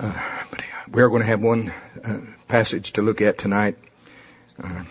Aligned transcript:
But 0.00 0.62
we're 0.90 1.08
going 1.08 1.22
to 1.22 1.26
have 1.26 1.40
one 1.40 1.72
uh, 2.04 2.18
passage 2.46 2.92
to 2.92 3.02
look 3.02 3.20
at 3.20 3.38
tonight. 3.38 3.76
Uh, 4.62 4.84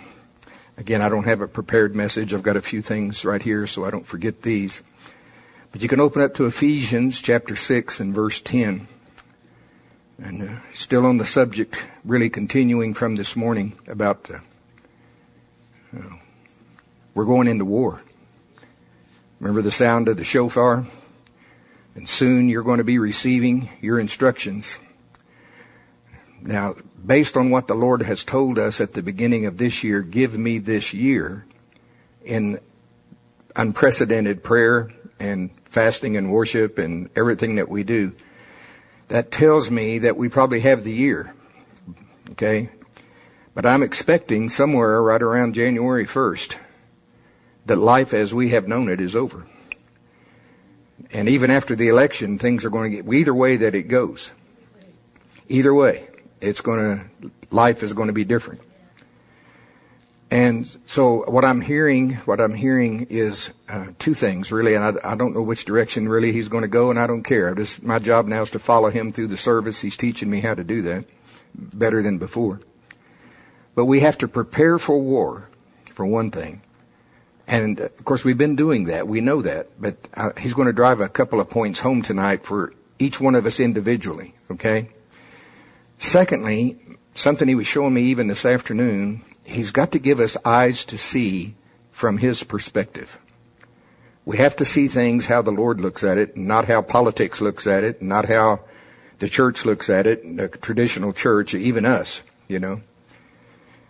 again, 0.77 1.01
I 1.01 1.09
don't 1.09 1.23
have 1.23 1.41
a 1.41 1.47
prepared 1.47 1.95
message. 1.95 2.33
I've 2.33 2.43
got 2.43 2.57
a 2.57 2.61
few 2.61 2.81
things 2.81 3.23
right 3.23 3.41
here 3.41 3.67
so 3.67 3.85
I 3.85 3.91
don't 3.91 4.05
forget 4.05 4.41
these. 4.41 4.81
But 5.71 5.81
you 5.81 5.87
can 5.87 5.99
open 5.99 6.21
up 6.21 6.33
to 6.35 6.45
Ephesians 6.45 7.21
chapter 7.21 7.55
6 7.55 7.99
and 7.99 8.13
verse 8.13 8.41
10. 8.41 8.87
And 10.19 10.49
uh, 10.49 10.53
still 10.73 11.05
on 11.05 11.17
the 11.17 11.25
subject, 11.25 11.75
really 12.03 12.29
continuing 12.29 12.93
from 12.93 13.15
this 13.15 13.35
morning 13.35 13.77
about 13.87 14.29
uh, 14.31 14.39
we're 17.13 17.25
going 17.25 17.47
into 17.47 17.65
war. 17.65 18.01
Remember 19.39 19.61
the 19.61 19.71
sound 19.71 20.09
of 20.09 20.17
the 20.17 20.25
shofar? 20.25 20.85
And 21.95 22.09
soon 22.09 22.49
you're 22.49 22.63
going 22.63 22.79
to 22.79 22.83
be 22.83 22.99
receiving 22.99 23.69
your 23.79 23.99
instructions. 23.99 24.79
Now, 26.41 26.75
based 27.05 27.35
on 27.35 27.49
what 27.49 27.67
the 27.67 27.73
Lord 27.73 28.03
has 28.03 28.23
told 28.23 28.59
us 28.59 28.79
at 28.79 28.93
the 28.93 29.01
beginning 29.01 29.45
of 29.45 29.57
this 29.57 29.83
year, 29.83 30.01
give 30.01 30.37
me 30.37 30.59
this 30.59 30.93
year 30.93 31.45
in 32.23 32.59
unprecedented 33.55 34.43
prayer 34.43 34.91
and 35.19 35.49
fasting 35.65 36.15
and 36.15 36.31
worship 36.31 36.77
and 36.77 37.09
everything 37.15 37.55
that 37.55 37.69
we 37.69 37.83
do, 37.83 38.13
that 39.07 39.31
tells 39.31 39.71
me 39.71 39.99
that 39.99 40.17
we 40.17 40.29
probably 40.29 40.59
have 40.59 40.83
the 40.83 40.91
year. 40.91 41.33
Okay? 42.31 42.69
But 43.53 43.65
I'm 43.65 43.83
expecting 43.83 44.49
somewhere 44.49 45.01
right 45.01 45.21
around 45.21 45.55
January 45.55 46.05
1st 46.05 46.57
that 47.65 47.77
life 47.77 48.13
as 48.13 48.33
we 48.33 48.49
have 48.49 48.67
known 48.67 48.89
it 48.89 49.01
is 49.01 49.15
over. 49.15 49.47
And 51.11 51.29
even 51.29 51.49
after 51.49 51.75
the 51.75 51.87
election, 51.87 52.37
things 52.37 52.65
are 52.65 52.69
going 52.69 52.91
to 52.91 53.01
get, 53.01 53.13
either 53.13 53.33
way 53.33 53.57
that 53.57 53.75
it 53.75 53.83
goes. 53.83 54.31
Either 55.47 55.73
way, 55.73 56.07
it's 56.41 56.61
going 56.61 57.09
to, 57.21 57.31
life 57.51 57.83
is 57.83 57.93
going 57.93 58.07
to 58.07 58.13
be 58.13 58.25
different. 58.25 58.61
And 60.29 60.67
so 60.85 61.23
what 61.29 61.45
I'm 61.45 61.61
hearing, 61.61 62.15
what 62.25 62.41
I'm 62.41 62.53
hearing 62.53 63.07
is 63.09 63.49
uh, 63.69 63.87
two 63.97 64.13
things 64.13 64.51
really, 64.51 64.73
and 64.73 64.83
I, 64.83 65.11
I, 65.11 65.15
don't 65.15 65.33
know 65.33 65.41
which 65.41 65.63
direction 65.63 66.09
really 66.09 66.33
he's 66.33 66.49
going 66.49 66.63
to 66.63 66.67
go, 66.67 66.89
and 66.89 66.99
I 66.99 67.07
don't 67.07 67.23
care. 67.23 67.55
Just 67.55 67.81
my 67.81 67.97
job 67.97 68.27
now 68.27 68.41
is 68.41 68.49
to 68.51 68.59
follow 68.59 68.89
him 68.89 69.13
through 69.13 69.27
the 69.27 69.37
service. 69.37 69.79
He's 69.79 69.95
teaching 69.95 70.29
me 70.29 70.41
how 70.41 70.53
to 70.53 70.65
do 70.65 70.81
that 70.81 71.05
better 71.55 72.01
than 72.01 72.17
before. 72.17 72.59
But 73.73 73.85
we 73.85 74.01
have 74.01 74.17
to 74.17 74.27
prepare 74.27 74.77
for 74.77 74.99
war, 74.99 75.49
for 75.93 76.05
one 76.05 76.29
thing, 76.31 76.61
and 77.47 77.79
uh, 77.79 77.85
of 77.85 78.03
course 78.03 78.25
we've 78.25 78.37
been 78.37 78.57
doing 78.57 78.85
that. 78.85 79.07
We 79.07 79.21
know 79.21 79.41
that, 79.43 79.79
but 79.79 79.95
uh, 80.13 80.31
he's 80.37 80.53
going 80.53 80.67
to 80.67 80.73
drive 80.73 80.99
a 80.99 81.07
couple 81.07 81.39
of 81.39 81.49
points 81.49 81.79
home 81.79 82.01
tonight 82.01 82.43
for 82.45 82.73
each 82.99 83.21
one 83.21 83.35
of 83.35 83.45
us 83.45 83.61
individually. 83.61 84.35
Okay. 84.51 84.89
Secondly, 85.99 86.77
something 87.15 87.47
he 87.47 87.55
was 87.55 87.67
showing 87.67 87.93
me 87.93 88.03
even 88.03 88.27
this 88.27 88.45
afternoon 88.45 89.23
He's 89.47 89.71
got 89.71 89.93
to 89.93 89.99
give 89.99 90.19
us 90.19 90.35
eyes 90.43 90.83
to 90.85 90.97
see 90.97 91.55
from 91.93 92.17
His 92.17 92.43
perspective. 92.43 93.17
We 94.25 94.35
have 94.37 94.57
to 94.57 94.65
see 94.65 94.89
things 94.89 95.27
how 95.27 95.41
the 95.41 95.51
Lord 95.51 95.79
looks 95.79 96.03
at 96.03 96.17
it, 96.17 96.35
not 96.35 96.65
how 96.65 96.81
politics 96.81 97.39
looks 97.39 97.65
at 97.65 97.85
it, 97.85 98.01
not 98.01 98.25
how 98.25 98.59
the 99.19 99.29
church 99.29 99.63
looks 99.63 99.89
at 99.89 100.05
it, 100.05 100.35
the 100.35 100.49
traditional 100.49 101.13
church, 101.13 101.53
even 101.53 101.85
us, 101.85 102.23
you 102.49 102.59
know. 102.59 102.81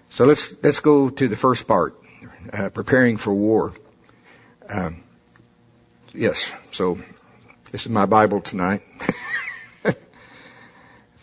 So 0.09 0.25
let's, 0.25 0.55
let's 0.61 0.79
go 0.79 1.09
to 1.09 1.27
the 1.27 1.35
first 1.35 1.67
part, 1.67 1.99
uh, 2.53 2.69
preparing 2.69 3.17
for 3.17 3.33
war. 3.33 3.73
Um, 4.69 5.03
yes, 6.13 6.53
so 6.71 6.99
this 7.71 7.81
is 7.81 7.89
my 7.89 8.05
Bible 8.05 8.41
tonight. 8.41 8.83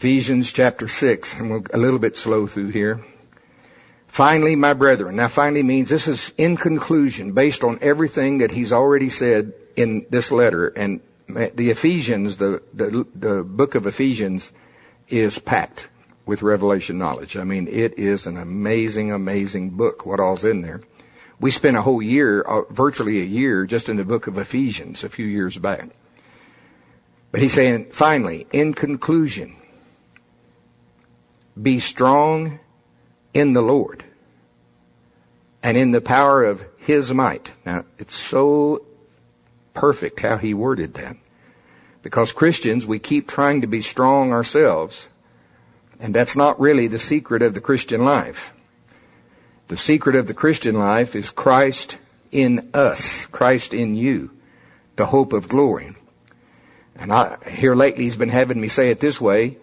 Ephesians 0.04 0.52
chapter 0.52 0.86
6, 0.86 1.32
and 1.32 1.50
we're 1.50 1.62
a 1.72 1.78
little 1.78 1.98
bit 1.98 2.14
slow 2.14 2.46
through 2.46 2.68
here. 2.68 3.02
Finally, 4.06 4.54
my 4.54 4.74
brethren. 4.74 5.16
Now, 5.16 5.28
finally 5.28 5.62
means 5.62 5.88
this 5.88 6.06
is 6.06 6.34
in 6.36 6.58
conclusion, 6.58 7.32
based 7.32 7.64
on 7.64 7.78
everything 7.80 8.36
that 8.36 8.50
he's 8.50 8.70
already 8.70 9.08
said 9.08 9.54
in 9.76 10.04
this 10.10 10.30
letter. 10.30 10.68
And 10.68 11.00
the 11.26 11.70
Ephesians, 11.70 12.36
the, 12.36 12.62
the, 12.74 13.06
the 13.14 13.42
book 13.44 13.74
of 13.74 13.86
Ephesians 13.86 14.52
is 15.08 15.38
packed 15.38 15.88
with 16.26 16.42
revelation 16.42 16.98
knowledge. 16.98 17.38
I 17.38 17.44
mean, 17.44 17.66
it 17.66 17.98
is 17.98 18.26
an 18.26 18.36
amazing, 18.36 19.10
amazing 19.10 19.70
book, 19.70 20.04
what 20.04 20.20
all's 20.20 20.44
in 20.44 20.60
there. 20.60 20.82
We 21.40 21.50
spent 21.50 21.78
a 21.78 21.82
whole 21.82 22.02
year, 22.02 22.42
uh, 22.42 22.64
virtually 22.68 23.22
a 23.22 23.24
year, 23.24 23.64
just 23.64 23.88
in 23.88 23.96
the 23.96 24.04
book 24.04 24.26
of 24.26 24.36
Ephesians 24.36 25.02
a 25.02 25.08
few 25.08 25.24
years 25.24 25.56
back. 25.56 25.88
But 27.32 27.40
he's 27.40 27.54
saying, 27.54 27.86
finally, 27.92 28.46
in 28.52 28.74
conclusion, 28.74 29.56
be 31.60 31.78
strong 31.80 32.58
in 33.32 33.52
the 33.52 33.62
Lord 33.62 34.04
and 35.62 35.76
in 35.76 35.92
the 35.92 36.00
power 36.00 36.44
of 36.44 36.64
His 36.78 37.12
might. 37.12 37.50
Now, 37.64 37.84
it's 37.98 38.14
so 38.14 38.84
perfect 39.74 40.20
how 40.20 40.36
he 40.36 40.54
worded 40.54 40.94
that. 40.94 41.16
Because 42.02 42.32
Christians, 42.32 42.86
we 42.86 42.98
keep 42.98 43.28
trying 43.28 43.60
to 43.60 43.66
be 43.66 43.80
strong 43.82 44.32
ourselves, 44.32 45.08
and 45.98 46.14
that's 46.14 46.36
not 46.36 46.60
really 46.60 46.86
the 46.86 46.98
secret 46.98 47.42
of 47.42 47.54
the 47.54 47.60
Christian 47.60 48.04
life. 48.04 48.52
The 49.68 49.76
secret 49.76 50.14
of 50.14 50.26
the 50.26 50.34
Christian 50.34 50.78
life 50.78 51.16
is 51.16 51.30
Christ 51.30 51.98
in 52.30 52.70
us, 52.74 53.26
Christ 53.26 53.72
in 53.72 53.94
you, 53.94 54.30
the 54.96 55.06
hope 55.06 55.32
of 55.32 55.48
glory. 55.48 55.94
And 56.96 57.12
I, 57.12 57.38
here 57.48 57.74
lately 57.74 58.04
he's 58.04 58.16
been 58.16 58.28
having 58.28 58.60
me 58.60 58.68
say 58.68 58.90
it 58.90 59.00
this 59.00 59.20
way. 59.20 59.58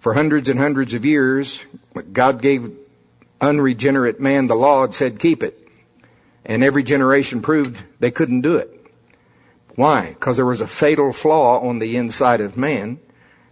For 0.00 0.14
hundreds 0.14 0.48
and 0.48 0.60
hundreds 0.60 0.94
of 0.94 1.04
years, 1.04 1.64
God 2.12 2.40
gave 2.40 2.76
unregenerate 3.40 4.20
man 4.20 4.46
the 4.46 4.54
law 4.54 4.84
and 4.84 4.94
said, 4.94 5.18
keep 5.18 5.42
it. 5.42 5.68
And 6.44 6.62
every 6.62 6.82
generation 6.82 7.42
proved 7.42 7.82
they 7.98 8.10
couldn't 8.10 8.42
do 8.42 8.56
it. 8.56 8.72
Why? 9.74 10.08
Because 10.08 10.36
there 10.36 10.46
was 10.46 10.60
a 10.60 10.66
fatal 10.66 11.12
flaw 11.12 11.60
on 11.60 11.78
the 11.78 11.96
inside 11.96 12.40
of 12.40 12.56
man 12.56 12.98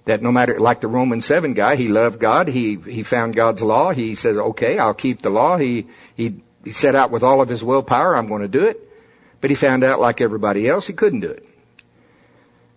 that 0.05 0.23
no 0.23 0.31
matter, 0.31 0.59
like 0.61 0.81
the 0.81 0.89
Roman 0.89 1.21
7 1.21 1.55
guy, 1.55 1.77
he 1.77 1.89
loved 1.89 2.21
God, 2.21 2.49
he, 2.49 2.77
he 2.77 3.03
found 3.03 3.37
God's 3.37 3.63
law, 3.63 3.93
he 3.93 4.15
said, 4.15 4.37
okay, 4.37 4.79
I'll 4.79 4.95
keep 4.95 5.23
the 5.23 5.31
law, 5.31 5.57
he, 5.57 5.87
he, 6.15 6.43
he 6.63 6.73
set 6.73 6.95
out 6.95 7.11
with 7.11 7.23
all 7.23 7.41
of 7.41 7.49
his 7.49 7.65
willpower, 7.65 8.17
I'm 8.17 8.29
going 8.29 8.43
to 8.43 8.49
do 8.49 8.65
it. 8.65 8.81
But 9.41 9.51
he 9.51 9.57
found 9.57 9.85
out 9.85 10.01
like 10.01 10.21
everybody 10.21 10.69
else, 10.69 10.87
he 10.87 10.93
couldn't 10.93 11.21
do 11.21 11.31
it. 11.31 11.47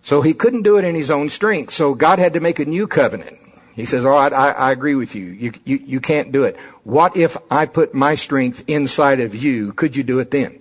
So 0.02 0.22
he 0.22 0.32
couldn't 0.32 0.62
do 0.62 0.78
it 0.78 0.84
in 0.84 0.94
his 0.94 1.10
own 1.10 1.28
strength, 1.28 1.72
so 1.72 1.94
God 1.94 2.18
had 2.18 2.34
to 2.34 2.40
make 2.40 2.58
a 2.58 2.64
new 2.64 2.86
covenant. 2.86 3.38
He 3.78 3.84
says, 3.84 4.04
oh, 4.04 4.10
all 4.10 4.18
right, 4.18 4.32
I, 4.32 4.50
I 4.50 4.72
agree 4.72 4.96
with 4.96 5.14
you. 5.14 5.26
You, 5.26 5.52
you. 5.64 5.76
you 5.76 6.00
can't 6.00 6.32
do 6.32 6.42
it. 6.42 6.56
What 6.82 7.16
if 7.16 7.36
I 7.48 7.66
put 7.66 7.94
my 7.94 8.16
strength 8.16 8.64
inside 8.66 9.20
of 9.20 9.36
you? 9.36 9.72
Could 9.72 9.94
you 9.94 10.02
do 10.02 10.18
it 10.18 10.32
then? 10.32 10.58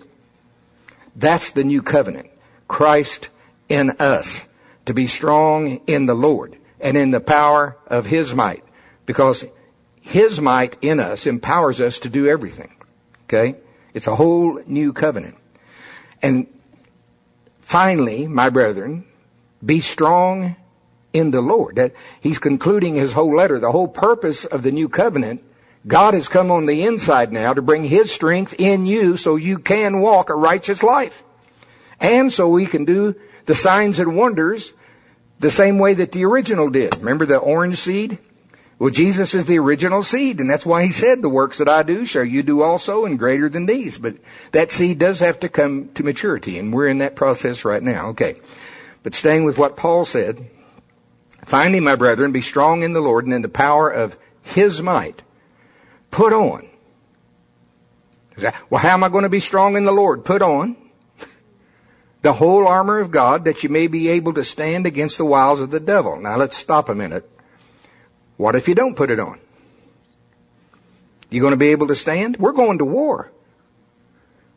That's 1.16 1.50
the 1.50 1.64
new 1.64 1.82
covenant. 1.82 2.30
Christ 2.68 3.30
in 3.70 3.90
us. 3.98 4.42
To 4.86 4.94
be 4.94 5.08
strong 5.08 5.82
in 5.88 6.06
the 6.06 6.14
Lord 6.14 6.58
and 6.80 6.96
in 6.96 7.10
the 7.10 7.20
power 7.20 7.76
of 7.88 8.06
His 8.06 8.36
might. 8.36 8.64
Because 9.08 9.44
His 10.00 10.40
might 10.40 10.78
in 10.84 11.00
us 11.00 11.26
empowers 11.26 11.82
us 11.82 11.98
to 12.02 12.10
do 12.10 12.28
everything. 12.28 12.76
Okay? 13.24 13.56
It's 13.96 14.06
a 14.06 14.16
whole 14.16 14.62
new 14.68 14.94
covenant. 14.94 15.38
And 16.22 16.46
finally, 17.62 18.28
my 18.28 18.52
brethren, 18.52 19.06
be 19.66 19.82
strong 19.82 20.56
in 21.18 21.32
the 21.32 21.42
Lord. 21.42 21.76
That 21.76 21.94
he's 22.22 22.40
concluding 22.40 22.96
his 22.96 23.14
whole 23.14 23.36
letter. 23.36 23.60
The 23.60 23.72
whole 23.72 23.88
purpose 23.88 24.46
of 24.46 24.64
the 24.64 24.72
new 24.72 24.90
covenant, 24.90 25.44
God 25.86 26.14
has 26.14 26.28
come 26.28 26.52
on 26.52 26.66
the 26.66 26.84
inside 26.84 27.32
now 27.32 27.54
to 27.54 27.62
bring 27.62 27.84
his 27.84 28.12
strength 28.12 28.54
in 28.58 28.86
you 28.86 29.18
so 29.18 29.36
you 29.36 29.60
can 29.60 30.02
walk 30.02 30.30
a 30.30 30.36
righteous 30.36 30.84
life. 30.84 31.24
And 32.00 32.32
so 32.32 32.48
we 32.48 32.66
can 32.66 32.86
do 32.86 33.16
the 33.46 33.56
signs 33.56 34.00
and 34.00 34.16
wonders 34.16 34.74
the 35.40 35.52
same 35.52 35.80
way 35.80 35.94
that 35.94 36.12
the 36.12 36.26
original 36.26 36.70
did. 36.70 36.98
Remember 36.98 37.26
the 37.26 37.38
orange 37.38 37.78
seed? 37.78 38.20
Well, 38.80 38.92
Jesus 38.92 39.34
is 39.34 39.46
the 39.46 39.58
original 39.58 40.04
seed, 40.04 40.40
and 40.40 40.48
that's 40.48 40.66
why 40.66 40.86
he 40.86 40.92
said, 40.92 41.24
the 41.24 41.30
works 41.30 41.58
that 41.58 41.70
I 41.70 41.82
do 41.82 42.06
shall 42.06 42.24
you 42.24 42.44
do 42.44 42.62
also 42.62 43.06
and 43.06 43.18
greater 43.18 43.50
than 43.50 43.66
these. 43.66 43.98
But 43.98 44.18
that 44.52 44.72
seed 44.72 45.00
does 45.00 45.20
have 45.20 45.40
to 45.40 45.50
come 45.50 45.90
to 45.96 46.04
maturity, 46.04 46.60
and 46.60 46.72
we're 46.72 46.88
in 46.88 47.00
that 47.00 47.16
process 47.16 47.66
right 47.66 47.82
now. 47.82 48.10
Okay. 48.10 48.36
But 49.02 49.16
staying 49.16 49.46
with 49.46 49.58
what 49.58 49.78
Paul 49.78 50.06
said, 50.06 50.48
Finally, 51.48 51.80
my 51.80 51.96
brethren, 51.96 52.34
be 52.34 52.42
strong 52.42 52.84
in 52.84 52.92
the 52.92 53.00
Lord 53.00 53.24
and 53.24 53.34
in 53.34 53.42
the 53.42 53.48
power 53.48 53.90
of 53.90 54.18
His 54.42 54.82
might. 54.82 55.22
Put 56.12 56.34
on. 56.34 56.68
Well, 58.70 58.82
how 58.82 58.90
am 58.90 59.06
I 59.06 59.10
going 59.10 59.24
to 59.24 59.30
be 59.30 59.40
strong 59.40 59.78
in 59.78 59.86
the 59.86 59.94
Lord? 59.94 60.26
Put 60.26 60.42
on 60.42 60.76
the 62.22 62.34
whole 62.34 62.68
armor 62.68 63.00
of 63.00 63.12
God 63.12 63.46
that 63.46 63.64
you 63.64 63.70
may 63.70 63.88
be 63.88 64.10
able 64.10 64.34
to 64.34 64.44
stand 64.44 64.86
against 64.86 65.18
the 65.18 65.24
wiles 65.24 65.62
of 65.62 65.72
the 65.72 65.80
devil. 65.80 66.20
Now 66.20 66.36
let's 66.36 66.58
stop 66.58 66.90
a 66.90 66.96
minute. 66.96 67.28
What 68.36 68.58
if 68.58 68.68
you 68.68 68.76
don't 68.76 68.96
put 68.96 69.10
it 69.10 69.20
on? 69.20 69.40
You 71.30 71.40
going 71.40 71.52
to 71.52 71.58
be 71.58 71.70
able 71.70 71.88
to 71.88 71.96
stand? 71.96 72.36
We're 72.36 72.52
going 72.52 72.80
to 72.80 72.86
war. 72.86 73.32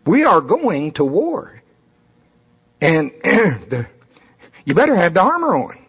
We 0.05 0.25
are 0.25 0.41
going 0.41 0.91
to 0.95 1.05
war. 1.05 1.63
And 2.81 3.13
the, 3.23 3.87
you 4.65 4.75
better 4.75 4.97
have 4.97 5.15
the 5.15 5.23
armor 5.23 5.55
on. 5.55 5.80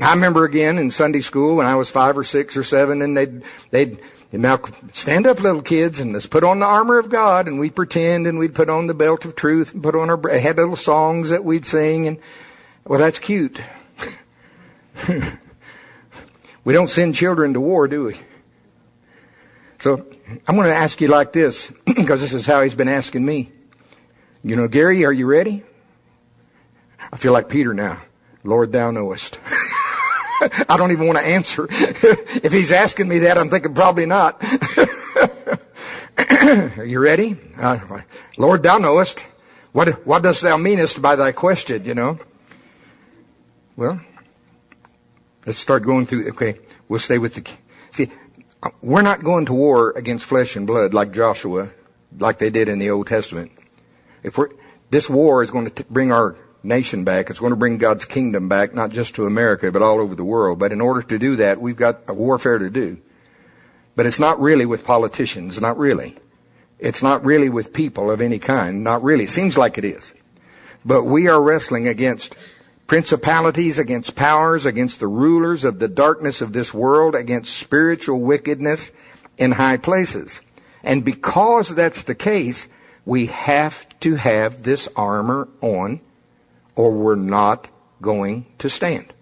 I 0.00 0.12
remember 0.14 0.44
again 0.44 0.78
in 0.78 0.90
Sunday 0.90 1.20
school 1.20 1.56
when 1.56 1.66
I 1.66 1.76
was 1.76 1.88
five 1.88 2.18
or 2.18 2.24
six 2.24 2.56
or 2.56 2.64
seven, 2.64 3.00
and 3.02 3.16
they'd 3.16 3.42
they'd 3.70 4.00
now 4.32 4.60
stand 4.92 5.26
up, 5.26 5.40
little 5.40 5.62
kids, 5.62 6.00
and 6.00 6.12
let's 6.12 6.26
put 6.26 6.42
on 6.42 6.58
the 6.58 6.66
armor 6.66 6.98
of 6.98 7.08
God, 7.08 7.46
and 7.46 7.60
we'd 7.60 7.76
pretend, 7.76 8.26
and 8.26 8.38
we'd 8.38 8.54
put 8.54 8.68
on 8.68 8.88
the 8.88 8.94
belt 8.94 9.24
of 9.24 9.36
truth, 9.36 9.72
and 9.72 9.82
put 9.82 9.94
on 9.94 10.10
our 10.10 10.38
had 10.38 10.56
little 10.56 10.76
songs 10.76 11.30
that 11.30 11.44
we'd 11.44 11.64
sing, 11.66 12.08
and 12.08 12.18
well, 12.84 12.98
that's 12.98 13.18
cute. 13.18 13.60
we 16.64 16.72
don't 16.72 16.90
send 16.90 17.14
children 17.14 17.54
to 17.54 17.60
war, 17.60 17.86
do 17.86 18.04
we? 18.04 18.16
So 19.78 20.06
I'm 20.48 20.56
going 20.56 20.68
to 20.68 20.74
ask 20.74 21.00
you 21.00 21.08
like 21.08 21.32
this, 21.32 21.70
because 21.86 22.20
this 22.20 22.32
is 22.32 22.46
how 22.46 22.62
he's 22.62 22.74
been 22.74 22.88
asking 22.88 23.24
me. 23.24 23.52
You 24.42 24.56
know, 24.56 24.66
Gary, 24.68 25.04
are 25.04 25.12
you 25.12 25.26
ready? 25.26 25.62
I 27.12 27.16
feel 27.16 27.32
like 27.32 27.48
Peter 27.48 27.72
now. 27.72 28.02
Lord, 28.42 28.72
thou 28.72 28.90
knowest. 28.90 29.38
I 30.68 30.76
don't 30.76 30.92
even 30.92 31.06
want 31.06 31.18
to 31.18 31.24
answer. 31.24 31.66
if 31.70 32.52
he's 32.52 32.70
asking 32.70 33.08
me 33.08 33.20
that, 33.20 33.38
I'm 33.38 33.50
thinking 33.50 33.74
probably 33.74 34.06
not. 34.06 34.42
Are 36.16 36.84
you 36.86 36.98
ready? 36.98 37.36
Uh, 37.58 38.00
Lord, 38.36 38.62
thou 38.62 38.78
knowest. 38.78 39.20
What, 39.72 40.06
what 40.06 40.22
dost 40.22 40.42
thou 40.42 40.56
meanest 40.56 41.02
by 41.02 41.16
thy 41.16 41.32
question, 41.32 41.84
you 41.84 41.94
know? 41.94 42.18
Well, 43.76 44.00
let's 45.44 45.58
start 45.58 45.82
going 45.82 46.06
through, 46.06 46.28
okay, 46.30 46.56
we'll 46.88 47.00
stay 47.00 47.18
with 47.18 47.34
the, 47.34 47.50
see, 47.90 48.10
we're 48.80 49.02
not 49.02 49.24
going 49.24 49.46
to 49.46 49.52
war 49.52 49.90
against 49.96 50.26
flesh 50.26 50.54
and 50.54 50.66
blood 50.66 50.94
like 50.94 51.12
Joshua, 51.12 51.70
like 52.18 52.38
they 52.38 52.50
did 52.50 52.68
in 52.68 52.78
the 52.78 52.90
Old 52.90 53.08
Testament. 53.08 53.50
If 54.22 54.38
we're, 54.38 54.50
this 54.90 55.10
war 55.10 55.42
is 55.42 55.50
going 55.50 55.64
to 55.64 55.70
t- 55.70 55.84
bring 55.90 56.12
our 56.12 56.36
nation 56.64 57.04
back. 57.04 57.30
It's 57.30 57.38
going 57.38 57.50
to 57.50 57.56
bring 57.56 57.78
God's 57.78 58.04
kingdom 58.04 58.48
back, 58.48 58.74
not 58.74 58.90
just 58.90 59.14
to 59.16 59.26
America, 59.26 59.70
but 59.70 59.82
all 59.82 60.00
over 60.00 60.14
the 60.14 60.24
world. 60.24 60.58
But 60.58 60.72
in 60.72 60.80
order 60.80 61.02
to 61.02 61.18
do 61.18 61.36
that, 61.36 61.60
we've 61.60 61.76
got 61.76 62.00
a 62.08 62.14
warfare 62.14 62.58
to 62.58 62.70
do. 62.70 62.98
But 63.96 64.06
it's 64.06 64.18
not 64.18 64.40
really 64.40 64.66
with 64.66 64.84
politicians, 64.84 65.60
not 65.60 65.78
really. 65.78 66.16
It's 66.78 67.02
not 67.02 67.24
really 67.24 67.48
with 67.48 67.72
people 67.72 68.10
of 68.10 68.20
any 68.20 68.38
kind, 68.38 68.82
not 68.82 69.02
really. 69.02 69.26
Seems 69.26 69.56
like 69.56 69.78
it 69.78 69.84
is. 69.84 70.12
But 70.84 71.04
we 71.04 71.28
are 71.28 71.40
wrestling 71.40 71.86
against 71.86 72.34
principalities, 72.86 73.78
against 73.78 74.14
powers, 74.14 74.66
against 74.66 75.00
the 75.00 75.06
rulers 75.06 75.64
of 75.64 75.78
the 75.78 75.88
darkness 75.88 76.42
of 76.42 76.52
this 76.52 76.74
world, 76.74 77.14
against 77.14 77.56
spiritual 77.56 78.20
wickedness 78.20 78.90
in 79.38 79.52
high 79.52 79.76
places. 79.76 80.40
And 80.82 81.04
because 81.04 81.74
that's 81.74 82.02
the 82.02 82.14
case, 82.14 82.68
we 83.06 83.26
have 83.26 83.86
to 84.00 84.16
have 84.16 84.62
this 84.62 84.88
armor 84.96 85.48
on 85.60 86.00
or 86.76 86.90
we're 86.90 87.14
not 87.14 87.68
going 88.00 88.46
to 88.58 88.68
stand. 88.68 89.12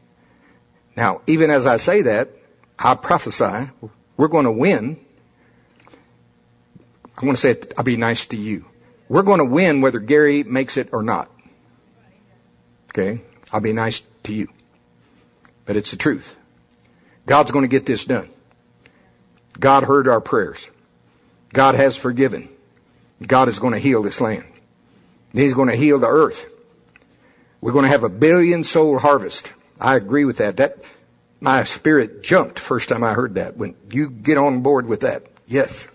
Now, 0.97 1.23
even 1.27 1.51
as 1.51 1.67
I 1.67 1.77
say 1.77 2.03
that, 2.03 2.31
I 2.79 2.95
prophesy 2.95 3.71
we're 4.17 4.29
going 4.29 4.45
to 4.45 4.53
win. 4.53 4.99
I 7.17 7.25
want 7.25 7.37
to 7.37 7.41
say 7.41 7.51
it, 7.53 7.73
I'll 7.77 7.85
be 7.85 7.97
nice 7.97 8.27
to 8.27 8.37
you. 8.37 8.65
We're 9.09 9.23
going 9.23 9.39
to 9.39 9.45
win 9.45 9.81
whether 9.81 10.01
Gary 10.01 10.43
makes 10.43 10.77
it 10.77 10.89
or 10.93 11.03
not. 11.03 11.31
Okay? 12.91 13.23
I'll 13.53 13.61
be 13.61 13.73
nice 13.73 14.03
to 14.25 14.35
you. 14.35 14.49
But 15.65 15.77
it's 15.77 15.93
the 15.93 15.97
truth. 15.97 16.37
God's 17.27 17.51
going 17.51 17.65
to 17.65 17.69
get 17.69 17.87
this 17.87 18.05
done. 18.05 18.29
God 19.59 19.85
heard 19.85 20.09
our 20.09 20.21
prayers. 20.21 20.69
God 21.53 21.75
has 21.75 21.97
forgiven. 21.97 22.49
God 23.25 23.49
is 23.49 23.59
going 23.59 23.75
to 23.75 23.79
heal 23.79 24.03
this 24.03 24.21
land. 24.21 24.45
He's 25.33 25.55
going 25.55 25.69
to 25.69 25.77
heal 25.77 25.99
the 25.99 26.09
earth. 26.09 26.47
We're 27.63 27.73
going 27.73 27.85
to 27.85 27.91
have 27.91 28.05
a 28.05 28.09
billion 28.11 28.65
soul 28.65 28.99
harvest. 28.99 29.53
I 29.81 29.95
agree 29.95 30.25
with 30.25 30.39
that. 30.39 30.57
That 30.59 30.83
my 31.41 31.63
spirit 31.63 32.23
jumped 32.23 32.59
first 32.59 32.89
time 32.89 33.05
I 33.05 33.15
heard 33.15 33.37
that. 33.37 33.57
When 33.57 33.77
you 33.89 34.11
get 34.11 34.37
on 34.37 34.63
board 34.63 34.87
with 34.87 35.01
that, 35.01 35.29
yes, 35.47 35.87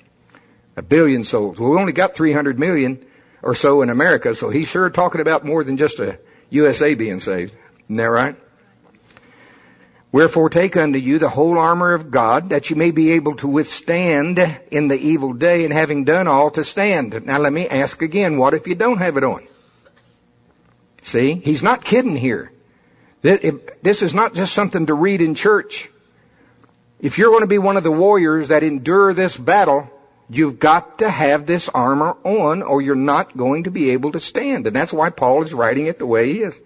a 0.77 0.81
billion 0.81 1.25
souls. 1.25 1.59
Well, 1.59 1.71
we 1.71 1.77
only 1.77 1.91
got 1.91 2.15
300 2.15 2.57
million 2.57 3.05
or 3.43 3.53
so 3.53 3.81
in 3.81 3.89
America, 3.89 4.33
so 4.33 4.49
he's 4.49 4.69
sure 4.69 4.89
talking 4.89 5.19
about 5.19 5.45
more 5.45 5.63
than 5.63 5.75
just 5.75 5.99
a 5.99 6.17
USA 6.51 6.95
being 6.95 7.19
saved. 7.19 7.53
Isn't 7.85 7.97
that 7.97 8.09
right? 8.09 8.37
Wherefore 10.13 10.49
take 10.49 10.77
unto 10.77 10.97
you 10.97 11.19
the 11.19 11.29
whole 11.29 11.59
armor 11.59 11.93
of 11.93 12.11
God, 12.11 12.49
that 12.49 12.69
you 12.69 12.77
may 12.77 12.91
be 12.91 13.11
able 13.11 13.35
to 13.35 13.47
withstand 13.47 14.39
in 14.71 14.87
the 14.87 14.97
evil 14.97 15.33
day, 15.33 15.65
and 15.65 15.73
having 15.73 16.05
done 16.05 16.27
all 16.27 16.49
to 16.51 16.63
stand. 16.63 17.25
Now 17.25 17.39
let 17.39 17.51
me 17.51 17.67
ask 17.67 18.01
again, 18.01 18.37
what 18.37 18.53
if 18.53 18.67
you 18.67 18.75
don't 18.75 18.99
have 18.99 19.17
it 19.17 19.25
on? 19.25 19.47
See, 21.07 21.35
he's 21.35 21.63
not 21.63 21.85
kidding 21.85 22.17
here. 22.17 22.51
This 23.21 24.01
is 24.01 24.13
not 24.13 24.33
just 24.35 24.53
something 24.53 24.87
to 24.87 24.93
read 24.93 25.21
in 25.21 25.35
church. 25.35 25.89
If 26.99 27.17
you're 27.17 27.29
going 27.29 27.43
to 27.43 27.47
be 27.47 27.59
one 27.59 27.77
of 27.77 27.83
the 27.83 27.91
warriors 27.91 28.49
that 28.49 28.61
endure 28.61 29.13
this 29.13 29.37
battle, 29.37 29.89
you've 30.29 30.59
got 30.59 30.99
to 30.99 31.09
have 31.09 31.45
this 31.45 31.69
armor 31.69 32.17
on 32.25 32.61
or 32.61 32.81
you're 32.81 32.93
not 32.93 33.37
going 33.37 33.63
to 33.63 33.71
be 33.71 33.91
able 33.91 34.11
to 34.11 34.19
stand. 34.19 34.67
And 34.67 34.75
that's 34.75 34.91
why 34.91 35.09
Paul 35.09 35.43
is 35.43 35.53
writing 35.53 35.85
it 35.85 35.97
the 35.97 36.05
way 36.05 36.33
he 36.33 36.41
is. 36.41 36.59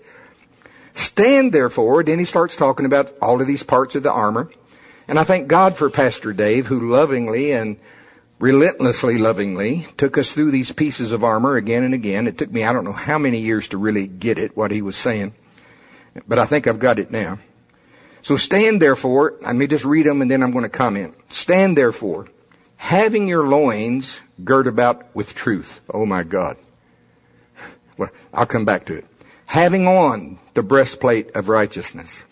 Stand 0.95 1.53
therefore, 1.53 2.03
then 2.03 2.17
he 2.17 2.25
starts 2.25 2.55
talking 2.55 2.87
about 2.87 3.15
all 3.21 3.41
of 3.41 3.47
these 3.47 3.61
parts 3.61 3.93
of 3.93 4.01
the 4.01 4.11
armor. 4.11 4.49
And 5.07 5.19
I 5.19 5.23
thank 5.23 5.49
God 5.49 5.77
for 5.77 5.91
Pastor 5.91 6.33
Dave 6.33 6.65
who 6.65 6.89
lovingly 6.89 7.51
and 7.51 7.77
relentlessly 8.41 9.19
lovingly 9.19 9.87
took 9.97 10.17
us 10.17 10.33
through 10.33 10.49
these 10.49 10.71
pieces 10.71 11.11
of 11.11 11.23
armor 11.23 11.55
again 11.55 11.83
and 11.83 11.93
again. 11.93 12.27
It 12.27 12.39
took 12.39 12.51
me, 12.51 12.63
I 12.63 12.73
don't 12.73 12.83
know 12.83 12.91
how 12.91 13.19
many 13.19 13.39
years 13.39 13.67
to 13.69 13.77
really 13.77 14.07
get 14.07 14.39
it, 14.39 14.57
what 14.57 14.71
he 14.71 14.81
was 14.81 14.95
saying. 14.95 15.35
But 16.27 16.39
I 16.39 16.45
think 16.45 16.65
I've 16.65 16.79
got 16.79 16.97
it 16.97 17.11
now. 17.11 17.37
So 18.23 18.37
stand 18.37 18.81
therefore, 18.81 19.35
let 19.41 19.55
me 19.55 19.67
just 19.67 19.85
read 19.85 20.07
them 20.07 20.21
and 20.21 20.29
then 20.29 20.41
I'm 20.41 20.51
going 20.51 20.63
to 20.63 20.69
comment. 20.69 21.15
Stand 21.29 21.77
therefore, 21.77 22.27
having 22.77 23.27
your 23.27 23.47
loins 23.47 24.21
girt 24.43 24.67
about 24.67 25.15
with 25.15 25.35
truth. 25.35 25.79
Oh 25.93 26.05
my 26.05 26.23
God. 26.23 26.57
Well, 27.97 28.09
I'll 28.33 28.47
come 28.47 28.65
back 28.65 28.87
to 28.87 28.95
it. 28.95 29.05
Having 29.45 29.87
on 29.87 30.39
the 30.55 30.63
breastplate 30.63 31.29
of 31.35 31.47
righteousness, 31.47 32.23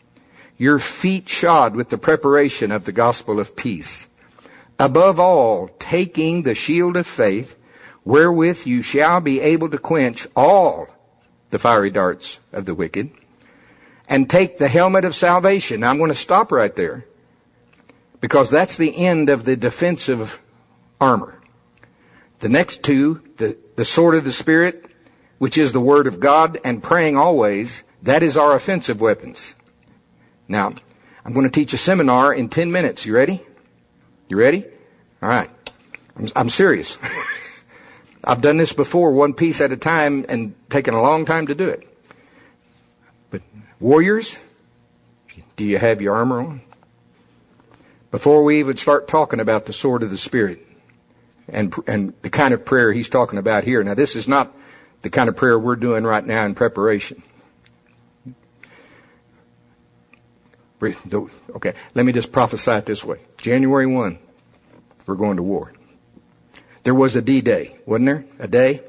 your 0.58 0.80
feet 0.80 1.30
shod 1.30 1.76
with 1.76 1.90
the 1.90 1.98
preparation 1.98 2.72
of 2.72 2.86
the 2.86 2.92
gospel 2.92 3.40
of 3.40 3.56
peace 3.56 4.08
Above 4.80 5.20
all, 5.20 5.70
taking 5.78 6.44
the 6.44 6.56
shield 6.56 6.96
of 6.96 7.06
faith, 7.06 7.58
wherewith 8.06 8.66
you 8.66 8.82
shall 8.82 9.20
be 9.20 9.42
able 9.42 9.70
to 9.70 9.78
quench 9.78 10.26
all 10.36 10.88
the 11.50 11.60
fiery 11.60 11.90
darts 11.90 12.40
of 12.54 12.64
the 12.64 12.74
wicked, 12.74 13.12
and 14.08 14.30
take 14.30 14.58
the 14.58 14.70
helmet 14.70 15.04
of 15.04 15.14
salvation. 15.14 15.82
Now 15.82 15.90
I'm 15.90 15.98
going 15.98 16.10
to 16.10 16.16
stop 16.16 16.52
right 16.52 16.74
there, 16.76 17.06
because 18.22 18.50
that's 18.50 18.78
the 18.78 18.96
end 18.96 19.30
of 19.30 19.44
the 19.44 19.58
defensive 19.58 20.40
armor. 21.02 21.42
The 22.40 22.50
next 22.50 22.82
two, 22.82 23.22
the, 23.38 23.58
the 23.76 23.84
sword 23.84 24.16
of 24.16 24.24
the 24.24 24.32
Spirit, 24.32 24.86
which 25.40 25.58
is 25.58 25.74
the 25.74 25.82
Word 25.82 26.08
of 26.08 26.22
God, 26.22 26.58
and 26.64 26.82
praying 26.82 27.18
always, 27.18 27.84
that 28.02 28.24
is 28.24 28.38
our 28.38 28.56
offensive 28.56 29.02
weapons. 29.02 29.56
Now, 30.48 30.74
I'm 31.26 31.34
going 31.34 31.46
to 31.46 31.52
teach 31.52 31.74
a 31.74 31.78
seminar 31.78 32.34
in 32.34 32.48
10 32.48 32.72
minutes. 32.72 33.06
You 33.06 33.14
ready? 33.14 33.46
You 34.30 34.38
ready? 34.38 34.64
All 35.24 35.30
right. 35.30 35.50
I'm, 36.16 36.30
I'm 36.36 36.50
serious. 36.50 36.98
I've 38.24 38.42
done 38.42 38.58
this 38.58 38.74
before, 38.74 39.12
one 39.12 39.34
piece 39.34 39.60
at 39.60 39.72
a 39.72 39.78
time, 39.78 40.26
and 40.30 40.54
taken 40.70 40.94
a 40.94 41.02
long 41.02 41.26
time 41.26 41.48
to 41.48 41.56
do 41.56 41.68
it. 41.68 41.88
But 43.32 43.42
warriors, 43.80 44.38
do 45.58 45.66
you 45.66 45.80
have 45.80 46.00
your 46.00 46.16
armor 46.16 46.42
on? 46.42 46.62
Before 48.12 48.44
we 48.44 48.60
even 48.60 48.78
start 48.78 49.08
talking 49.08 49.40
about 49.40 49.66
the 49.66 49.74
sword 49.74 50.04
of 50.04 50.12
the 50.12 50.18
Spirit 50.18 50.66
and, 51.48 51.74
and 51.88 52.14
the 52.22 52.30
kind 52.30 52.54
of 52.54 52.64
prayer 52.64 52.94
he's 52.94 53.10
talking 53.10 53.40
about 53.40 53.64
here. 53.64 53.84
Now 53.84 53.96
this 53.96 54.16
is 54.16 54.28
not 54.28 54.56
the 55.02 55.10
kind 55.10 55.28
of 55.30 55.36
prayer 55.36 55.58
we're 55.58 55.76
doing 55.76 56.04
right 56.04 56.26
now 56.26 56.46
in 56.46 56.54
preparation. 56.54 57.24
Okay, 60.82 61.74
let 61.94 62.06
me 62.06 62.12
just 62.12 62.32
prophesy 62.32 62.72
it 62.72 62.86
this 62.86 63.04
way. 63.04 63.20
January 63.38 63.86
1, 63.86 64.18
we're 65.06 65.16
going 65.16 65.38
to 65.38 65.44
war. 65.44 65.74
There 66.84 66.96
was 66.96 67.16
a 67.16 67.22
D-Day, 67.22 67.78
wasn't 67.86 68.06
there? 68.06 68.26
A 68.40 68.48
day? 68.48 68.82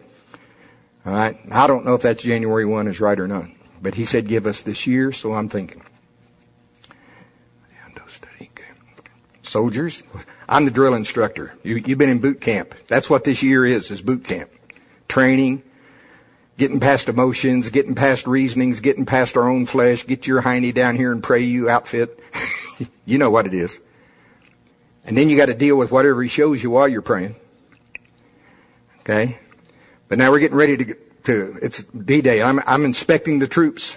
All 1.05 1.13
right. 1.13 1.37
I 1.51 1.67
don't 1.67 1.85
know 1.85 1.95
if 1.95 2.03
that's 2.03 2.23
January 2.23 2.65
1 2.65 2.87
is 2.87 3.01
right 3.01 3.19
or 3.19 3.27
not. 3.27 3.47
But 3.83 3.95
he 3.95 4.05
said 4.05 4.29
give 4.29 4.47
us 4.47 4.63
this 4.63 4.87
year, 4.87 5.11
so 5.13 5.35
I'm 5.35 5.49
thinking. 5.49 5.83
Soldiers, 9.51 10.05
I'm 10.49 10.65
the 10.65 10.71
drill 10.71 10.95
instructor. 10.95 11.53
You, 11.65 11.83
you've 11.85 11.99
been 11.99 12.09
in 12.09 12.21
boot 12.21 12.41
camp. 12.41 12.73
That's 12.87 13.11
what 13.11 13.25
this 13.25 13.43
year 13.43 13.67
is, 13.67 13.91
is 13.91 14.01
boot 14.01 14.23
camp. 14.23 14.49
Training, 15.09 15.65
getting 16.61 16.79
past 16.79 17.09
emotions, 17.09 17.71
getting 17.71 17.95
past 17.95 18.27
reasonings, 18.27 18.81
getting 18.81 19.07
past 19.07 19.35
our 19.35 19.49
own 19.49 19.65
flesh, 19.65 20.07
get 20.07 20.27
your 20.27 20.43
hiney 20.43 20.75
down 20.75 20.95
here 20.95 21.11
and 21.11 21.23
pray 21.23 21.41
you 21.41 21.71
outfit. 21.71 22.21
you 23.07 23.17
know 23.17 23.31
what 23.31 23.47
it 23.47 23.55
is. 23.55 23.79
And 25.07 25.17
then 25.17 25.31
you 25.31 25.39
got 25.39 25.47
to 25.47 25.55
deal 25.55 25.77
with 25.77 25.91
whatever 25.91 26.23
he 26.23 26.29
shows 26.29 26.63
you 26.63 26.69
while 26.71 26.87
you're 26.87 27.01
praying. 27.01 27.35
Okay? 29.01 29.39
But 30.09 30.19
now 30.19 30.31
we're 30.31 30.41
getting 30.41 30.59
ready 30.59 30.77
to, 30.77 30.95
to 31.25 31.59
it's 31.63 31.83
D-Day. 31.83 32.43
I'm, 32.43 32.61
I'm 32.67 32.85
inspecting 32.85 33.39
the 33.39 33.49
troops. 33.49 33.97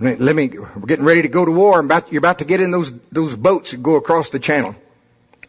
I 0.00 0.02
mean, 0.02 0.18
Let 0.18 0.34
me, 0.34 0.48
we're 0.48 0.86
getting 0.86 1.04
ready 1.04 1.22
to 1.22 1.28
go 1.28 1.44
to 1.44 1.52
war. 1.52 1.78
I'm 1.78 1.84
about, 1.84 2.10
you're 2.12 2.18
about 2.18 2.40
to 2.40 2.44
get 2.44 2.60
in 2.60 2.72
those, 2.72 2.92
those 3.12 3.36
boats 3.36 3.72
and 3.72 3.84
go 3.84 3.94
across 3.94 4.30
the 4.30 4.40
channel. 4.40 4.74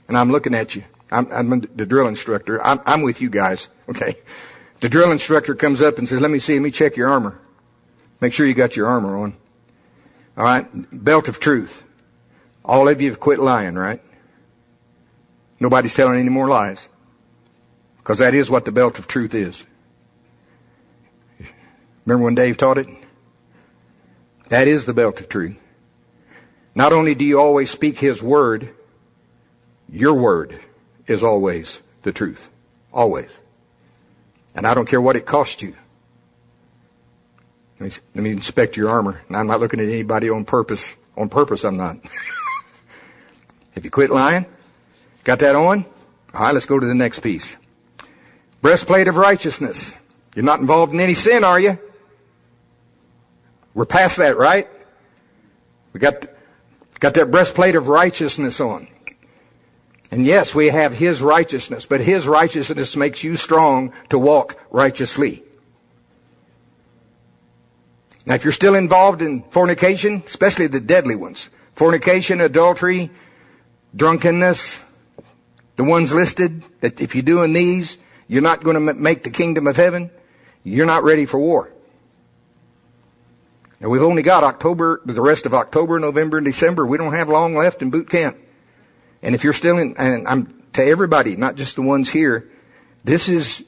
And 0.08 0.16
I'm 0.16 0.32
looking 0.32 0.54
at 0.54 0.76
you. 0.76 0.84
I'm, 1.10 1.32
I'm 1.32 1.62
the 1.62 1.88
drill 1.88 2.08
instructor. 2.08 2.64
I'm, 2.64 2.80
I'm 2.86 3.02
with 3.02 3.22
you 3.22 3.32
guys. 3.32 3.70
Okay. 3.90 4.18
The 4.80 4.90
drill 4.90 5.12
instructor 5.12 5.56
comes 5.56 5.82
up 5.82 5.98
and 5.98 6.08
says, 6.08 6.22
let 6.22 6.32
me 6.32 6.40
see, 6.40 6.54
let 6.54 6.62
me 6.62 6.72
check 6.72 6.96
your 6.96 7.10
armor. 7.10 7.40
Make 8.22 8.34
sure 8.34 8.46
you 8.46 8.54
got 8.54 8.76
your 8.76 8.88
armor 8.88 9.18
on. 9.18 9.36
All 10.38 10.44
right. 10.44 10.68
Belt 10.92 11.28
of 11.28 11.40
truth. 11.40 11.84
All 12.64 12.88
of 12.88 13.02
you 13.02 13.10
have 13.10 13.20
quit 13.20 13.40
lying, 13.40 13.76
right? 13.76 14.02
Nobody's 15.60 15.94
telling 15.94 16.20
any 16.20 16.30
more 16.30 16.48
lies. 16.48 16.88
Because 17.98 18.20
that 18.20 18.34
is 18.34 18.50
what 18.50 18.66
the 18.66 18.72
belt 18.72 19.00
of 19.00 19.08
truth 19.08 19.34
is. 19.34 19.66
Remember 22.06 22.26
when 22.26 22.36
Dave 22.36 22.58
taught 22.58 22.78
it? 22.78 22.88
That 24.50 24.68
is 24.68 24.86
the 24.86 24.94
belt 24.94 25.20
of 25.20 25.30
truth. 25.30 25.58
Not 26.74 26.94
only 26.94 27.16
do 27.16 27.26
you 27.26 27.40
always 27.40 27.70
speak 27.70 28.00
His 28.00 28.24
word, 28.24 28.74
your 29.92 30.14
word 30.14 30.60
is 31.06 31.24
always 31.24 31.82
the 32.04 32.12
truth. 32.12 32.48
Always. 32.94 33.42
And 34.56 34.68
I 34.68 34.74
don't 34.74 34.88
care 34.88 35.02
what 35.02 35.16
it 35.16 35.26
costs 35.26 35.62
you. 35.62 35.76
Let 37.80 37.92
me, 37.92 37.98
let 38.16 38.24
me 38.24 38.32
inspect 38.32 38.76
your 38.76 38.90
armor. 38.90 39.22
And 39.28 39.38
I'm 39.38 39.48
not 39.48 39.60
looking 39.60 39.80
at 39.80 39.88
anybody 39.88 40.30
on 40.30 40.44
purpose. 40.44 40.96
On 41.16 41.30
purpose, 41.30 41.64
I'm 41.64 41.78
not. 41.78 41.98
Have 43.72 43.86
you 43.86 43.92
quit 43.92 44.10
lying? 44.10 44.46
Got 45.24 45.40
that 45.40 45.56
on? 45.56 45.86
All 46.34 46.42
right, 46.42 46.54
let's 46.54 46.66
go 46.66 46.80
to 46.80 46.86
the 46.86 46.96
next 46.96 47.20
piece. 47.20 47.56
Breastplate 48.62 49.08
of 49.08 49.16
righteousness. 49.16 49.94
You're 50.36 50.46
not 50.46 50.60
involved 50.60 50.94
in 50.94 51.00
any 51.00 51.14
sin, 51.14 51.44
are 51.44 51.60
you? 51.60 51.80
We're 53.74 53.86
past 53.86 54.18
that, 54.18 54.38
right? 54.38 54.68
We 55.94 56.00
got, 56.00 56.26
got 57.00 57.14
that 57.14 57.32
breastplate 57.32 57.76
of 57.76 57.88
righteousness 57.88 58.60
on. 58.60 58.88
And 60.12 60.26
yes, 60.26 60.56
we 60.56 60.68
have 60.68 60.94
His 60.94 61.22
righteousness, 61.22 61.86
but 61.86 62.02
His 62.02 62.28
righteousness 62.28 62.96
makes 62.96 63.24
you 63.24 63.36
strong 63.36 63.94
to 64.10 64.18
walk 64.18 64.60
righteously. 64.72 65.44
Now, 68.26 68.36
if 68.36 68.44
you're 68.44 68.54
still 68.54 68.76
involved 68.76 69.22
in 69.22 69.44
fornication, 69.50 70.24
especially 70.26 70.68
the 70.68 70.80
deadly 70.80 71.16
ones, 71.16 71.50
fornication, 71.76 72.42
adultery, 72.42 73.12
drunkenness, 73.96 74.80
the 75.78 75.84
ones 75.84 76.14
listed, 76.14 76.64
that 76.82 77.00
if 77.02 77.16
you're 77.16 77.24
doing 77.24 77.54
these, 77.54 77.98
you're 78.28 78.42
not 78.42 78.64
going 78.64 78.76
to 78.76 78.94
make 78.94 79.24
the 79.24 79.30
kingdom 79.30 79.66
of 79.66 79.78
heaven, 79.78 80.12
you're 80.64 80.86
not 80.86 81.04
ready 81.04 81.26
for 81.26 81.40
war. 81.40 81.72
Now 83.80 83.90
we've 83.90 84.04
only 84.04 84.22
got 84.22 84.44
October, 84.44 85.02
the 85.06 85.22
rest 85.22 85.46
of 85.46 85.54
October, 85.54 86.00
November, 86.00 86.38
and 86.38 86.46
December. 86.46 86.86
We 86.86 86.98
don't 86.98 87.14
have 87.14 87.30
long 87.30 87.56
left 87.56 87.82
in 87.82 87.90
boot 87.90 88.10
camp. 88.10 88.38
And 89.22 89.36
if 89.36 89.44
you're 89.44 89.54
still 89.54 89.78
in, 89.78 89.96
and 89.98 90.28
I'm 90.28 90.64
to 90.74 90.84
everybody, 90.84 91.36
not 91.36 91.56
just 91.56 91.76
the 91.76 91.82
ones 91.82 92.10
here, 92.10 92.50
this 93.04 93.30
is, 93.30 93.64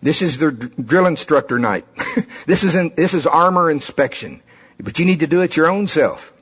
this 0.00 0.22
is 0.22 0.38
the 0.38 0.50
drill 0.50 1.06
instructor 1.06 1.58
night. 1.58 1.86
this 2.46 2.64
is 2.64 2.74
in, 2.74 2.92
this 2.96 3.14
is 3.14 3.26
armor 3.26 3.70
inspection. 3.70 4.42
But 4.78 4.98
you 4.98 5.04
need 5.04 5.20
to 5.20 5.26
do 5.26 5.42
it 5.42 5.56
your 5.56 5.68
own 5.68 5.86
self. 5.86 6.32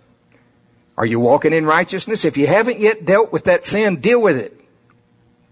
Are 0.97 1.07
you 1.07 1.21
walking 1.21 1.53
in 1.53 1.65
righteousness? 1.65 2.25
If 2.25 2.37
you 2.37 2.47
haven't 2.47 2.81
yet 2.81 3.05
dealt 3.05 3.33
with 3.33 3.45
that 3.45 3.65
sin, 3.65 3.97
deal 3.97 4.21
with 4.21 4.37
it. 4.37 4.59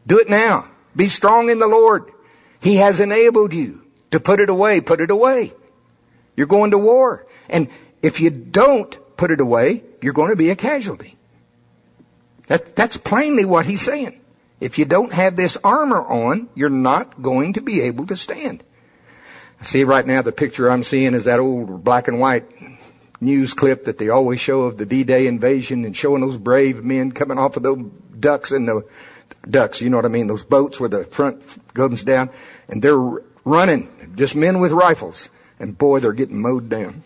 Do 0.07 0.19
it 0.19 0.29
now. 0.29 0.69
Be 0.97 1.09
strong 1.09 1.51
in 1.51 1.59
the 1.59 1.67
Lord. 1.67 2.11
He 2.61 2.77
has 2.77 3.01
enabled 3.01 3.53
you 3.53 3.83
to 4.11 4.21
put 4.21 4.41
it 4.41 4.49
away. 4.49 4.81
Put 4.81 5.01
it 5.01 5.11
away. 5.11 5.53
You're 6.37 6.47
going 6.47 6.71
to 6.73 6.79
war. 6.79 7.27
And 7.49 7.69
if 8.03 8.21
you 8.21 8.31
don't 8.31 8.99
put 9.17 9.31
it 9.31 9.41
away, 9.41 9.85
you're 10.01 10.13
going 10.13 10.31
to 10.31 10.37
be 10.37 10.51
a 10.51 10.57
casualty. 10.57 11.18
That, 12.49 12.75
that's 12.75 12.97
plainly 12.97 13.45
what 13.45 13.67
he's 13.67 13.83
saying. 13.83 14.21
If 14.61 14.79
you 14.79 14.85
don't 14.85 15.13
have 15.13 15.37
this 15.37 15.57
armor 15.63 16.05
on, 16.05 16.49
you're 16.55 16.69
not 16.69 17.23
going 17.23 17.53
to 17.55 17.61
be 17.61 17.83
able 17.83 18.07
to 18.07 18.17
stand. 18.17 18.65
See 19.63 19.85
right 19.85 20.07
now 20.07 20.23
the 20.23 20.33
picture 20.33 20.71
I'm 20.71 20.83
seeing 20.83 21.15
is 21.15 21.25
that 21.25 21.39
old 21.39 21.85
black 21.85 22.09
and 22.09 22.21
white 22.21 22.45
news 23.21 23.55
clip 23.55 23.85
that 23.85 23.99
they 23.99 24.09
always 24.09 24.41
show 24.41 24.63
of 24.63 24.79
the 24.79 24.87
D-Day 24.87 25.27
invasion 25.27 25.85
and 25.85 25.97
showing 25.97 26.21
those 26.21 26.37
brave 26.37 26.85
men 26.85 27.13
coming 27.13 27.39
off 27.39 27.57
of 27.57 27.63
those 27.63 27.85
ducks 28.19 28.53
and 28.53 28.69
the 28.69 28.85
ducks, 29.49 29.81
you 29.81 29.91
know 29.91 29.97
what 29.97 30.05
I 30.05 30.09
mean, 30.09 30.27
those 30.27 30.45
boats 30.45 30.81
where 30.81 30.89
the 30.89 31.05
front 31.05 31.43
comes 31.75 32.03
down 32.03 32.31
and 32.69 32.83
they're 32.83 32.99
running, 33.45 34.15
just 34.17 34.35
men 34.35 34.61
with 34.61 34.73
rifles. 34.73 35.29
And 35.61 35.77
boy, 35.77 36.01
they're 36.01 36.13
getting 36.13 36.41
mowed 36.41 36.69
down. 36.69 37.03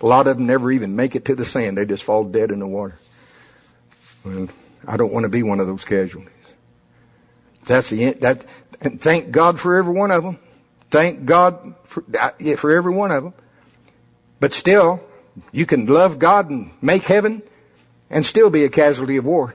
A 0.00 0.06
lot 0.06 0.26
of 0.26 0.38
them 0.38 0.46
never 0.46 0.72
even 0.72 0.96
make 0.96 1.14
it 1.14 1.26
to 1.26 1.34
the 1.34 1.44
sand. 1.44 1.76
They 1.76 1.84
just 1.84 2.02
fall 2.02 2.24
dead 2.24 2.50
in 2.50 2.60
the 2.60 2.66
water. 2.66 2.98
Well, 4.24 4.48
I 4.86 4.96
don't 4.96 5.12
want 5.12 5.24
to 5.24 5.28
be 5.28 5.42
one 5.42 5.60
of 5.60 5.66
those 5.66 5.84
casualties. 5.84 6.32
That's 7.64 7.90
the 7.90 8.04
end. 8.04 8.20
That, 8.22 8.44
and 8.80 9.00
thank 9.00 9.30
God 9.30 9.60
for 9.60 9.76
every 9.76 9.92
one 9.92 10.10
of 10.10 10.22
them. 10.22 10.38
Thank 10.90 11.24
God 11.24 11.74
for, 11.84 12.04
uh, 12.18 12.56
for 12.56 12.70
every 12.70 12.92
one 12.92 13.10
of 13.10 13.22
them. 13.22 13.34
But 14.40 14.54
still, 14.54 15.00
you 15.52 15.66
can 15.66 15.86
love 15.86 16.18
God 16.18 16.50
and 16.50 16.70
make 16.80 17.04
heaven 17.04 17.42
and 18.08 18.24
still 18.24 18.50
be 18.50 18.64
a 18.64 18.68
casualty 18.68 19.16
of 19.16 19.24
war 19.24 19.54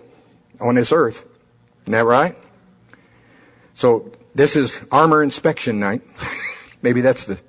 on 0.60 0.76
this 0.76 0.92
earth. 0.92 1.26
Isn't 1.84 1.92
that 1.92 2.06
right? 2.06 2.38
So 3.74 4.12
this 4.34 4.56
is 4.56 4.82
armor 4.92 5.22
inspection 5.22 5.80
night. 5.80 6.02
Maybe 6.82 7.02
that's 7.02 7.26
the 7.26 7.40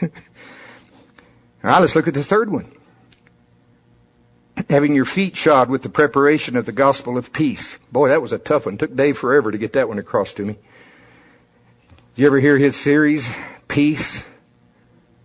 all 0.02 0.10
right, 1.62 1.78
let's 1.78 1.94
look 1.94 2.08
at 2.08 2.14
the 2.14 2.24
third 2.24 2.50
one. 2.50 2.70
Having 4.70 4.94
your 4.94 5.04
feet 5.04 5.36
shod 5.36 5.68
with 5.68 5.82
the 5.82 5.88
preparation 5.88 6.56
of 6.56 6.66
the 6.66 6.72
gospel 6.72 7.18
of 7.18 7.32
peace. 7.32 7.78
Boy, 7.92 8.08
that 8.08 8.22
was 8.22 8.32
a 8.32 8.38
tough 8.38 8.66
one. 8.66 8.78
Took 8.78 8.96
Dave 8.96 9.18
forever 9.18 9.50
to 9.50 9.58
get 9.58 9.74
that 9.74 9.88
one 9.88 9.98
across 9.98 10.32
to 10.34 10.44
me. 10.44 10.54
Did 12.14 12.22
you 12.22 12.26
ever 12.26 12.38
hear 12.38 12.56
his 12.56 12.76
series, 12.76 13.28
Peace, 13.68 14.22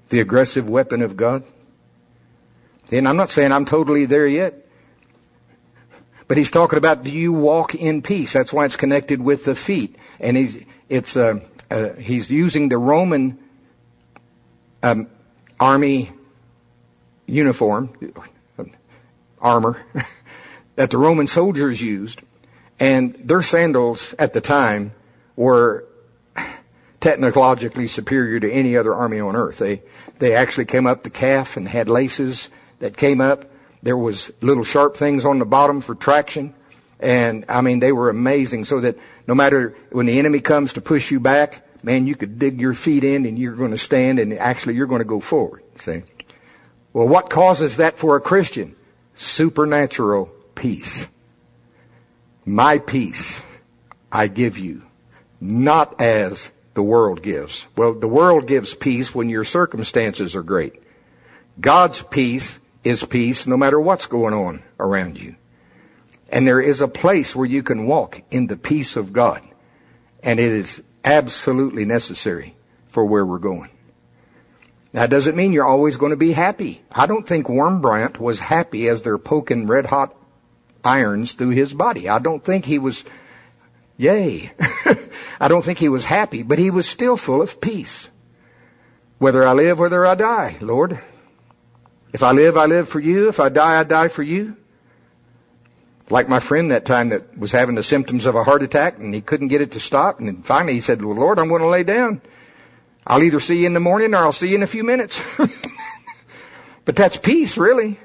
the 0.09 0.19
aggressive 0.19 0.67
weapon 0.67 1.01
of 1.01 1.15
God? 1.15 1.43
And 2.91 3.07
I'm 3.07 3.17
not 3.17 3.29
saying 3.29 3.51
I'm 3.51 3.65
totally 3.65 4.05
there 4.05 4.27
yet. 4.27 4.65
But 6.27 6.37
he's 6.37 6.51
talking 6.51 6.77
about 6.77 7.03
do 7.03 7.11
you 7.11 7.33
walk 7.33 7.75
in 7.75 8.01
peace? 8.01 8.33
That's 8.33 8.53
why 8.53 8.65
it's 8.65 8.75
connected 8.75 9.21
with 9.21 9.45
the 9.45 9.55
feet. 9.55 9.97
And 10.19 10.37
he's, 10.37 10.57
it's, 10.87 11.15
uh, 11.17 11.39
uh, 11.71 11.93
he's 11.93 12.29
using 12.29 12.69
the 12.69 12.77
Roman 12.77 13.39
um, 14.83 15.07
army 15.59 16.11
uniform, 17.25 17.89
armor, 19.41 19.81
that 20.75 20.91
the 20.91 20.97
Roman 20.97 21.27
soldiers 21.27 21.81
used, 21.81 22.21
and 22.79 23.15
their 23.15 23.41
sandals 23.41 24.15
at 24.17 24.33
the 24.33 24.41
time 24.41 24.93
were 25.35 25.85
technologically 26.99 27.87
superior 27.87 28.39
to 28.39 28.51
any 28.51 28.77
other 28.77 28.93
army 28.93 29.19
on 29.19 29.35
earth. 29.35 29.57
They, 29.57 29.81
they 30.19 30.35
actually 30.35 30.65
came 30.65 30.87
up 30.87 31.03
the 31.03 31.09
calf 31.09 31.57
and 31.57 31.67
had 31.67 31.89
laces 31.89 32.49
that 32.79 32.97
came 32.97 33.21
up. 33.21 33.49
There 33.81 33.97
was 33.97 34.31
little 34.41 34.63
sharp 34.63 34.97
things 34.97 35.25
on 35.25 35.39
the 35.39 35.45
bottom 35.45 35.81
for 35.81 35.95
traction. 35.95 36.53
And 36.99 37.45
I 37.47 37.61
mean, 37.61 37.79
they 37.79 37.93
were 37.93 38.09
amazing 38.09 38.65
so 38.65 38.81
that 38.81 38.97
no 39.27 39.33
matter 39.33 39.75
when 39.91 40.05
the 40.05 40.19
enemy 40.19 40.41
comes 40.41 40.73
to 40.73 40.81
push 40.81 41.11
you 41.11 41.19
back, 41.19 41.65
man, 41.83 42.07
you 42.07 42.15
could 42.15 42.39
dig 42.39 42.59
your 42.59 42.73
feet 42.73 43.03
in 43.03 43.25
and 43.25 43.39
you're 43.39 43.55
going 43.55 43.71
to 43.71 43.77
stand 43.77 44.19
and 44.19 44.33
actually 44.33 44.75
you're 44.75 44.87
going 44.87 44.99
to 44.99 45.05
go 45.05 45.21
forward. 45.21 45.63
See? 45.77 46.03
Well, 46.91 47.07
what 47.07 47.29
causes 47.29 47.77
that 47.77 47.97
for 47.97 48.17
a 48.17 48.21
Christian? 48.21 48.75
Supernatural 49.21 50.27
peace. 50.55 51.09
My 52.45 52.77
peace 52.77 53.41
I 54.09 54.27
give 54.27 54.57
you, 54.57 54.83
not 55.41 55.99
as 55.99 56.51
the 56.73 56.81
world 56.81 57.21
gives. 57.21 57.67
Well, 57.75 57.93
the 57.93 58.07
world 58.07 58.47
gives 58.47 58.73
peace 58.73 59.13
when 59.13 59.27
your 59.27 59.43
circumstances 59.43 60.37
are 60.37 60.41
great. 60.41 60.81
God's 61.59 62.01
peace 62.01 62.59
is 62.85 63.03
peace 63.03 63.45
no 63.45 63.57
matter 63.57 63.77
what's 63.77 64.05
going 64.05 64.33
on 64.33 64.63
around 64.79 65.19
you. 65.19 65.35
And 66.29 66.47
there 66.47 66.61
is 66.61 66.79
a 66.79 66.87
place 66.87 67.35
where 67.35 67.45
you 67.45 67.61
can 67.61 67.87
walk 67.87 68.21
in 68.31 68.47
the 68.47 68.55
peace 68.55 68.95
of 68.95 69.11
God. 69.11 69.41
And 70.23 70.39
it 70.39 70.53
is 70.53 70.81
absolutely 71.03 71.83
necessary 71.83 72.55
for 72.87 73.03
where 73.03 73.25
we're 73.25 73.37
going. 73.37 73.69
That 74.91 75.09
doesn't 75.09 75.35
mean 75.35 75.53
you're 75.53 75.65
always 75.65 75.97
going 75.97 76.11
to 76.11 76.17
be 76.17 76.31
happy. 76.31 76.81
I 76.91 77.05
don't 77.05 77.27
think 77.27 77.47
Wurmbrand 77.47 78.17
was 78.17 78.39
happy 78.39 78.87
as 78.87 79.01
they're 79.01 79.19
poking 79.19 79.67
red 79.67 79.85
hot 79.85 80.15
irons 80.83 81.33
through 81.33 81.49
his 81.49 81.73
body. 81.73 82.09
I 82.09 82.19
don't 82.19 82.43
think 82.43 82.65
he 82.65 82.79
was, 82.79 83.03
yay. 83.97 84.51
I 85.39 85.47
don't 85.47 85.63
think 85.63 85.77
he 85.77 85.89
was 85.89 86.05
happy, 86.05 86.41
but 86.41 86.57
he 86.57 86.71
was 86.71 86.87
still 86.87 87.17
full 87.17 87.41
of 87.41 87.61
peace. 87.61 88.09
Whether 89.19 89.45
I 89.45 89.53
live, 89.53 89.77
whether 89.77 90.05
I 90.05 90.15
die, 90.15 90.57
Lord. 90.61 90.99
If 92.11 92.23
I 92.23 92.31
live, 92.31 92.57
I 92.57 92.65
live 92.65 92.89
for 92.89 92.99
you. 92.99 93.29
If 93.29 93.39
I 93.39 93.49
die, 93.49 93.79
I 93.79 93.83
die 93.83 94.07
for 94.07 94.23
you. 94.23 94.55
Like 96.09 96.27
my 96.27 96.39
friend 96.39 96.71
that 96.71 96.85
time 96.85 97.09
that 97.09 97.37
was 97.37 97.51
having 97.51 97.75
the 97.75 97.83
symptoms 97.83 98.25
of 98.25 98.33
a 98.33 98.43
heart 98.43 98.63
attack 98.63 98.97
and 98.97 99.13
he 99.13 99.21
couldn't 99.21 99.49
get 99.49 99.61
it 99.61 99.73
to 99.73 99.79
stop. 99.79 100.19
And 100.19 100.43
finally 100.43 100.73
he 100.73 100.81
said, 100.81 101.03
well, 101.03 101.15
Lord, 101.15 101.37
I'm 101.37 101.49
going 101.49 101.61
to 101.61 101.67
lay 101.67 101.83
down. 101.83 102.21
I'll 103.07 103.23
either 103.23 103.39
see 103.39 103.59
you 103.59 103.65
in 103.65 103.73
the 103.73 103.79
morning 103.79 104.13
or 104.13 104.17
I'll 104.17 104.31
see 104.31 104.49
you 104.49 104.55
in 104.55 104.63
a 104.63 104.67
few 104.67 104.83
minutes. 104.83 105.21
But 106.89 106.95
that's 106.95 107.17
peace, 107.17 107.55
really. 107.55 107.99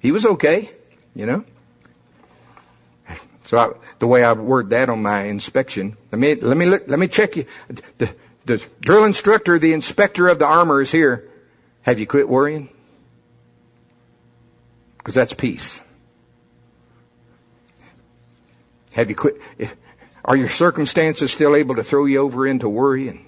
He 0.00 0.10
was 0.10 0.26
okay, 0.26 0.68
you 1.14 1.26
know. 1.26 1.44
So 3.44 3.56
I, 3.56 3.70
the 4.00 4.08
way 4.08 4.24
I 4.24 4.32
word 4.32 4.70
that 4.70 4.88
on 4.88 5.00
my 5.00 5.26
inspection, 5.26 5.96
let 6.10 6.18
me 6.18 6.34
let 6.34 6.56
me 6.56 6.66
let 6.66 6.98
me 6.98 7.06
check 7.06 7.36
you. 7.36 7.44
The, 7.98 8.10
the 8.44 8.66
drill 8.80 9.04
instructor, 9.04 9.60
the 9.60 9.72
inspector 9.72 10.26
of 10.26 10.40
the 10.40 10.44
armor 10.44 10.80
is 10.80 10.90
here. 10.90 11.30
Have 11.82 12.00
you 12.00 12.06
quit 12.08 12.28
worrying? 12.28 12.68
Because 14.98 15.14
that's 15.14 15.32
peace. 15.32 15.80
Have 18.94 19.08
you 19.08 19.14
quit? 19.14 19.40
Are 20.24 20.34
your 20.34 20.48
circumstances 20.48 21.30
still 21.30 21.54
able 21.54 21.76
to 21.76 21.84
throw 21.84 22.06
you 22.06 22.18
over 22.18 22.44
into 22.44 22.68
worry? 22.68 23.24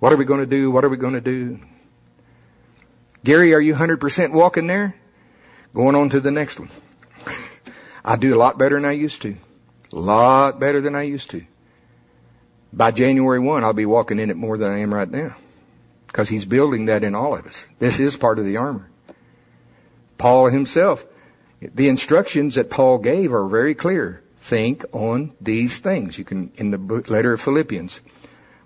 What 0.00 0.12
are 0.12 0.16
we 0.16 0.24
going 0.24 0.40
to 0.40 0.46
do? 0.46 0.70
What 0.70 0.84
are 0.84 0.88
we 0.88 0.96
going 0.96 1.14
to 1.14 1.20
do? 1.20 1.60
Gary, 3.22 3.52
are 3.54 3.60
you 3.60 3.74
100% 3.74 4.32
walking 4.32 4.66
there? 4.66 4.96
Going 5.74 5.94
on 5.94 6.08
to 6.10 6.20
the 6.20 6.30
next 6.30 6.58
one. 6.58 6.70
I 8.04 8.16
do 8.16 8.34
a 8.34 8.38
lot 8.38 8.58
better 8.58 8.76
than 8.76 8.86
I 8.86 8.92
used 8.92 9.22
to. 9.22 9.36
A 9.92 9.96
lot 9.96 10.58
better 10.58 10.80
than 10.80 10.94
I 10.94 11.02
used 11.02 11.30
to. 11.30 11.44
By 12.72 12.92
January 12.92 13.40
1, 13.40 13.62
I'll 13.62 13.72
be 13.72 13.86
walking 13.86 14.18
in 14.18 14.30
it 14.30 14.36
more 14.36 14.56
than 14.56 14.70
I 14.70 14.78
am 14.78 14.94
right 14.94 15.10
now. 15.10 15.36
Because 16.06 16.28
he's 16.28 16.46
building 16.46 16.86
that 16.86 17.04
in 17.04 17.14
all 17.14 17.36
of 17.36 17.46
us. 17.46 17.66
This 17.78 18.00
is 18.00 18.16
part 18.16 18.38
of 18.38 18.46
the 18.46 18.56
armor. 18.56 18.88
Paul 20.16 20.48
himself, 20.48 21.04
the 21.60 21.88
instructions 21.88 22.54
that 22.54 22.70
Paul 22.70 22.98
gave 22.98 23.32
are 23.32 23.46
very 23.46 23.74
clear. 23.74 24.22
Think 24.38 24.84
on 24.92 25.34
these 25.40 25.78
things. 25.78 26.18
You 26.18 26.24
can, 26.24 26.52
in 26.56 26.70
the 26.70 26.78
letter 27.08 27.34
of 27.34 27.42
Philippians, 27.42 28.00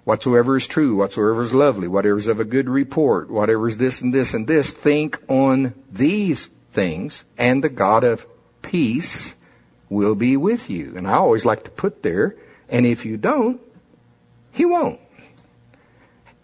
whatsoever 0.05 0.57
is 0.57 0.67
true, 0.67 0.97
whatsoever 0.97 1.43
is 1.43 1.53
lovely, 1.53 1.89
whatever 1.89 2.17
is 2.17 2.29
of 2.29 2.41
a 2.41 2.45
good 2.45 2.69
report, 2.69 3.31
whatever 3.31 3.67
is 3.67 3.79
this 3.79 4.01
and 4.01 4.13
this 4.13 4.35
and 4.35 4.47
this, 4.47 4.73
think 4.73 5.21
on 5.29 5.75
these 5.91 6.49
things, 6.73 7.25
and 7.39 7.65
the 7.65 7.69
God 7.69 8.05
of 8.05 8.27
peace 8.63 9.35
will 9.89 10.15
be 10.15 10.37
with 10.37 10.69
you. 10.71 10.95
And 10.97 11.07
I 11.07 11.15
always 11.15 11.45
like 11.45 11.65
to 11.65 11.71
put 11.71 12.03
there, 12.03 12.37
and 12.69 12.87
if 12.87 13.05
you 13.05 13.17
don't, 13.17 13.61
he 14.53 14.65
won't. 14.65 15.01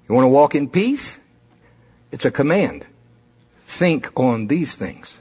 You 0.09 0.15
want 0.15 0.25
to 0.25 0.29
walk 0.29 0.55
in 0.55 0.69
peace? 0.69 1.19
It's 2.11 2.25
a 2.25 2.31
command. 2.31 2.87
Think 3.67 4.11
on 4.19 4.49
these 4.49 4.75
things. 4.75 5.21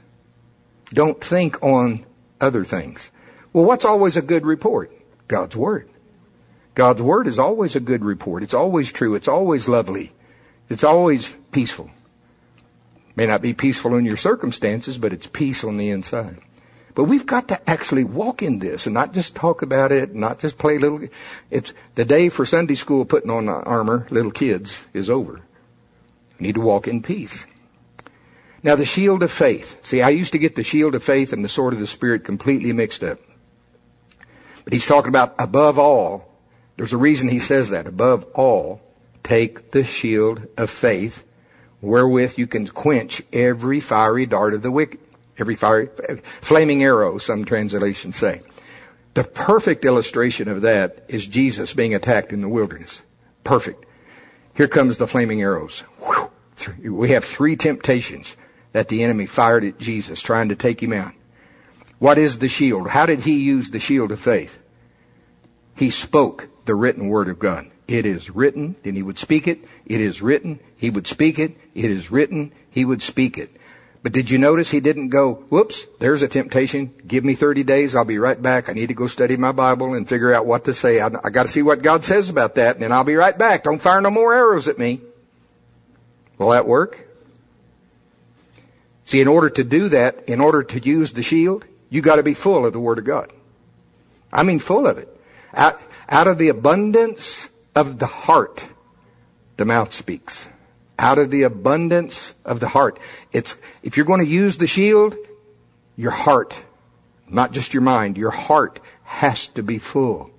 Don't 0.92 1.22
think 1.22 1.62
on 1.62 2.04
other 2.40 2.64
things. 2.64 3.10
Well, 3.52 3.64
what's 3.64 3.84
always 3.84 4.16
a 4.16 4.22
good 4.22 4.46
report? 4.46 4.92
God's 5.28 5.56
Word. 5.56 5.89
God's 6.80 7.02
Word 7.02 7.26
is 7.26 7.38
always 7.38 7.76
a 7.76 7.80
good 7.80 8.02
report. 8.02 8.42
It's 8.42 8.54
always 8.54 8.90
true. 8.90 9.14
It's 9.14 9.28
always 9.28 9.68
lovely. 9.68 10.14
It's 10.70 10.82
always 10.82 11.34
peaceful. 11.52 11.90
May 13.14 13.26
not 13.26 13.42
be 13.42 13.52
peaceful 13.52 13.96
in 13.96 14.06
your 14.06 14.16
circumstances, 14.16 14.96
but 14.96 15.12
it's 15.12 15.26
peace 15.26 15.62
on 15.62 15.76
the 15.76 15.90
inside. 15.90 16.38
But 16.94 17.04
we've 17.04 17.26
got 17.26 17.48
to 17.48 17.68
actually 17.68 18.04
walk 18.04 18.42
in 18.42 18.60
this 18.60 18.86
and 18.86 18.94
not 18.94 19.12
just 19.12 19.34
talk 19.36 19.60
about 19.60 19.92
it, 19.92 20.14
not 20.14 20.40
just 20.40 20.56
play 20.56 20.78
little. 20.78 21.06
It's 21.50 21.74
the 21.96 22.06
day 22.06 22.30
for 22.30 22.46
Sunday 22.46 22.76
school 22.76 23.04
putting 23.04 23.30
on 23.30 23.46
armor, 23.50 24.06
little 24.08 24.32
kids, 24.32 24.82
is 24.94 25.10
over. 25.10 25.42
We 26.38 26.46
need 26.46 26.54
to 26.54 26.62
walk 26.62 26.88
in 26.88 27.02
peace. 27.02 27.44
Now 28.62 28.74
the 28.74 28.86
shield 28.86 29.22
of 29.22 29.30
faith. 29.30 29.86
See, 29.86 30.00
I 30.00 30.08
used 30.08 30.32
to 30.32 30.38
get 30.38 30.54
the 30.54 30.64
shield 30.64 30.94
of 30.94 31.04
faith 31.04 31.34
and 31.34 31.44
the 31.44 31.48
sword 31.48 31.74
of 31.74 31.80
the 31.80 31.86
Spirit 31.86 32.24
completely 32.24 32.72
mixed 32.72 33.04
up. 33.04 33.18
But 34.64 34.72
he's 34.72 34.86
talking 34.86 35.10
about 35.10 35.34
above 35.38 35.78
all. 35.78 36.29
There's 36.80 36.94
a 36.94 36.96
reason 36.96 37.28
he 37.28 37.40
says 37.40 37.68
that. 37.68 37.86
Above 37.86 38.24
all, 38.32 38.80
take 39.22 39.72
the 39.72 39.84
shield 39.84 40.46
of 40.56 40.70
faith 40.70 41.24
wherewith 41.82 42.38
you 42.38 42.46
can 42.46 42.66
quench 42.66 43.20
every 43.34 43.80
fiery 43.80 44.24
dart 44.24 44.54
of 44.54 44.62
the 44.62 44.70
wicked. 44.70 44.98
Every 45.36 45.56
fiery, 45.56 45.90
flaming 46.40 46.82
arrow, 46.82 47.18
some 47.18 47.44
translations 47.44 48.16
say. 48.16 48.40
The 49.12 49.24
perfect 49.24 49.84
illustration 49.84 50.48
of 50.48 50.62
that 50.62 51.04
is 51.06 51.26
Jesus 51.26 51.74
being 51.74 51.94
attacked 51.94 52.32
in 52.32 52.40
the 52.40 52.48
wilderness. 52.48 53.02
Perfect. 53.44 53.84
Here 54.54 54.66
comes 54.66 54.96
the 54.96 55.06
flaming 55.06 55.42
arrows. 55.42 55.82
We 56.82 57.10
have 57.10 57.26
three 57.26 57.56
temptations 57.56 58.38
that 58.72 58.88
the 58.88 59.04
enemy 59.04 59.26
fired 59.26 59.64
at 59.64 59.78
Jesus, 59.78 60.22
trying 60.22 60.48
to 60.48 60.56
take 60.56 60.82
him 60.82 60.94
out. 60.94 61.12
What 61.98 62.16
is 62.16 62.38
the 62.38 62.48
shield? 62.48 62.88
How 62.88 63.04
did 63.04 63.20
he 63.20 63.34
use 63.34 63.68
the 63.68 63.80
shield 63.80 64.12
of 64.12 64.20
faith? 64.20 64.58
He 65.76 65.90
spoke 65.90 66.48
the 66.70 66.74
written 66.76 67.08
word 67.08 67.28
of 67.28 67.40
God. 67.40 67.68
It 67.88 68.06
is 68.06 68.30
written, 68.30 68.76
then 68.84 68.94
he 68.94 69.02
would 69.02 69.18
speak 69.18 69.48
it. 69.48 69.64
It 69.86 70.00
is 70.00 70.22
written, 70.22 70.60
he 70.76 70.88
would 70.88 71.08
speak 71.08 71.40
it. 71.40 71.56
It 71.74 71.90
is 71.90 72.12
written, 72.12 72.52
he 72.70 72.84
would 72.84 73.02
speak 73.02 73.38
it. 73.38 73.56
But 74.04 74.12
did 74.12 74.30
you 74.30 74.38
notice 74.38 74.70
he 74.70 74.78
didn't 74.78 75.08
go, 75.08 75.34
whoops, 75.48 75.88
there's 75.98 76.22
a 76.22 76.28
temptation. 76.28 76.94
Give 77.04 77.24
me 77.24 77.34
30 77.34 77.64
days. 77.64 77.96
I'll 77.96 78.04
be 78.04 78.18
right 78.18 78.40
back. 78.40 78.68
I 78.68 78.72
need 78.72 78.86
to 78.86 78.94
go 78.94 79.08
study 79.08 79.36
my 79.36 79.50
Bible 79.50 79.94
and 79.94 80.08
figure 80.08 80.32
out 80.32 80.46
what 80.46 80.66
to 80.66 80.72
say. 80.72 81.00
I, 81.00 81.08
I 81.24 81.30
got 81.30 81.42
to 81.42 81.48
see 81.48 81.62
what 81.62 81.82
God 81.82 82.04
says 82.04 82.30
about 82.30 82.54
that 82.54 82.76
and 82.76 82.84
then 82.84 82.92
I'll 82.92 83.02
be 83.02 83.16
right 83.16 83.36
back. 83.36 83.64
Don't 83.64 83.82
fire 83.82 84.00
no 84.00 84.10
more 84.10 84.32
arrows 84.32 84.68
at 84.68 84.78
me. 84.78 85.00
Will 86.38 86.50
that 86.50 86.68
work? 86.68 87.04
See, 89.04 89.20
in 89.20 89.26
order 89.26 89.50
to 89.50 89.64
do 89.64 89.88
that, 89.88 90.28
in 90.28 90.40
order 90.40 90.62
to 90.62 90.78
use 90.78 91.14
the 91.14 91.24
shield, 91.24 91.64
you 91.88 92.00
got 92.00 92.16
to 92.16 92.22
be 92.22 92.34
full 92.34 92.64
of 92.64 92.72
the 92.72 92.78
Word 92.78 92.98
of 93.00 93.04
God. 93.04 93.32
I 94.32 94.44
mean, 94.44 94.60
full 94.60 94.86
of 94.86 94.98
it. 94.98 95.08
Out 96.10 96.26
of 96.26 96.38
the 96.38 96.48
abundance 96.48 97.48
of 97.74 97.98
the 97.98 98.06
heart, 98.06 98.64
the 99.56 99.64
mouth 99.64 99.92
speaks. 99.92 100.48
Out 100.98 101.18
of 101.18 101.30
the 101.30 101.44
abundance 101.44 102.34
of 102.44 102.60
the 102.60 102.68
heart. 102.68 102.98
It's, 103.32 103.56
if 103.82 103.96
you're 103.96 104.06
going 104.06 104.20
to 104.20 104.26
use 104.26 104.58
the 104.58 104.66
shield, 104.66 105.14
your 105.96 106.10
heart, 106.10 106.54
not 107.28 107.52
just 107.52 107.72
your 107.72 107.82
mind, 107.82 108.16
your 108.16 108.30
heart 108.30 108.80
has 109.04 109.48
to 109.48 109.62
be 109.62 109.78
full 109.78 110.30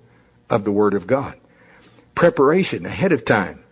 of 0.48 0.64
the 0.64 0.72
Word 0.72 0.94
of 0.94 1.06
God. 1.06 1.38
Preparation 2.14 2.86
ahead 2.86 3.12
of 3.12 3.24
time. 3.24 3.62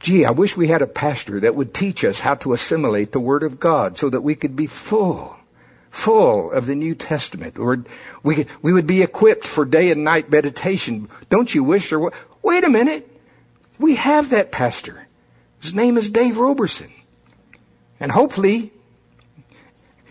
Gee, 0.00 0.24
I 0.24 0.30
wish 0.30 0.56
we 0.56 0.68
had 0.68 0.82
a 0.82 0.86
pastor 0.86 1.40
that 1.40 1.56
would 1.56 1.74
teach 1.74 2.04
us 2.04 2.20
how 2.20 2.36
to 2.36 2.52
assimilate 2.52 3.12
the 3.12 3.20
Word 3.20 3.42
of 3.42 3.58
God 3.58 3.98
so 3.98 4.08
that 4.08 4.20
we 4.20 4.36
could 4.36 4.54
be 4.54 4.66
full, 4.66 5.36
full 5.90 6.50
of 6.52 6.66
the 6.66 6.74
New 6.74 6.94
Testament. 6.94 7.58
Or 7.58 7.84
we, 8.22 8.46
we 8.62 8.72
would 8.72 8.86
be 8.86 9.02
equipped 9.02 9.46
for 9.46 9.64
day 9.64 9.90
and 9.90 10.04
night 10.04 10.30
meditation. 10.30 11.08
Don't 11.28 11.54
you 11.54 11.64
wish 11.64 11.90
there? 11.90 12.00
Wait 12.42 12.64
a 12.64 12.68
minute. 12.68 13.08
We 13.78 13.96
have 13.96 14.30
that 14.30 14.52
pastor. 14.52 15.06
His 15.60 15.74
name 15.74 15.96
is 15.96 16.10
Dave 16.10 16.38
Roberson. 16.38 16.92
And 18.00 18.12
hopefully, 18.12 18.72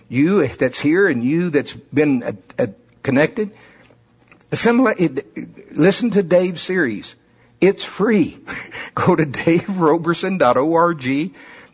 you 0.10 0.46
that's 0.48 0.80
here 0.80 1.08
and 1.08 1.24
you 1.24 1.50
that's 1.50 1.74
been 1.74 2.38
connected, 3.04 3.52
assimilate, 4.52 5.72
listen 5.72 6.10
to 6.12 6.24
Dave's 6.24 6.62
series. 6.62 7.16
It's 7.60 7.84
free. 7.84 8.40
Go 8.96 9.16
to 9.16 9.26
daveroberson.org, 9.26 11.34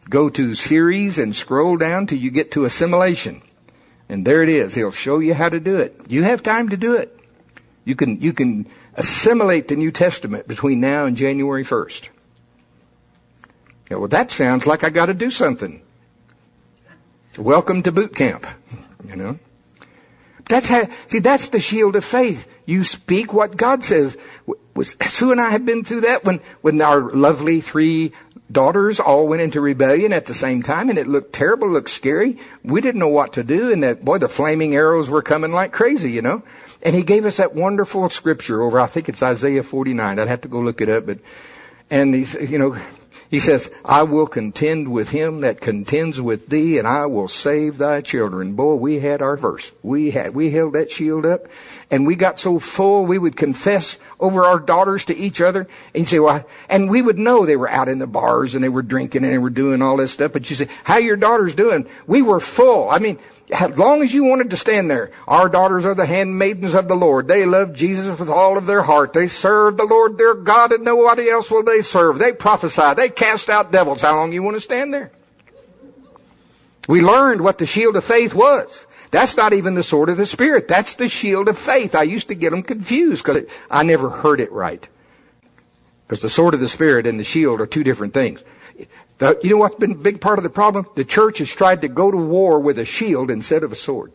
go 0.10 0.30
to 0.30 0.56
series 0.56 1.18
and 1.18 1.36
scroll 1.36 1.78
down 1.78 2.08
till 2.08 2.18
you 2.18 2.30
get 2.30 2.52
to 2.52 2.66
assimilation. 2.66 3.42
And 4.10 4.26
there 4.26 4.44
it 4.44 4.50
is. 4.50 4.76
He'll 4.76 4.92
show 4.92 5.20
you 5.20 5.34
how 5.34 5.50
to 5.50 5.60
do 5.60 5.78
it. 5.78 6.00
You 6.10 6.24
have 6.24 6.44
time 6.44 6.70
to 6.70 6.78
do 6.78 6.94
it. 6.94 7.18
You 7.86 7.96
can, 7.96 8.22
you 8.22 8.34
can 8.34 8.68
assimilate 8.96 9.68
the 9.68 9.76
New 9.76 9.92
Testament 9.92 10.48
between 10.48 10.80
now 10.80 11.06
and 11.06 11.18
January 11.18 11.66
1st. 11.66 12.10
Yeah, 13.90 13.98
well, 13.98 14.08
that 14.10 14.32
sounds 14.32 14.66
like 14.66 14.84
I 14.84 14.90
got 14.90 15.08
to 15.08 15.14
do 15.14 15.30
something. 15.30 15.82
Welcome 17.38 17.84
to 17.84 17.92
boot 17.92 18.16
camp, 18.16 18.46
you 19.08 19.16
know. 19.16 19.40
That's 20.48 20.68
how, 20.68 20.88
see, 21.08 21.20
that's 21.20 21.50
the 21.50 21.60
shield 21.60 21.96
of 21.96 22.06
faith. 22.06 22.48
You 22.66 22.84
speak 22.84 23.34
what 23.34 23.58
God 23.58 23.84
says. 23.84 24.18
Was, 24.76 24.96
Sue 25.08 25.32
and 25.32 25.42
I 25.42 25.52
have 25.52 25.66
been 25.66 25.84
through 25.84 26.02
that 26.02 26.24
when, 26.24 26.42
when 26.62 26.82
our 26.82 27.10
lovely 27.12 27.62
three 27.62 28.14
daughters 28.52 29.00
all 29.00 29.28
went 29.28 29.42
into 29.42 29.62
rebellion 29.62 30.14
at 30.14 30.26
the 30.26 30.34
same 30.34 30.62
time 30.62 30.90
and 30.90 31.00
it 31.00 31.08
looked 31.08 31.34
terrible, 31.34 31.70
looked 31.70 31.90
scary. 31.90 32.38
We 32.64 32.82
didn't 32.82 33.00
know 33.00 33.08
what 33.08 33.34
to 33.34 33.44
do 33.44 33.72
and 33.72 33.84
that, 33.84 34.04
boy, 34.04 34.20
the 34.20 34.30
flaming 34.30 34.76
arrows 34.76 35.10
were 35.10 35.22
coming 35.22 35.52
like 35.52 35.72
crazy, 35.72 36.12
you 36.12 36.22
know. 36.22 36.44
And 36.82 36.96
he 36.96 37.04
gave 37.04 37.26
us 37.26 37.38
that 37.38 37.56
wonderful 37.56 38.10
scripture 38.10 38.62
over, 38.62 38.80
I 38.80 38.88
think 38.88 39.10
it's 39.10 39.24
Isaiah 39.24 39.64
49. 39.64 40.20
I'd 40.20 40.28
have 40.28 40.42
to 40.42 40.48
go 40.48 40.60
look 40.60 40.82
it 40.82 40.90
up, 40.90 41.06
but, 41.06 41.20
and 41.90 42.14
he's, 42.14 42.34
you 42.34 42.58
know, 42.58 42.78
he 43.34 43.40
says, 43.40 43.72
I 43.84 44.04
will 44.04 44.28
contend 44.28 44.92
with 44.92 45.10
him 45.10 45.42
that 45.42 45.60
contends 45.60 46.22
with 46.22 46.50
thee 46.50 46.78
and 46.78 46.88
I 46.88 47.08
will 47.08 47.28
save 47.28 47.80
thy 47.80 48.02
children. 48.02 48.54
Boy, 48.54 48.76
we 48.76 49.00
had 49.00 49.24
our 49.24 49.36
verse. 49.36 49.72
We 49.82 50.12
had, 50.12 50.36
we 50.36 50.52
held 50.52 50.74
that 50.74 50.92
shield 50.92 51.26
up 51.26 51.48
and 51.90 52.06
we 52.06 52.14
got 52.14 52.40
so 52.40 52.60
full 52.60 53.08
we 53.08 53.18
would 53.18 53.36
confess 53.36 53.98
over 54.20 54.44
our 54.44 54.60
daughters 54.60 55.06
to 55.06 55.18
each 55.18 55.42
other 55.42 55.68
and 55.96 56.02
you 56.02 56.06
say, 56.06 56.20
well, 56.20 56.46
and 56.70 56.92
we 56.92 57.02
would 57.02 57.18
know 57.18 57.44
they 57.44 57.56
were 57.56 57.72
out 57.72 57.90
in 57.90 57.98
the 57.98 58.06
bars 58.06 58.54
and 58.54 58.64
they 58.64 58.70
were 58.70 58.84
drinking 58.84 59.24
and 59.24 59.34
they 59.34 59.40
were 59.40 59.50
doing 59.50 59.82
all 59.82 59.98
this 59.98 60.12
stuff. 60.12 60.32
But 60.32 60.48
you 60.52 60.56
say, 60.56 60.68
how 60.84 60.98
your 60.98 61.16
daughters 61.16 61.56
doing? 61.56 61.88
We 62.06 62.22
were 62.22 62.40
full. 62.40 62.88
I 62.88 63.00
mean, 63.00 63.18
as 63.54 63.78
long 63.78 64.02
as 64.02 64.14
you 64.14 64.24
wanted 64.24 64.50
to 64.50 64.58
stand 64.58 64.90
there, 64.90 65.12
our 65.28 65.48
daughters 65.48 65.86
are 65.86 65.94
the 65.94 66.06
handmaidens 66.06 66.74
of 66.74 66.88
the 66.88 66.96
Lord. 66.96 67.28
They 67.28 67.46
love 67.46 67.74
Jesus 67.74 68.20
with 68.20 68.30
all 68.30 68.58
of 68.58 68.66
their 68.66 68.82
heart. 68.82 69.14
They 69.14 69.28
serve 69.28 69.78
the 69.78 69.86
Lord 69.86 70.18
their 70.18 70.34
God 70.34 70.72
and 70.72 70.84
nobody 70.84 71.30
else 71.30 71.52
will 71.52 71.64
they 71.64 71.82
serve. 71.82 72.18
They 72.18 72.34
prophesy. 72.34 72.94
They 72.96 73.10
cast 73.10 73.50
out 73.50 73.72
devils. 73.72 74.02
How 74.02 74.16
long 74.16 74.34
you 74.34 74.42
want 74.44 74.56
to 74.56 74.62
stand 74.62 74.94
there? 74.94 75.12
We 76.88 77.02
learned 77.02 77.42
what 77.42 77.60
the 77.60 77.66
shield 77.66 77.96
of 77.96 78.04
faith 78.04 78.34
was. 78.34 78.86
That's 79.12 79.38
not 79.38 79.54
even 79.54 79.76
the 79.76 79.84
sword 79.84 80.10
of 80.10 80.18
the 80.18 80.26
Spirit. 80.26 80.68
That's 80.68 80.96
the 80.96 81.08
shield 81.08 81.48
of 81.48 81.58
faith. 81.58 81.94
I 81.94 82.04
used 82.04 82.30
to 82.30 82.36
get 82.36 82.50
them 82.50 82.64
confused 82.64 83.24
because 83.24 83.44
I 83.70 83.84
never 83.84 84.10
heard 84.10 84.40
it 84.40 84.52
right. 84.52 84.86
Because 86.08 86.24
the 86.24 86.30
sword 86.30 86.56
of 86.56 86.60
the 86.60 86.68
Spirit 86.68 87.06
and 87.06 87.20
the 87.20 87.24
shield 87.24 87.62
are 87.62 87.68
two 87.68 87.84
different 87.84 88.14
things. 88.14 88.44
You 89.42 89.52
know 89.52 89.58
what's 89.58 89.76
been 89.76 89.92
a 89.92 89.96
big 89.96 90.20
part 90.20 90.40
of 90.40 90.44
the 90.44 90.50
problem? 90.50 90.86
The 90.96 91.06
church 91.06 91.38
has 91.38 91.50
tried 91.50 91.82
to 91.82 91.88
go 91.88 92.12
to 92.12 92.18
war 92.18 92.60
with 92.60 92.78
a 92.78 92.86
shield 92.86 93.32
instead 93.32 93.64
of 93.64 93.72
a 93.72 93.76
sword. 93.76 94.12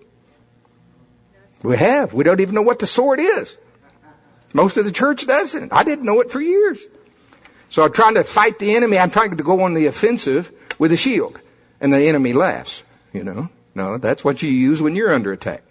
We 1.62 1.76
have. 1.76 2.12
We 2.12 2.24
don't 2.24 2.40
even 2.40 2.54
know 2.54 2.62
what 2.62 2.78
the 2.78 2.86
sword 2.86 3.18
is. 3.20 3.56
Most 4.52 4.76
of 4.76 4.84
the 4.84 4.92
church 4.92 5.26
doesn't. 5.26 5.72
I 5.72 5.82
didn't 5.82 6.04
know 6.04 6.20
it 6.20 6.30
for 6.30 6.40
years. 6.40 6.80
So 7.70 7.84
I'm 7.84 7.92
trying 7.92 8.14
to 8.14 8.24
fight 8.24 8.58
the 8.58 8.74
enemy. 8.74 8.98
I'm 8.98 9.10
trying 9.10 9.36
to 9.36 9.42
go 9.42 9.62
on 9.62 9.74
the 9.74 9.86
offensive 9.86 10.52
with 10.78 10.92
a 10.92 10.96
shield. 10.96 11.38
And 11.80 11.92
the 11.92 12.00
enemy 12.00 12.32
laughs, 12.32 12.82
you 13.12 13.24
know. 13.24 13.48
No, 13.74 13.98
that's 13.98 14.24
what 14.24 14.42
you 14.42 14.50
use 14.50 14.82
when 14.82 14.96
you're 14.96 15.12
under 15.12 15.32
attack. 15.32 15.62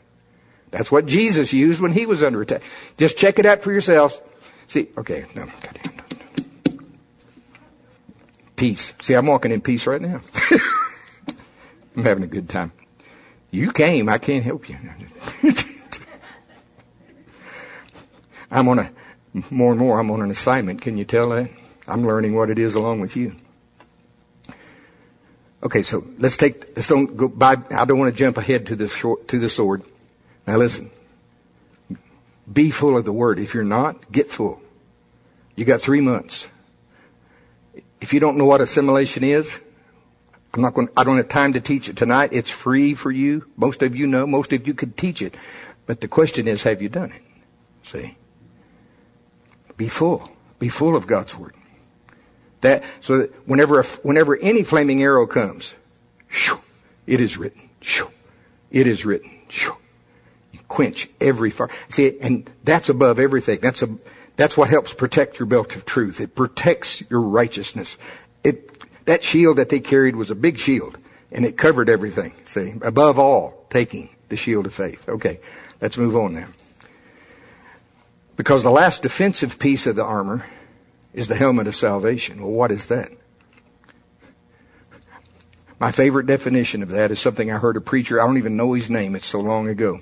That's 0.72 0.92
what 0.92 1.06
Jesus 1.06 1.54
used 1.54 1.82
when 1.82 1.92
he 1.92 2.06
was 2.06 2.24
under 2.24 2.42
attack. 2.42 2.62
Just 2.98 3.18
check 3.18 3.40
it 3.40 3.46
out 3.46 3.62
for 3.62 3.72
yourselves. 3.72 4.22
See, 4.68 4.90
okay, 4.98 5.26
no, 5.34 5.50
Peace. 8.58 8.94
See, 9.02 9.14
I'm 9.14 9.28
walking 9.28 9.52
in 9.52 9.62
peace 9.62 9.86
right 9.86 10.02
now. 10.02 10.20
I'm 11.96 12.04
having 12.04 12.24
a 12.24 12.28
good 12.28 12.50
time. 12.50 12.74
You 13.52 13.72
came, 13.72 14.10
I 14.10 14.18
can't 14.18 14.44
help 14.44 14.68
you. 14.68 14.78
I'm 18.52 18.68
on 18.68 18.80
a, 18.80 18.92
more 19.52 19.72
and 19.72 19.80
more, 19.80 20.00
I'm 20.00 20.10
on 20.10 20.22
an 20.22 20.32
assignment. 20.32 20.82
Can 20.82 20.98
you 20.98 21.04
tell 21.04 21.30
that? 21.30 21.50
I'm 21.88 22.06
learning 22.06 22.34
what 22.34 22.50
it 22.50 22.58
is 22.58 22.74
along 22.74 23.00
with 23.00 23.16
you. 23.16 23.36
Okay, 25.62 25.84
so 25.84 26.08
let's 26.18 26.36
take, 26.36 26.76
let's 26.76 26.88
don't 26.88 27.16
go 27.16 27.28
by, 27.28 27.58
I 27.72 27.86
don't 27.86 28.00
want 28.00 28.12
to 28.12 28.18
jump 28.18 28.38
ahead 28.38 28.66
to 28.68 28.76
the 28.76 28.88
short, 28.88 29.28
to 29.28 29.38
the 29.38 29.50
sword. 29.50 29.84
Now 30.48 30.58
listen. 30.58 30.90
Be 32.52 32.72
full 32.72 32.98
of 32.98 33.06
the 33.06 33.14
word. 33.14 33.40
If 33.40 33.54
you're 33.54 33.64
not, 33.64 34.12
get 34.12 34.32
full. 34.32 34.62
You 35.56 35.66
got 35.66 35.82
three 35.82 36.02
months. 36.02 36.48
If 38.02 38.14
you 38.14 38.20
don't 38.20 38.38
know 38.38 38.46
what 38.46 38.62
assimilation 38.62 39.24
is, 39.24 39.60
I'm 40.54 40.62
not 40.62 40.74
going, 40.74 40.90
I 40.96 41.04
don't 41.04 41.18
have 41.18 41.30
time 41.30 41.54
to 41.54 41.62
teach 41.62 41.90
it 41.90 41.96
tonight. 41.98 42.30
It's 42.34 42.50
free 42.50 42.94
for 42.94 43.12
you. 43.12 43.46
Most 43.58 43.82
of 43.84 43.96
you 43.96 44.08
know, 44.08 44.26
most 44.26 44.54
of 44.54 44.68
you 44.68 44.74
could 44.74 44.98
teach 44.98 45.22
it. 45.22 45.36
But 45.86 46.02
the 46.02 46.08
question 46.08 46.48
is, 46.48 46.64
have 46.64 46.82
you 46.82 46.90
done 46.90 47.12
it? 47.12 47.22
See? 47.84 48.18
Be 49.78 49.88
full. 49.88 50.30
Be 50.60 50.70
full 50.70 50.96
of 50.96 51.08
God's 51.08 51.38
word. 51.38 51.54
That 52.62 52.84
so 53.02 53.20
that 53.20 53.48
whenever 53.48 53.84
whenever 53.84 54.36
any 54.38 54.64
flaming 54.64 55.04
arrow 55.04 55.28
comes, 55.28 55.76
shoo, 56.28 56.60
it 57.06 57.22
is 57.22 57.38
written. 57.38 57.70
Shoo, 57.82 58.10
it 58.72 58.88
is 58.88 59.06
written. 59.06 59.30
Shoo. 59.48 59.78
You 60.52 60.60
quench 60.68 61.08
every 61.22 61.52
fire. 61.52 61.70
See, 61.90 62.18
and 62.20 62.50
that's 62.64 62.90
above 62.90 63.20
everything. 63.20 63.60
That's 63.62 63.84
a 63.84 63.96
that's 64.38 64.56
what 64.56 64.70
helps 64.70 64.94
protect 64.94 65.40
your 65.40 65.48
belt 65.48 65.76
of 65.76 65.84
truth. 65.84 66.22
It 66.22 66.36
protects 66.36 67.04
your 67.10 67.22
righteousness. 67.22 67.98
It 68.44 68.64
that 69.06 69.24
shield 69.24 69.58
that 69.58 69.70
they 69.70 69.80
carried 69.80 70.16
was 70.16 70.32
a 70.32 70.36
big 70.36 70.58
shield, 70.60 70.98
and 71.32 71.46
it 71.46 71.58
covered 71.58 71.90
everything. 71.90 72.34
See, 72.46 72.76
above 72.82 73.20
all, 73.20 73.66
taking 73.70 74.10
the 74.30 74.38
shield 74.38 74.66
of 74.66 74.74
faith. 74.74 75.10
Okay, 75.10 75.40
let's 75.82 75.98
move 75.98 76.16
on 76.16 76.34
now. 76.34 76.48
Because 78.36 78.64
the 78.64 78.70
last 78.70 79.02
defensive 79.02 79.58
piece 79.58 79.88
of 79.88 79.96
the 79.96 80.04
armor 80.04 80.46
is 81.14 81.28
the 81.28 81.36
helmet 81.36 81.68
of 81.68 81.76
salvation. 81.76 82.42
Well, 82.42 82.52
what 82.52 82.72
is 82.72 82.86
that? 82.88 83.12
My 85.80 85.92
favorite 85.92 86.28
definition 86.28 86.84
of 86.84 86.90
that 86.90 87.12
is 87.12 87.20
something 87.20 87.52
I 87.52 87.58
heard 87.58 87.78
a 87.78 87.82
preacher, 87.82 88.22
I 88.22 88.26
don't 88.26 88.38
even 88.38 88.58
know 88.58 88.74
his 88.74 88.90
name, 88.90 89.16
it's 89.16 89.28
so 89.28 89.40
long 89.40 89.68
ago. 89.68 90.02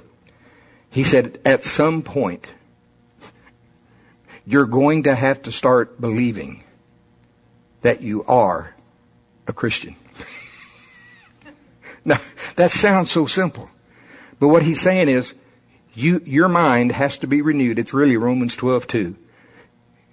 He 0.89 1.03
said, 1.03 1.39
at 1.45 1.63
some 1.63 2.01
point, 2.01 2.47
you're 4.45 4.65
going 4.65 5.03
to 5.03 5.15
have 5.15 5.41
to 5.43 5.51
start 5.51 5.99
believing 5.99 6.63
that 7.81 8.01
you 8.01 8.23
are 8.25 8.75
a 9.47 9.53
Christian. 9.53 9.95
now, 12.05 12.19
that 12.55 12.71
sounds 12.71 13.11
so 13.11 13.25
simple. 13.25 13.69
But 14.39 14.49
what 14.49 14.63
he's 14.63 14.81
saying 14.81 15.09
is, 15.09 15.33
you, 15.93 16.21
your 16.25 16.49
mind 16.49 16.91
has 16.91 17.17
to 17.19 17.27
be 17.27 17.41
renewed. 17.41 17.79
It's 17.79 17.93
really 17.93 18.17
Romans 18.17 18.55
12, 18.55 18.87
2. 18.87 19.15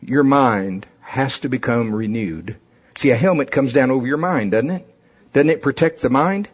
Your 0.02 0.22
mind 0.22 0.86
has 1.00 1.40
to 1.40 1.48
become 1.48 1.94
renewed. 1.94 2.56
See, 2.96 3.10
a 3.10 3.16
helmet 3.16 3.50
comes 3.50 3.72
down 3.72 3.90
over 3.90 4.06
your 4.06 4.16
mind, 4.16 4.52
doesn't 4.52 4.70
it? 4.70 4.88
Doesn't 5.32 5.50
it 5.50 5.62
protect 5.62 6.02
the 6.02 6.10
mind? 6.10 6.48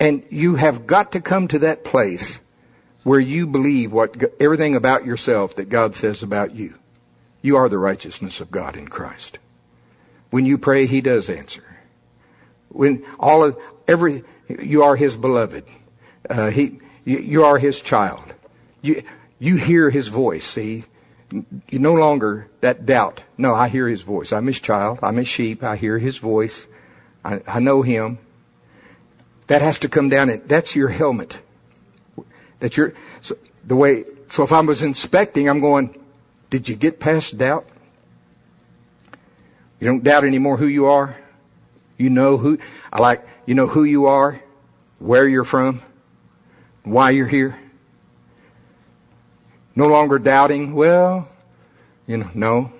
And 0.00 0.24
you 0.30 0.56
have 0.56 0.86
got 0.86 1.12
to 1.12 1.20
come 1.20 1.48
to 1.48 1.60
that 1.60 1.84
place 1.84 2.40
where 3.04 3.20
you 3.20 3.46
believe 3.46 3.92
what 3.92 4.16
everything 4.40 4.76
about 4.76 5.04
yourself 5.04 5.56
that 5.56 5.68
God 5.68 5.94
says 5.94 6.22
about 6.22 6.54
you. 6.54 6.74
You 7.40 7.56
are 7.56 7.68
the 7.68 7.78
righteousness 7.78 8.40
of 8.40 8.50
God 8.50 8.76
in 8.76 8.88
Christ. 8.88 9.38
When 10.30 10.46
you 10.46 10.58
pray, 10.58 10.86
He 10.86 11.00
does 11.00 11.28
answer. 11.28 11.64
When 12.68 13.04
all 13.18 13.44
of 13.44 13.58
every 13.88 14.24
you 14.48 14.82
are 14.82 14.96
His 14.96 15.16
beloved. 15.16 15.64
Uh, 16.28 16.50
he 16.50 16.78
you, 17.04 17.18
you 17.18 17.44
are 17.44 17.58
His 17.58 17.80
child. 17.80 18.34
You 18.80 19.02
you 19.38 19.56
hear 19.56 19.90
His 19.90 20.08
voice. 20.08 20.46
See, 20.46 20.84
you 21.32 21.78
no 21.78 21.94
longer 21.94 22.48
that 22.60 22.84
doubt. 22.86 23.22
No, 23.38 23.54
I 23.54 23.68
hear 23.68 23.88
his 23.88 24.02
voice. 24.02 24.32
I'm 24.32 24.46
his 24.46 24.60
child. 24.60 24.98
I'm 25.02 25.16
his 25.16 25.28
sheep. 25.28 25.62
I 25.62 25.76
hear 25.76 25.98
his 25.98 26.18
voice. 26.18 26.66
I, 27.24 27.40
I 27.46 27.60
know 27.60 27.82
him. 27.82 28.18
That 29.46 29.62
has 29.62 29.78
to 29.80 29.88
come 29.88 30.08
down. 30.08 30.42
That's 30.46 30.76
your 30.76 30.88
helmet. 30.88 31.38
That 32.62 32.76
you're 32.76 32.94
so 33.22 33.36
the 33.64 33.74
way. 33.74 34.04
So 34.28 34.44
if 34.44 34.52
I 34.52 34.60
was 34.60 34.84
inspecting, 34.84 35.48
I'm 35.48 35.58
going. 35.58 36.00
Did 36.48 36.68
you 36.68 36.76
get 36.76 37.00
past 37.00 37.36
doubt? 37.36 37.66
You 39.80 39.88
don't 39.88 40.04
doubt 40.04 40.22
anymore 40.22 40.58
who 40.58 40.68
you 40.68 40.86
are. 40.86 41.16
You 41.98 42.08
know 42.08 42.36
who. 42.36 42.60
I 42.92 43.00
like. 43.00 43.26
You 43.46 43.56
know 43.56 43.66
who 43.66 43.82
you 43.82 44.06
are, 44.06 44.40
where 45.00 45.26
you're 45.26 45.42
from, 45.42 45.82
why 46.84 47.10
you're 47.10 47.26
here. 47.26 47.58
No 49.74 49.88
longer 49.88 50.20
doubting, 50.20 50.74
well, 50.74 51.28
you 52.06 52.18
know, 52.18 52.30
no. 52.32 52.72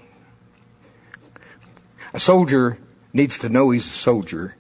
A 2.15 2.21
soldier 2.21 2.79
needs 3.13 3.37
to 3.39 3.49
know 3.49 3.71
he's 3.71 3.89
a 3.89 3.93
soldier 3.93 4.55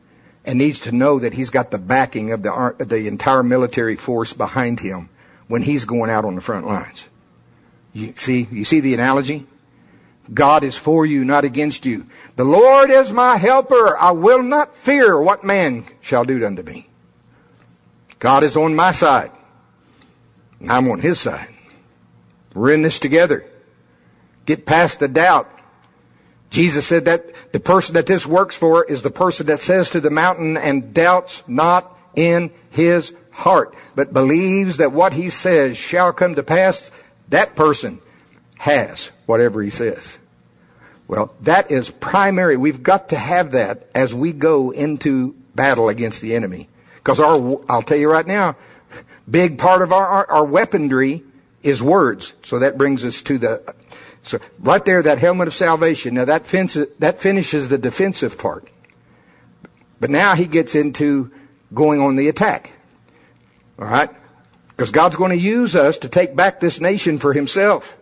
and 0.45 0.59
needs 0.59 0.81
to 0.81 0.91
know 0.91 1.21
that 1.21 1.35
he's 1.35 1.51
got 1.51 1.71
the 1.71 1.79
backing 1.79 2.33
of 2.33 2.43
the, 2.43 2.75
the 2.81 3.07
entire 3.07 3.45
military 3.45 3.95
force 3.95 4.33
behind 4.33 4.81
him 4.81 5.09
when 5.53 5.61
he's 5.61 5.85
going 5.85 6.09
out 6.09 6.25
on 6.25 6.35
the 6.35 6.41
front 6.41 6.67
lines. 6.67 7.05
You 7.93 8.15
see, 8.17 8.49
you 8.51 8.65
see 8.65 8.81
the 8.81 8.95
analogy? 8.95 9.47
God 10.33 10.65
is 10.65 10.79
for 10.79 11.05
you, 11.05 11.27
not 11.27 11.45
against 11.45 11.85
you. 11.85 12.07
The 12.37 12.45
Lord 12.45 12.89
is 12.89 13.13
my 13.13 13.37
helper. 13.37 13.99
I 13.99 14.13
will 14.13 14.43
not 14.43 14.75
fear 14.79 15.21
what 15.21 15.45
man 15.45 15.85
shall 16.01 16.25
do 16.25 16.43
unto 16.43 16.63
me. 16.63 16.89
God 18.19 18.45
is 18.45 18.57
on 18.57 18.75
my 18.75 18.93
side. 18.93 19.31
I'm 20.67 20.91
on 20.91 21.01
his 21.01 21.21
side. 21.21 21.51
We're 22.55 22.73
in 22.73 22.81
this 22.81 22.99
together. 22.99 23.45
Get 24.47 24.65
past 24.65 25.01
the 25.01 25.09
doubt. 25.09 25.51
Jesus 26.49 26.87
said 26.87 27.05
that 27.05 27.27
the 27.53 27.61
person 27.61 27.93
that 27.93 28.07
this 28.07 28.25
works 28.25 28.57
for 28.57 28.85
is 28.85 29.03
the 29.03 29.11
person 29.11 29.49
that 29.49 29.61
says 29.61 29.91
to 29.91 30.01
the 30.01 30.09
mountain 30.09 30.57
and 30.57 30.95
doubts 30.95 31.43
not 31.47 31.95
in 32.17 32.51
his 32.71 33.13
heart, 33.33 33.75
but 33.95 34.13
believes 34.13 34.77
that 34.77 34.93
what 34.93 35.13
he 35.13 35.31
says 35.31 35.77
shall 35.77 36.13
come 36.13 36.37
to 36.37 36.43
pass. 36.43 36.91
That 37.29 37.57
person 37.57 38.01
has 38.59 39.11
whatever 39.27 39.63
he 39.63 39.71
says. 39.71 40.19
Well, 41.09 41.35
that 41.43 41.71
is 41.71 41.91
primary. 41.91 42.57
We've 42.57 42.83
got 42.83 43.11
to 43.11 43.19
have 43.19 43.53
that 43.53 43.89
as 43.95 44.15
we 44.15 44.33
go 44.33 44.71
into 44.71 45.35
battle 45.55 45.89
against 45.89 46.21
the 46.21 46.35
enemy. 46.35 46.69
Because 46.97 47.21
our, 47.21 47.61
I'll 47.69 47.83
tell 47.83 47.99
you 47.99 48.11
right 48.11 48.27
now, 48.27 48.57
big 49.29 49.59
part 49.59 49.83
of 49.83 49.93
our, 49.93 50.07
our, 50.07 50.31
our 50.31 50.45
weaponry 50.45 51.25
is 51.63 51.83
words. 51.83 52.35
So 52.45 52.61
that 52.61 52.79
brings 52.79 53.05
us 53.05 53.23
to 53.23 53.39
the, 53.39 53.75
so 54.23 54.39
right 54.61 54.85
there, 54.85 55.03
that 55.03 55.19
helmet 55.19 55.49
of 55.49 55.55
salvation. 55.55 56.15
Now 56.15 56.25
that, 56.27 56.47
fence, 56.47 56.77
that 56.99 57.21
finishes 57.21 57.69
the 57.69 57.79
defensive 57.79 58.39
part. 58.39 58.69
But 60.01 60.11
now 60.11 60.35
he 60.35 60.47
gets 60.47 60.75
into 60.75 61.31
going 61.75 62.01
on 62.01 62.17
the 62.17 62.29
attack. 62.29 62.73
Alright? 63.79 64.11
Because 64.69 64.91
God's 64.91 65.17
going 65.17 65.31
to 65.31 65.43
use 65.43 65.77
us 65.77 65.99
to 65.99 66.09
take 66.09 66.35
back 66.35 66.61
this 66.61 66.81
nation 66.81 67.19
for 67.19 67.33
himself. 67.33 67.97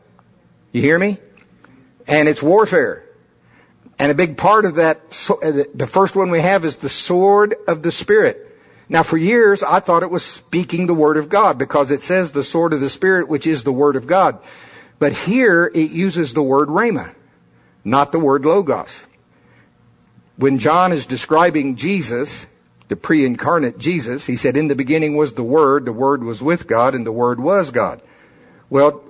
You 0.73 0.83
hear 0.83 0.99
me? 0.99 1.19
And 2.07 2.29
it's 2.29 2.43
warfare. 2.43 3.05
And 3.99 4.11
a 4.11 4.15
big 4.15 4.37
part 4.37 4.65
of 4.65 4.77
that, 4.77 5.01
uh, 5.31 5.65
the 5.75 5.87
first 5.87 6.17
one 6.17 6.31
we 6.31 6.41
have 6.41 6.65
is 6.65 6.79
the 6.79 6.89
sword 6.89 7.55
of 7.69 7.83
the 7.83 7.93
Spirit. 7.93 8.47
Now 8.89 9.03
for 9.03 9.17
years, 9.17 9.63
I 9.63 9.81
thought 9.81 10.03
it 10.03 10.11
was 10.11 10.25
speaking 10.25 10.87
the 10.87 10.95
Word 10.95 11.17
of 11.17 11.29
God 11.29 11.59
because 11.59 11.91
it 11.91 12.03
says 12.03 12.33
the 12.33 12.43
sword 12.43 12.73
of 12.73 12.81
the 12.81 12.91
Spirit, 12.91 13.29
which 13.29 13.47
is 13.47 13.63
the 13.63 13.73
Word 13.73 13.97
of 13.97 14.07
God. 14.07 14.39
But 15.01 15.15
here 15.15 15.73
it 15.75 15.91
uses 15.91 16.35
the 16.35 16.43
word 16.43 16.69
rhema, 16.69 17.15
not 17.83 18.13
the 18.13 18.19
word 18.21 18.45
logos. 18.45 19.07
When 20.37 20.59
John 20.59 20.93
is 20.93 21.07
describing 21.07 21.77
Jesus, 21.77 22.47
the 22.91 22.97
pre-incarnate 22.97 23.79
Jesus. 23.79 24.27
He 24.27 24.37
said, 24.37 24.57
in 24.57 24.69
the 24.69 24.75
beginning 24.75 25.17
was 25.17 25.33
the 25.33 25.45
Word, 25.45 25.87
the 25.87 25.93
Word 25.93 26.23
was 26.23 26.43
with 26.43 26.67
God, 26.67 26.95
and 26.95 27.07
the 27.07 27.13
Word 27.13 27.41
was 27.41 27.71
God. 27.71 28.03
Well, 28.69 29.03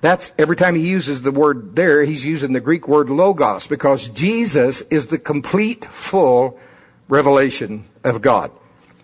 that's 0.00 0.32
every 0.38 0.54
time 0.54 0.74
he 0.74 0.86
uses 0.86 1.22
the 1.22 1.32
word 1.32 1.74
there, 1.74 2.04
he's 2.04 2.26
using 2.26 2.52
the 2.52 2.60
Greek 2.60 2.86
word 2.86 3.08
logos 3.08 3.66
because 3.66 4.06
Jesus 4.08 4.82
is 4.82 5.06
the 5.06 5.16
complete, 5.16 5.86
full 5.86 6.60
revelation 7.08 7.86
of 8.04 8.20
God. 8.20 8.50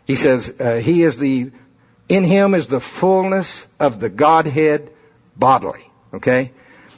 He 0.04 0.14
says 0.14 0.52
uh, 0.60 0.74
he 0.74 1.02
is 1.02 1.16
the 1.16 1.52
in 2.10 2.24
him 2.24 2.54
is 2.54 2.68
the 2.68 2.80
fullness 2.80 3.66
of 3.78 3.98
the 3.98 4.10
Godhead 4.10 4.92
bodily. 5.36 5.90
Okay, 6.12 6.52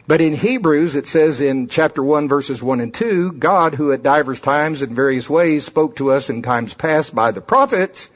but 0.06 0.20
in 0.20 0.34
Hebrews 0.34 0.96
it 0.96 1.06
says 1.06 1.40
in 1.40 1.68
chapter 1.68 2.02
one 2.02 2.28
verses 2.28 2.62
one 2.62 2.80
and 2.80 2.92
two, 2.92 3.32
God 3.32 3.74
who 3.74 3.92
at 3.92 4.02
divers 4.02 4.40
times 4.40 4.82
in 4.82 4.94
various 4.94 5.28
ways 5.28 5.64
spoke 5.64 5.96
to 5.96 6.10
us 6.10 6.30
in 6.30 6.42
times 6.42 6.74
past 6.74 7.14
by 7.14 7.30
the 7.30 7.40
prophets 7.40 8.10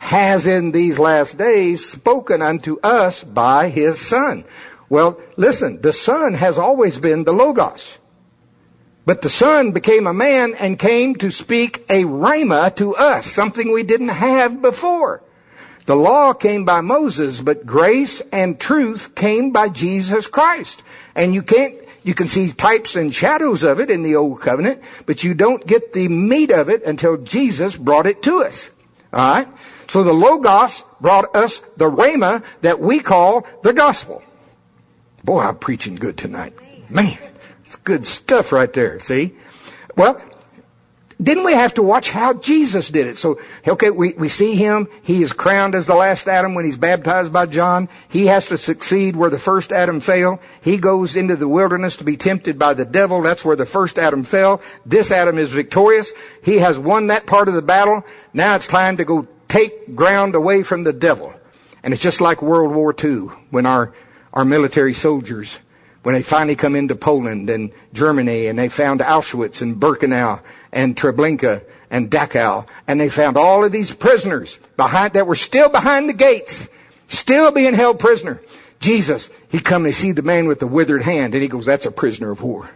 has 0.00 0.46
in 0.46 0.70
these 0.70 0.98
last 0.98 1.36
days 1.38 1.88
spoken 1.88 2.40
unto 2.40 2.78
us 2.82 3.24
by 3.24 3.68
his 3.68 4.00
Son 4.00 4.44
well, 4.88 5.20
listen, 5.36 5.80
the 5.82 5.92
Son 5.92 6.34
has 6.34 6.58
always 6.58 6.98
been 6.98 7.24
the 7.24 7.32
Logos. 7.32 7.98
But 9.04 9.22
the 9.22 9.30
Son 9.30 9.72
became 9.72 10.06
a 10.06 10.14
man 10.14 10.54
and 10.54 10.78
came 10.78 11.14
to 11.16 11.30
speak 11.30 11.84
a 11.88 12.04
rhema 12.04 12.74
to 12.76 12.94
us, 12.94 13.26
something 13.26 13.72
we 13.72 13.82
didn't 13.82 14.08
have 14.08 14.62
before. 14.62 15.22
The 15.88 15.96
law 15.96 16.34
came 16.34 16.66
by 16.66 16.82
Moses, 16.82 17.40
but 17.40 17.64
grace 17.64 18.20
and 18.30 18.60
truth 18.60 19.14
came 19.14 19.52
by 19.52 19.70
Jesus 19.70 20.26
Christ. 20.26 20.82
And 21.14 21.32
you 21.32 21.42
can't, 21.42 21.76
you 22.02 22.12
can 22.12 22.28
see 22.28 22.52
types 22.52 22.94
and 22.94 23.14
shadows 23.14 23.62
of 23.62 23.80
it 23.80 23.88
in 23.90 24.02
the 24.02 24.16
Old 24.16 24.42
Covenant, 24.42 24.82
but 25.06 25.24
you 25.24 25.32
don't 25.32 25.66
get 25.66 25.94
the 25.94 26.08
meat 26.08 26.50
of 26.50 26.68
it 26.68 26.82
until 26.82 27.16
Jesus 27.16 27.74
brought 27.74 28.04
it 28.04 28.22
to 28.24 28.42
us. 28.42 28.68
Alright? 29.14 29.48
So 29.88 30.02
the 30.02 30.12
Logos 30.12 30.84
brought 31.00 31.34
us 31.34 31.62
the 31.78 31.90
Rhema 31.90 32.44
that 32.60 32.80
we 32.80 33.00
call 33.00 33.46
the 33.62 33.72
Gospel. 33.72 34.22
Boy, 35.24 35.40
I'm 35.40 35.56
preaching 35.56 35.94
good 35.94 36.18
tonight. 36.18 36.52
Man, 36.90 37.16
it's 37.64 37.76
good 37.76 38.06
stuff 38.06 38.52
right 38.52 38.70
there, 38.74 39.00
see? 39.00 39.36
Well, 39.96 40.20
didn't 41.20 41.44
we 41.44 41.52
have 41.52 41.74
to 41.74 41.82
watch 41.82 42.10
how 42.10 42.34
Jesus 42.34 42.90
did 42.90 43.08
it? 43.08 43.16
So, 43.16 43.40
okay, 43.66 43.90
we, 43.90 44.12
we 44.12 44.28
see 44.28 44.54
him. 44.54 44.86
He 45.02 45.20
is 45.20 45.32
crowned 45.32 45.74
as 45.74 45.86
the 45.86 45.96
last 45.96 46.28
Adam 46.28 46.54
when 46.54 46.64
he's 46.64 46.76
baptized 46.76 47.32
by 47.32 47.46
John. 47.46 47.88
He 48.08 48.26
has 48.26 48.46
to 48.46 48.56
succeed 48.56 49.16
where 49.16 49.30
the 49.30 49.38
first 49.38 49.72
Adam 49.72 49.98
failed. 49.98 50.38
He 50.60 50.76
goes 50.76 51.16
into 51.16 51.34
the 51.34 51.48
wilderness 51.48 51.96
to 51.96 52.04
be 52.04 52.16
tempted 52.16 52.56
by 52.56 52.74
the 52.74 52.84
devil. 52.84 53.20
That's 53.20 53.44
where 53.44 53.56
the 53.56 53.66
first 53.66 53.98
Adam 53.98 54.22
fell. 54.22 54.62
This 54.86 55.10
Adam 55.10 55.38
is 55.38 55.50
victorious. 55.50 56.12
He 56.44 56.58
has 56.58 56.78
won 56.78 57.08
that 57.08 57.26
part 57.26 57.48
of 57.48 57.54
the 57.54 57.62
battle. 57.62 58.04
Now 58.32 58.54
it's 58.54 58.68
time 58.68 58.98
to 58.98 59.04
go 59.04 59.26
take 59.48 59.96
ground 59.96 60.36
away 60.36 60.62
from 60.62 60.84
the 60.84 60.92
devil. 60.92 61.34
And 61.82 61.92
it's 61.92 62.02
just 62.02 62.20
like 62.20 62.42
World 62.42 62.72
War 62.72 62.94
II 62.96 63.28
when 63.50 63.66
our 63.66 63.92
our 64.32 64.44
military 64.44 64.94
soldiers 64.94 65.58
when 66.08 66.14
they 66.14 66.22
finally 66.22 66.56
come 66.56 66.74
into 66.74 66.96
Poland 66.96 67.50
and 67.50 67.70
Germany 67.92 68.46
and 68.46 68.58
they 68.58 68.70
found 68.70 69.00
Auschwitz 69.00 69.60
and 69.60 69.78
Birkenau 69.78 70.40
and 70.72 70.96
Treblinka 70.96 71.62
and 71.90 72.10
Dachau 72.10 72.66
and 72.86 72.98
they 72.98 73.10
found 73.10 73.36
all 73.36 73.62
of 73.62 73.72
these 73.72 73.92
prisoners 73.92 74.58
behind 74.78 75.12
that 75.12 75.26
were 75.26 75.34
still 75.34 75.68
behind 75.68 76.08
the 76.08 76.14
gates, 76.14 76.66
still 77.08 77.50
being 77.50 77.74
held 77.74 77.98
prisoner. 77.98 78.40
Jesus, 78.80 79.28
he 79.50 79.60
come 79.60 79.84
and 79.84 79.94
see 79.94 80.12
the 80.12 80.22
man 80.22 80.48
with 80.48 80.60
the 80.60 80.66
withered 80.66 81.02
hand 81.02 81.34
and 81.34 81.42
he 81.42 81.48
goes, 81.50 81.66
that's 81.66 81.84
a 81.84 81.90
prisoner 81.90 82.30
of 82.30 82.42
war. 82.42 82.70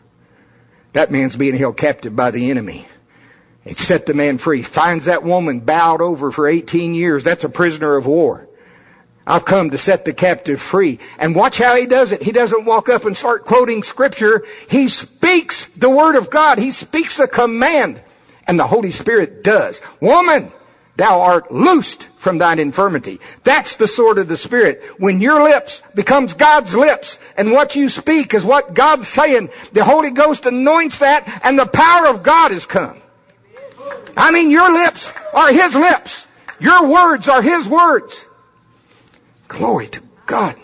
That 0.92 1.11
man's 1.11 1.35
being 1.35 1.57
held 1.57 1.79
captive 1.79 2.14
by 2.14 2.33
the 2.33 2.51
enemy. 2.51 2.87
It 3.64 3.79
set 3.79 4.05
the 4.05 4.12
man 4.12 4.37
free. 4.37 4.62
Finds 4.62 5.07
that 5.07 5.25
woman 5.25 5.61
bowed 5.61 6.03
over 6.03 6.31
for 6.33 6.47
18 6.47 6.92
years. 6.92 7.25
That's 7.25 7.45
a 7.45 7.49
prisoner 7.49 7.97
of 7.97 8.05
war. 8.05 8.47
I've 9.27 9.45
come 9.45 9.71
to 9.71 9.79
set 9.79 10.05
the 10.05 10.13
captive 10.13 10.61
free. 10.61 10.99
And 11.19 11.35
watch 11.35 11.59
how 11.59 11.77
he 11.77 11.87
does 11.87 12.13
it. 12.13 12.23
He 12.23 12.33
doesn't 12.33 12.65
walk 12.65 12.89
up 12.89 13.05
and 13.05 13.17
start 13.17 13.45
quoting 13.45 13.83
scripture. 13.83 14.45
He 14.69 14.89
speaks 14.89 15.67
the 15.77 15.91
word 15.91 16.17
of 16.17 16.31
God. 16.31 16.59
He 16.59 16.73
speaks 16.73 17.19
a 17.21 17.29
command. 17.29 18.01
And 18.47 18.59
the 18.59 18.67
Holy 18.67 18.91
Spirit 18.91 19.45
does. 19.45 19.81
Woman, 20.01 20.51
thou 20.97 21.21
art 21.21 21.53
loosed 21.53 22.09
from 22.17 22.39
thine 22.39 22.59
infirmity. 22.59 23.21
That's 23.45 23.77
the 23.77 23.87
sword 23.87 24.19
of 24.19 24.27
the 24.27 24.37
Spirit. 24.37 24.83
When 24.99 25.21
your 25.21 25.43
lips 25.45 25.83
becomes 25.95 26.35
God's 26.35 26.75
lips 26.75 27.21
and 27.37 27.53
what 27.53 27.77
you 27.77 27.89
speak 27.89 28.35
is 28.35 28.45
what 28.45 28.75
God's 28.75 29.07
saying, 29.07 29.51
the 29.73 29.85
Holy 29.85 30.11
Ghost 30.11 30.47
anoints 30.47 30.99
that 30.99 31.41
and 31.45 31.57
the 31.57 31.67
power 31.67 32.09
of 32.09 32.25
God 32.25 32.51
has 32.51 32.67
come. 32.67 33.01
I 34.17 34.33
mean, 34.33 34.51
your 34.51 34.73
lips 34.73 35.13
are 35.33 35.53
His 35.53 35.77
lips. 35.77 36.27
Your 36.59 36.87
words 36.87 37.29
are 37.29 37.43
His 37.43 37.69
words. 37.69 38.25
Glory 39.53 39.87
to 39.87 40.01
God. 40.25 40.57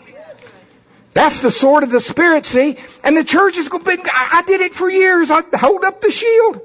That's 1.13 1.41
the 1.41 1.51
sword 1.51 1.83
of 1.83 1.91
the 1.91 2.01
Spirit, 2.01 2.45
see? 2.45 2.77
And 3.03 3.15
the 3.15 3.23
church 3.23 3.57
is 3.57 3.69
going, 3.69 3.85
I 3.85 4.43
did 4.47 4.61
it 4.61 4.73
for 4.73 4.89
years. 4.89 5.29
I 5.29 5.43
hold 5.55 5.83
up 5.83 6.01
the 6.01 6.11
shield. 6.11 6.59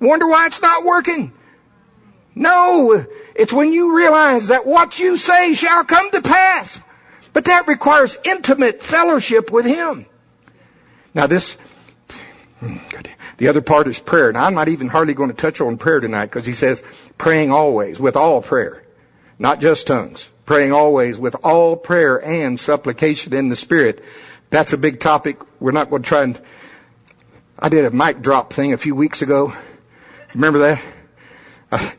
Wonder 0.00 0.26
why 0.26 0.46
it's 0.46 0.62
not 0.62 0.84
working. 0.84 1.32
No, 2.34 3.06
it's 3.34 3.52
when 3.52 3.72
you 3.72 3.96
realize 3.96 4.48
that 4.48 4.66
what 4.66 4.98
you 4.98 5.18
say 5.18 5.52
shall 5.52 5.84
come 5.84 6.10
to 6.12 6.22
pass. 6.22 6.80
But 7.34 7.44
that 7.44 7.68
requires 7.68 8.16
intimate 8.24 8.82
fellowship 8.82 9.50
with 9.50 9.66
Him. 9.66 10.06
Now 11.14 11.26
this, 11.26 11.58
the 13.36 13.48
other 13.48 13.60
part 13.60 13.86
is 13.86 13.98
prayer. 13.98 14.32
Now 14.32 14.44
I'm 14.44 14.54
not 14.54 14.68
even 14.68 14.88
hardly 14.88 15.12
going 15.12 15.30
to 15.30 15.36
touch 15.36 15.60
on 15.60 15.76
prayer 15.76 16.00
tonight 16.00 16.26
because 16.26 16.46
he 16.46 16.54
says 16.54 16.82
praying 17.18 17.50
always 17.50 18.00
with 18.00 18.16
all 18.16 18.40
prayer, 18.40 18.82
not 19.38 19.60
just 19.60 19.86
tongues 19.86 20.30
praying 20.46 20.72
always 20.72 21.18
with 21.18 21.36
all 21.44 21.76
prayer 21.76 22.24
and 22.24 22.58
supplication 22.58 23.34
in 23.34 23.48
the 23.50 23.56
Spirit. 23.56 24.02
That's 24.48 24.72
a 24.72 24.78
big 24.78 25.00
topic. 25.00 25.38
We're 25.60 25.72
not 25.72 25.90
going 25.90 26.02
to 26.02 26.08
try 26.08 26.22
and. 26.22 26.40
I 27.58 27.68
did 27.68 27.84
a 27.84 27.90
mic 27.90 28.22
drop 28.22 28.52
thing 28.52 28.72
a 28.72 28.78
few 28.78 28.94
weeks 28.94 29.22
ago. 29.22 29.52
Remember 30.34 30.58
that? 30.60 30.82
Uh, 31.72 31.90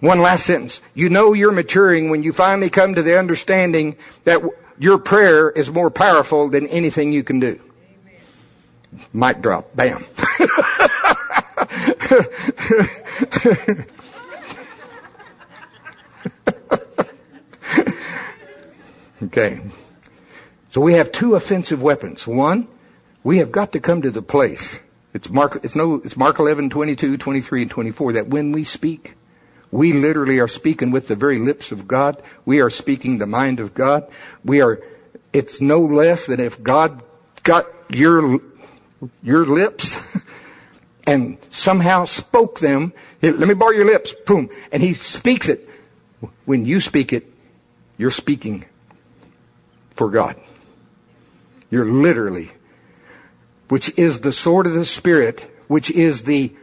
one 0.00 0.20
last 0.20 0.44
sentence. 0.44 0.80
You 0.94 1.08
know 1.08 1.32
you're 1.32 1.52
maturing 1.52 2.10
when 2.10 2.22
you 2.22 2.32
finally 2.32 2.68
come 2.68 2.94
to 2.94 3.02
the 3.02 3.18
understanding 3.18 3.96
that 4.24 4.42
your 4.78 4.98
prayer 4.98 5.50
is 5.50 5.70
more 5.70 5.90
powerful 5.90 6.48
than 6.48 6.66
anything 6.68 7.12
you 7.12 7.22
can 7.22 7.40
do. 7.40 7.60
Amen. 8.92 9.06
Mic 9.12 9.40
drop. 9.40 9.74
Bam. 9.74 10.04
Okay. 19.38 19.60
So 20.70 20.80
we 20.80 20.94
have 20.94 21.12
two 21.12 21.36
offensive 21.36 21.80
weapons. 21.80 22.26
One, 22.26 22.66
we 23.22 23.38
have 23.38 23.52
got 23.52 23.72
to 23.72 23.80
come 23.80 24.02
to 24.02 24.10
the 24.10 24.20
place. 24.20 24.80
It's 25.14 25.30
Mark, 25.30 25.60
it's 25.64 25.76
no, 25.76 25.94
it's 25.94 26.16
Mark 26.16 26.40
11, 26.40 26.70
22, 26.70 27.16
23, 27.16 27.62
and 27.62 27.70
24 27.70 28.12
that 28.14 28.26
when 28.26 28.50
we 28.50 28.64
speak, 28.64 29.14
we 29.70 29.92
literally 29.92 30.40
are 30.40 30.48
speaking 30.48 30.90
with 30.90 31.06
the 31.06 31.14
very 31.14 31.38
lips 31.38 31.70
of 31.70 31.86
God. 31.86 32.20
We 32.44 32.60
are 32.60 32.68
speaking 32.68 33.18
the 33.18 33.26
mind 33.26 33.60
of 33.60 33.74
God. 33.74 34.10
We 34.44 34.60
are, 34.60 34.82
it's 35.32 35.60
no 35.60 35.80
less 35.80 36.26
than 36.26 36.40
if 36.40 36.60
God 36.60 37.02
got 37.44 37.66
your, 37.88 38.40
your 39.22 39.46
lips 39.46 39.96
and 41.06 41.38
somehow 41.50 42.06
spoke 42.06 42.58
them. 42.58 42.92
Let 43.22 43.38
me 43.38 43.54
borrow 43.54 43.70
your 43.70 43.86
lips. 43.86 44.14
Boom. 44.26 44.50
And 44.72 44.82
he 44.82 44.94
speaks 44.94 45.48
it. 45.48 45.68
When 46.44 46.66
you 46.66 46.80
speak 46.80 47.12
it, 47.12 47.32
you're 47.98 48.10
speaking 48.10 48.64
for 49.98 50.08
God. 50.08 50.36
You're 51.70 51.90
literally, 51.90 52.52
which 53.68 53.92
is 53.98 54.20
the 54.20 54.32
sword 54.32 54.66
of 54.66 54.72
the 54.72 54.86
Spirit, 54.86 55.44
which 55.66 55.90
is 55.90 56.22
the 56.22 56.54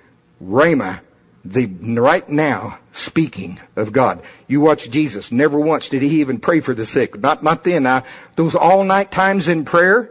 Rhema, 0.44 1.02
the 1.44 1.68
right 1.68 2.28
now 2.28 2.80
speaking 2.94 3.60
of 3.76 3.92
God. 3.92 4.24
You 4.48 4.62
watch 4.62 4.90
Jesus. 4.90 5.32
Never 5.32 5.60
once 5.60 5.90
did 5.90 6.02
he 6.02 6.22
even 6.22 6.40
pray 6.40 6.62
for 6.62 6.74
the 6.74 6.86
sick. 6.86 7.20
Not, 7.20 7.44
not 7.44 7.64
then. 7.64 7.84
Now, 7.84 8.06
those 8.36 8.56
all 8.56 8.84
night 8.84 9.12
times 9.12 9.48
in 9.48 9.66
prayer, 9.66 10.10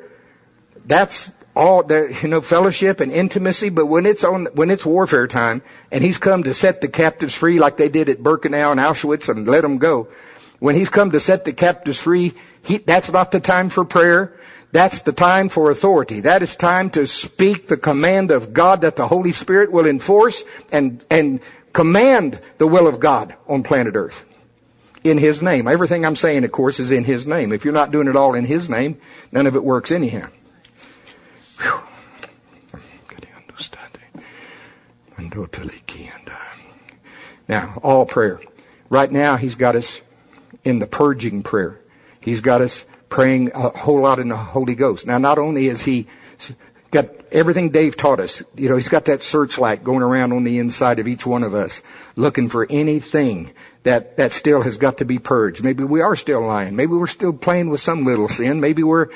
that's 0.84 1.32
all 1.56 1.82
the, 1.82 2.16
you 2.22 2.28
know, 2.28 2.40
fellowship 2.40 3.00
and 3.00 3.10
intimacy, 3.10 3.70
but 3.70 3.87
when 3.87 4.06
it's 4.06 4.22
on, 4.22 4.46
when 4.54 4.70
it's 4.70 4.84
warfare 4.84 5.26
time, 5.26 5.62
and 5.90 6.04
he's 6.04 6.18
come 6.18 6.42
to 6.42 6.52
set 6.52 6.80
the 6.80 6.88
captives 6.88 7.34
free 7.34 7.58
like 7.58 7.76
they 7.78 7.88
did 7.88 8.08
at 8.08 8.22
Birkenau 8.22 8.72
and 8.72 8.80
Auschwitz 8.80 9.28
and 9.28 9.48
let 9.48 9.62
them 9.62 9.78
go, 9.78 10.08
when 10.64 10.74
he's 10.74 10.88
come 10.88 11.11
to 11.11 11.20
set 11.20 11.44
the 11.44 11.53
captives 11.53 12.00
free, 12.00 12.33
he, 12.62 12.79
that's 12.79 13.12
not 13.12 13.33
the 13.33 13.38
time 13.38 13.68
for 13.68 13.85
prayer. 13.85 14.33
That's 14.72 15.03
the 15.03 15.12
time 15.12 15.50
for 15.50 15.70
authority. 15.70 16.20
That 16.20 16.40
is 16.40 16.57
time 16.57 16.88
to 16.92 17.07
speak 17.07 17.68
the 17.68 17.77
command 17.77 18.31
of 18.31 18.55
God 18.55 18.81
that 18.81 18.96
the 18.96 19.07
Holy 19.07 19.33
Spirit 19.33 19.70
will 19.70 19.85
enforce 19.85 20.42
and, 20.72 21.05
and 21.11 21.40
command 21.74 22.40
the 22.57 22.66
will 22.66 22.87
of 22.87 22.98
God 22.98 23.37
on 23.46 23.62
planet 23.62 23.94
Earth. 23.94 24.24
In 25.05 25.18
His 25.18 25.42
name. 25.42 25.68
Everything 25.68 26.07
I'm 26.07 26.16
saying, 26.16 26.44
of 26.44 26.53
course, 26.53 26.81
is 26.81 26.90
in 26.92 27.05
His 27.05 27.27
name. 27.27 27.53
If 27.53 27.66
you're 27.66 27.74
not 27.74 27.90
doing 27.90 28.09
it 28.09 28.16
all 28.16 28.33
in 28.33 28.46
His 28.46 28.70
name, 28.70 28.98
none 29.33 29.46
of 29.46 29.57
it 29.57 29.64
works 29.64 29.92
anyhow. 29.92 30.31
Now, 37.50 37.79
all 37.83 38.07
prayer. 38.07 38.40
Right 38.88 39.12
now, 39.12 39.37
He's 39.37 39.57
got 39.57 39.77
us 39.77 40.00
in 40.64 40.79
the 40.79 40.87
purging 40.87 41.42
prayer. 41.42 41.81
He's 42.20 42.40
got 42.40 42.61
us 42.61 42.85
praying 43.09 43.53
a 43.55 43.68
whole 43.68 44.00
lot 44.00 44.18
in 44.18 44.29
the 44.29 44.37
Holy 44.37 44.74
Ghost. 44.74 45.07
Now, 45.07 45.18
not 45.18 45.38
only 45.38 45.68
is 45.68 45.83
He 45.83 46.07
got 46.90 47.09
everything 47.33 47.70
Dave 47.70 47.96
taught 47.96 48.20
us, 48.20 48.42
you 48.57 48.68
know, 48.68 48.77
He's 48.77 48.88
got 48.88 49.05
that 49.05 49.22
searchlight 49.22 49.85
going 49.85 50.03
around 50.03 50.33
on 50.33 50.44
the 50.44 50.59
inside 50.59 50.98
of 50.98 51.07
each 51.07 51.27
one 51.27 51.42
of 51.42 51.55
us, 51.55 51.83
looking 52.16 52.48
for 52.48 52.66
anything 52.70 53.53
that, 53.83 54.16
that 54.16 54.33
still 54.33 54.62
has 54.62 54.79
got 54.79 54.98
to 54.98 55.05
be 55.05 55.18
purged. 55.18 55.62
Maybe 55.62 55.85
we 55.85 56.00
are 56.00 56.16
still 56.16 56.44
lying. 56.44 56.74
Maybe 56.74 56.94
we're 56.94 57.07
still 57.07 57.33
playing 57.33 57.68
with 57.68 57.81
some 57.81 58.05
little 58.05 58.29
sin. 58.29 58.61
Maybe 58.61 58.83
we're 58.83 59.09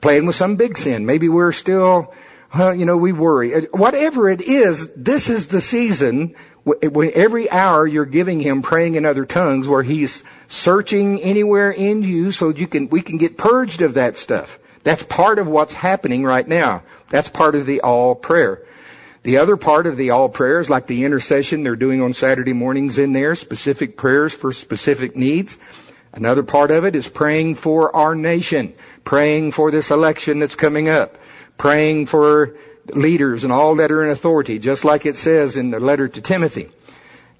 playing 0.00 0.26
with 0.26 0.36
some 0.36 0.56
big 0.56 0.76
sin. 0.76 1.06
Maybe 1.06 1.28
we're 1.28 1.52
still, 1.52 2.12
uh, 2.54 2.72
you 2.72 2.84
know, 2.84 2.96
we 2.96 3.12
worry. 3.12 3.66
Whatever 3.66 4.28
it 4.28 4.42
is, 4.42 4.88
this 4.96 5.30
is 5.30 5.46
the 5.46 5.60
season 5.60 6.34
when 6.66 7.12
every 7.14 7.48
hour 7.48 7.86
you're 7.86 8.04
giving 8.04 8.40
him 8.40 8.60
praying 8.60 8.96
in 8.96 9.06
other 9.06 9.24
tongues 9.24 9.68
where 9.68 9.84
he's 9.84 10.24
searching 10.48 11.22
anywhere 11.22 11.70
in 11.70 12.02
you 12.02 12.32
so 12.32 12.48
you 12.48 12.66
can, 12.66 12.88
we 12.88 13.02
can 13.02 13.18
get 13.18 13.38
purged 13.38 13.82
of 13.82 13.94
that 13.94 14.16
stuff. 14.16 14.58
That's 14.82 15.04
part 15.04 15.38
of 15.38 15.46
what's 15.46 15.74
happening 15.74 16.24
right 16.24 16.46
now. 16.46 16.82
That's 17.08 17.28
part 17.28 17.54
of 17.54 17.66
the 17.66 17.80
all 17.82 18.16
prayer. 18.16 18.62
The 19.22 19.38
other 19.38 19.56
part 19.56 19.86
of 19.86 19.96
the 19.96 20.10
all 20.10 20.28
prayers, 20.28 20.68
like 20.68 20.88
the 20.88 21.04
intercession 21.04 21.62
they're 21.62 21.76
doing 21.76 22.02
on 22.02 22.14
Saturday 22.14 22.52
mornings 22.52 22.98
in 22.98 23.12
there, 23.12 23.36
specific 23.36 23.96
prayers 23.96 24.34
for 24.34 24.52
specific 24.52 25.16
needs. 25.16 25.58
Another 26.12 26.42
part 26.42 26.72
of 26.72 26.84
it 26.84 26.96
is 26.96 27.08
praying 27.08 27.56
for 27.56 27.94
our 27.94 28.14
nation, 28.16 28.74
praying 29.04 29.52
for 29.52 29.70
this 29.70 29.90
election 29.90 30.40
that's 30.40 30.56
coming 30.56 30.88
up, 30.88 31.16
praying 31.58 32.06
for 32.06 32.56
leaders 32.94 33.44
and 33.44 33.52
all 33.52 33.76
that 33.76 33.90
are 33.90 34.04
in 34.04 34.10
authority, 34.10 34.58
just 34.58 34.84
like 34.84 35.06
it 35.06 35.16
says 35.16 35.56
in 35.56 35.70
the 35.70 35.80
letter 35.80 36.08
to 36.08 36.20
Timothy. 36.20 36.70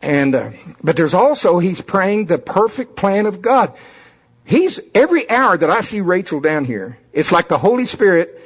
And, 0.02 0.34
uh, 0.34 0.50
but 0.82 0.96
there's 0.96 1.14
also, 1.14 1.58
he's 1.58 1.80
praying 1.80 2.26
the 2.26 2.38
perfect 2.38 2.96
plan 2.96 3.26
of 3.26 3.40
God. 3.40 3.76
He's, 4.44 4.78
every 4.94 5.28
hour 5.28 5.56
that 5.56 5.70
I 5.70 5.80
see 5.80 6.00
Rachel 6.00 6.40
down 6.40 6.64
here, 6.64 6.98
it's 7.12 7.32
like 7.32 7.48
the 7.48 7.58
Holy 7.58 7.86
Spirit, 7.86 8.40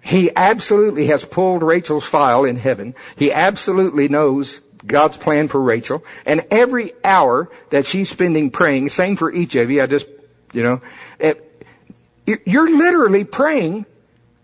he 0.00 0.30
absolutely 0.34 1.06
has 1.06 1.24
pulled 1.24 1.62
Rachel's 1.62 2.04
file 2.04 2.44
in 2.44 2.56
heaven. 2.56 2.94
He 3.16 3.32
absolutely 3.32 4.08
knows 4.08 4.60
God's 4.86 5.16
plan 5.16 5.48
for 5.48 5.60
Rachel. 5.60 6.04
And 6.26 6.46
every 6.50 6.92
hour 7.02 7.50
that 7.70 7.86
she's 7.86 8.10
spending 8.10 8.50
praying, 8.50 8.90
same 8.90 9.16
for 9.16 9.32
each 9.32 9.54
of 9.54 9.70
you, 9.70 9.82
I 9.82 9.86
just, 9.86 10.06
you 10.52 10.62
know, 10.62 10.80
it, 11.18 11.66
you're 12.26 12.70
literally 12.70 13.24
praying 13.24 13.86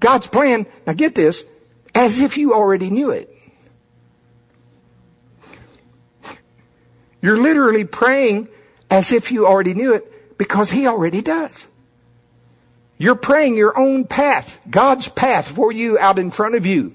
God's 0.01 0.27
plan. 0.27 0.67
Now 0.87 0.95
get 0.95 1.15
this, 1.15 1.45
as 1.95 2.21
if 2.21 2.37
you 2.37 2.55
already 2.55 2.91
knew 2.91 3.11
it. 3.11 3.35
You're 7.23 7.41
literally 7.41 7.85
praying 7.85 8.49
as 8.91 9.13
if 9.13 9.31
you 9.31 9.47
already 9.47 9.75
knew 9.75 9.95
it 9.95 10.39
because 10.39 10.71
He 10.71 10.87
already 10.87 11.23
does. 11.23 11.67
You're 12.99 13.15
praying 13.15 13.57
your 13.57 13.79
own 13.79 14.05
path, 14.05 14.61
God's 14.69 15.09
path 15.09 15.49
for 15.51 15.73
you 15.73 15.99
out 15.99 16.19
in 16.19 16.31
front 16.31 16.55
of 16.55 16.67
you 16.67 16.95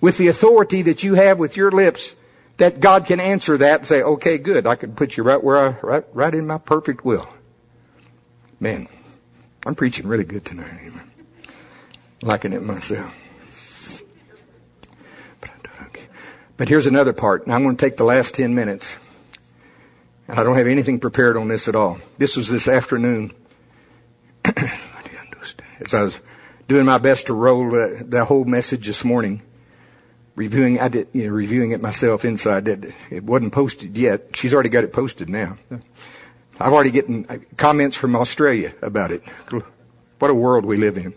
with 0.00 0.18
the 0.18 0.28
authority 0.28 0.82
that 0.82 1.02
you 1.02 1.14
have 1.14 1.38
with 1.38 1.56
your 1.56 1.70
lips 1.70 2.14
that 2.58 2.80
God 2.80 3.06
can 3.06 3.18
answer 3.18 3.56
that 3.58 3.80
and 3.80 3.88
say, 3.88 4.02
okay, 4.02 4.38
good. 4.38 4.66
I 4.66 4.76
can 4.76 4.94
put 4.94 5.16
you 5.16 5.22
right 5.22 5.42
where 5.42 5.56
I, 5.56 5.68
right, 5.80 6.04
right 6.12 6.34
in 6.34 6.46
my 6.46 6.58
perfect 6.58 7.04
will. 7.04 7.26
Man, 8.60 8.88
I'm 9.64 9.74
preaching 9.74 10.06
really 10.06 10.24
good 10.24 10.44
tonight. 10.44 10.92
Liking 12.20 12.52
it 12.52 12.62
myself. 12.62 13.12
But 16.62 16.68
here's 16.68 16.86
another 16.86 17.12
part. 17.12 17.48
Now 17.48 17.56
I'm 17.56 17.64
going 17.64 17.76
to 17.76 17.84
take 17.84 17.96
the 17.96 18.04
last 18.04 18.36
10 18.36 18.54
minutes. 18.54 18.94
And 20.28 20.38
I 20.38 20.44
don't 20.44 20.54
have 20.54 20.68
anything 20.68 21.00
prepared 21.00 21.36
on 21.36 21.48
this 21.48 21.66
at 21.66 21.74
all. 21.74 21.98
This 22.18 22.36
was 22.36 22.46
this 22.48 22.68
afternoon. 22.68 23.32
As 24.44 25.92
I 25.92 26.04
was 26.04 26.20
doing 26.68 26.84
my 26.84 26.98
best 26.98 27.26
to 27.26 27.34
roll 27.34 27.68
the, 27.68 28.04
the 28.08 28.24
whole 28.24 28.44
message 28.44 28.86
this 28.86 29.02
morning, 29.02 29.42
reviewing, 30.36 30.78
I 30.78 30.86
did, 30.86 31.08
you 31.12 31.26
know, 31.26 31.32
reviewing 31.32 31.72
it 31.72 31.82
myself 31.82 32.24
inside. 32.24 32.66
That 32.66 32.94
it 33.10 33.24
wasn't 33.24 33.52
posted 33.52 33.98
yet. 33.98 34.36
She's 34.36 34.54
already 34.54 34.68
got 34.68 34.84
it 34.84 34.92
posted 34.92 35.28
now. 35.28 35.56
I've 36.60 36.72
already 36.72 36.92
gotten 36.92 37.26
uh, 37.28 37.38
comments 37.56 37.96
from 37.96 38.14
Australia 38.14 38.72
about 38.82 39.10
it. 39.10 39.24
What 40.20 40.30
a 40.30 40.34
world 40.34 40.64
we 40.64 40.76
live 40.76 40.96
in. 40.96 41.12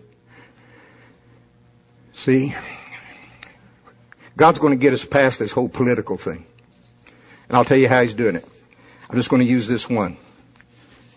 See, 2.15 2.55
God's 4.37 4.59
going 4.59 4.73
to 4.73 4.77
get 4.77 4.93
us 4.93 5.05
past 5.05 5.39
this 5.39 5.51
whole 5.51 5.69
political 5.69 6.17
thing. 6.17 6.45
And 7.47 7.57
I'll 7.57 7.65
tell 7.65 7.77
you 7.77 7.87
how 7.87 8.01
He's 8.01 8.13
doing 8.13 8.35
it. 8.35 8.45
I'm 9.09 9.17
just 9.17 9.29
going 9.29 9.41
to 9.41 9.47
use 9.47 9.67
this 9.67 9.89
one. 9.89 10.17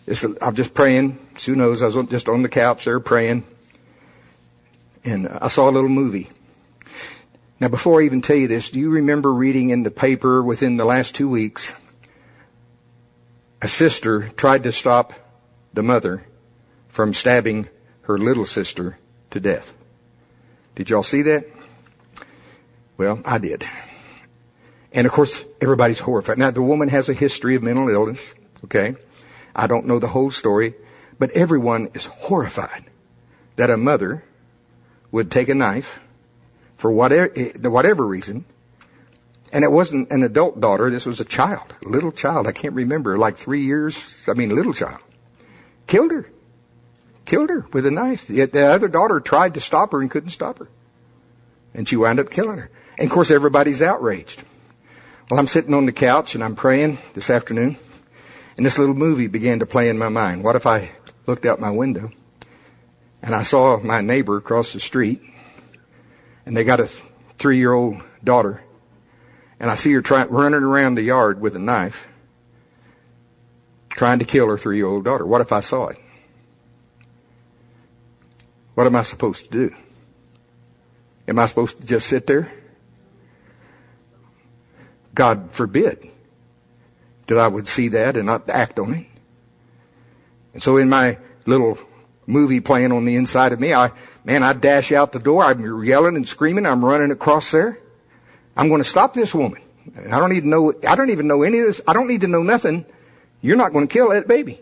This, 0.07 0.25
I'm 0.41 0.55
just 0.55 0.75
praying. 0.75 1.19
Sue 1.37 1.57
knows 1.57 1.83
I 1.83 1.87
was 1.87 2.09
just 2.09 2.29
on 2.29 2.43
the 2.43 2.49
couch 2.49 2.85
there 2.85 3.01
praying. 3.01 3.45
And 5.05 5.29
I 5.29 5.49
saw 5.49 5.69
a 5.69 5.73
little 5.73 5.89
movie. 5.89 6.31
Now 7.61 7.69
before 7.69 8.01
I 8.01 8.05
even 8.05 8.23
tell 8.23 8.37
you 8.37 8.47
this, 8.47 8.71
do 8.71 8.79
you 8.79 8.91
remember 8.91 9.33
reading 9.33 9.71
in 9.71 9.83
the 9.83 9.91
paper 9.91 10.43
within 10.43 10.77
the 10.77 10.85
last 10.85 11.15
two 11.15 11.29
weeks, 11.29 11.75
a 13.61 13.69
sister 13.69 14.29
tried 14.37 14.63
to 14.63 14.73
stop 14.73 15.13
the 15.75 15.83
mother 15.83 16.25
from 16.89 17.13
stabbing 17.13 17.69
her 18.03 18.17
little 18.17 18.45
sister 18.45 18.99
to 19.31 19.41
death? 19.41 19.75
Did 20.77 20.91
y'all 20.91 21.03
see 21.03 21.23
that? 21.23 21.47
Well, 22.99 23.23
I 23.25 23.39
did. 23.39 23.65
And 24.93 25.07
of 25.07 25.13
course, 25.13 25.45
everybody's 25.61 26.01
horrified. 26.01 26.37
Now, 26.37 26.51
the 26.51 26.63
woman 26.63 26.89
has 26.89 27.09
a 27.09 27.15
history 27.15 27.55
of 27.55 27.63
mental 27.63 27.89
illness, 27.89 28.35
okay? 28.65 28.97
I 29.55 29.69
don't 29.69 29.87
know 29.87 30.01
the 30.01 30.09
whole 30.09 30.33
story, 30.33 30.75
but 31.19 31.31
everyone 31.31 31.91
is 31.95 32.07
horrified 32.07 32.85
that 33.57 33.71
a 33.71 33.77
mother 33.77 34.25
would 35.13 35.31
take 35.31 35.49
a 35.49 35.55
knife 35.55 36.01
for 36.77 36.91
whatever, 36.91 37.33
eh, 37.37 37.69
whatever 37.69 38.05
reason, 38.05 38.45
and 39.53 39.65
it 39.65 39.73
wasn't 39.73 40.11
an 40.11 40.23
adult 40.23 40.61
daughter, 40.61 40.91
this 40.91 41.07
was 41.07 41.21
a 41.21 41.25
child, 41.25 41.75
a 41.87 41.89
little 41.89 42.13
child, 42.13 42.47
I 42.47 42.53
can't 42.53 42.75
remember, 42.75 43.17
like 43.17 43.37
three 43.37 43.65
years, 43.65 44.25
I 44.29 44.35
mean, 44.35 44.55
little 44.55 44.75
child. 44.75 45.01
Killed 45.87 46.11
her. 46.11 46.29
Killed 47.25 47.49
her 47.51 47.67
with 47.73 47.87
a 47.87 47.91
knife. 47.91 48.29
Yet 48.29 48.53
the 48.53 48.67
other 48.67 48.89
daughter 48.89 49.21
tried 49.21 49.55
to 49.55 49.61
stop 49.61 49.93
her 49.93 50.01
and 50.01 50.11
couldn't 50.11 50.31
stop 50.31 50.59
her. 50.59 50.69
And 51.75 51.89
she 51.89 51.97
wound 51.97 52.21
up 52.21 52.31
killing 52.31 52.59
her. 52.59 52.71
And 52.99 53.07
of 53.07 53.13
course, 53.13 53.31
everybody's 53.31 53.81
outraged. 53.81 54.43
Well, 55.31 55.39
I'm 55.39 55.47
sitting 55.47 55.75
on 55.75 55.87
the 55.87 55.93
couch 55.93 56.35
and 56.35 56.43
I'm 56.43 56.57
praying 56.57 56.99
this 57.15 57.31
afternoon, 57.31 57.77
and 58.57 58.67
this 58.67 58.79
little 58.79 58.95
movie 58.95 59.29
began 59.29 59.61
to 59.61 59.67
play 59.67 59.89
in 59.89 59.99
my 59.99 60.09
mind. 60.09 60.43
What 60.43 60.57
if 60.57 60.67
I 60.67 60.91
looked 61.27 61.47
out 61.47 61.61
my 61.61 61.71
window 61.71 62.11
and 63.23 63.35
I 63.35 63.43
saw 63.43 63.79
my 63.79 64.01
neighbor 64.01 64.37
across 64.37 64.73
the 64.73 64.81
street, 64.81 65.23
and 66.47 66.57
they 66.57 66.65
got 66.65 66.81
a 66.81 66.87
th- 66.87 67.03
three-year-old 67.37 68.01
daughter, 68.25 68.63
and 69.61 69.71
I 69.71 69.75
see 69.75 69.93
her 69.93 70.03
try- 70.03 70.25
running 70.25 70.63
around 70.63 70.95
the 70.95 71.03
yard 71.03 71.41
with 71.41 71.55
a 71.55 71.59
knife, 71.59 72.09
trying 73.91 74.21
to 74.21 74.25
kill 74.25 74.49
her 74.49 74.57
three-year-old 74.57 75.05
daughter. 75.05 75.27
What 75.27 75.41
if 75.41 75.53
I 75.53 75.61
saw 75.61 75.89
it? 75.89 75.99
What 78.75 78.87
am 78.87 78.97
I 78.97 79.03
supposed 79.03 79.45
to 79.45 79.51
do? 79.51 79.75
Am 81.27 81.39
I 81.39 81.47
supposed 81.47 81.81
to 81.81 81.87
just 81.87 82.09
sit 82.09 82.27
there? 82.27 82.51
God 85.19 85.51
forbid 85.51 86.09
that 87.27 87.39
I 87.39 87.49
would 87.49 87.67
see 87.67 87.89
that 87.89 88.17
and 88.17 88.27
not 88.27 88.49
act 88.49 88.79
on 88.79 88.95
it. 88.95 89.07
And 90.55 90.63
so 90.63 90.77
in 90.77 90.89
my 90.89 91.19
little 91.45 91.77
movie 92.25 92.61
playing 92.61 92.93
on 92.93 93.05
the 93.05 93.17
inside 93.17 93.53
of 93.53 93.59
me, 93.59 93.75
I, 93.75 93.91
man, 94.25 94.45
I 94.45 94.53
dash 94.53 94.93
out 94.93 95.11
the 95.11 95.19
door. 95.19 95.43
I'm 95.43 95.83
yelling 95.83 96.15
and 96.15 96.27
screaming. 96.27 96.67
I'm 96.67 96.85
running 96.85 97.11
across 97.11 97.51
there. 97.51 97.81
I'm 98.57 98.69
going 98.69 98.81
to 98.81 98.89
stop 98.89 99.13
this 99.13 99.35
woman. 99.35 99.61
I 99.97 100.21
don't 100.21 100.37
even 100.37 100.51
know, 100.51 100.73
I 100.87 100.95
don't 100.95 101.11
even 101.11 101.27
know 101.27 101.43
any 101.43 101.59
of 101.59 101.66
this. 101.66 101.81
I 101.89 101.95
don't 101.95 102.07
need 102.07 102.21
to 102.21 102.29
know 102.29 102.45
nothing. 102.45 102.87
You're 103.41 103.57
not 103.57 103.73
going 103.73 103.89
to 103.89 103.93
kill 103.93 104.11
that 104.11 104.29
baby. 104.29 104.61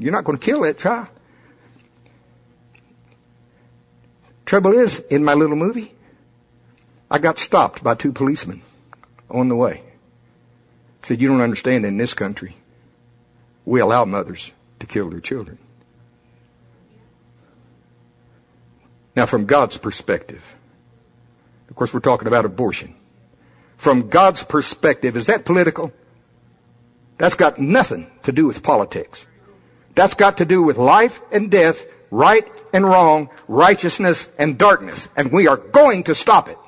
You're 0.00 0.12
not 0.12 0.24
going 0.24 0.36
to 0.36 0.44
kill 0.44 0.62
that 0.62 0.78
child. 0.78 1.06
Trouble 4.44 4.72
is, 4.72 4.98
in 5.08 5.22
my 5.22 5.34
little 5.34 5.54
movie, 5.54 5.94
I 7.08 7.20
got 7.20 7.38
stopped 7.38 7.84
by 7.84 7.94
two 7.94 8.10
policemen 8.10 8.62
on 9.34 9.48
the 9.48 9.56
way. 9.56 9.82
Said, 11.02 11.20
you 11.20 11.28
don't 11.28 11.42
understand 11.42 11.84
in 11.84 11.98
this 11.98 12.14
country, 12.14 12.56
we 13.66 13.80
allow 13.80 14.06
mothers 14.06 14.52
to 14.80 14.86
kill 14.86 15.10
their 15.10 15.20
children. 15.20 15.58
Now 19.14 19.26
from 19.26 19.44
God's 19.44 19.76
perspective, 19.76 20.42
of 21.68 21.76
course 21.76 21.92
we're 21.92 22.00
talking 22.00 22.26
about 22.26 22.44
abortion. 22.44 22.94
From 23.76 24.08
God's 24.08 24.42
perspective, 24.42 25.16
is 25.16 25.26
that 25.26 25.44
political? 25.44 25.92
That's 27.18 27.34
got 27.34 27.58
nothing 27.58 28.10
to 28.22 28.32
do 28.32 28.46
with 28.46 28.62
politics. 28.62 29.26
That's 29.94 30.14
got 30.14 30.38
to 30.38 30.44
do 30.44 30.62
with 30.62 30.78
life 30.78 31.20
and 31.30 31.50
death, 31.50 31.84
right 32.10 32.50
and 32.72 32.84
wrong, 32.84 33.30
righteousness 33.46 34.28
and 34.38 34.58
darkness. 34.58 35.08
And 35.16 35.30
we 35.30 35.48
are 35.48 35.56
going 35.56 36.04
to 36.04 36.14
stop 36.14 36.48
it. 36.48 36.58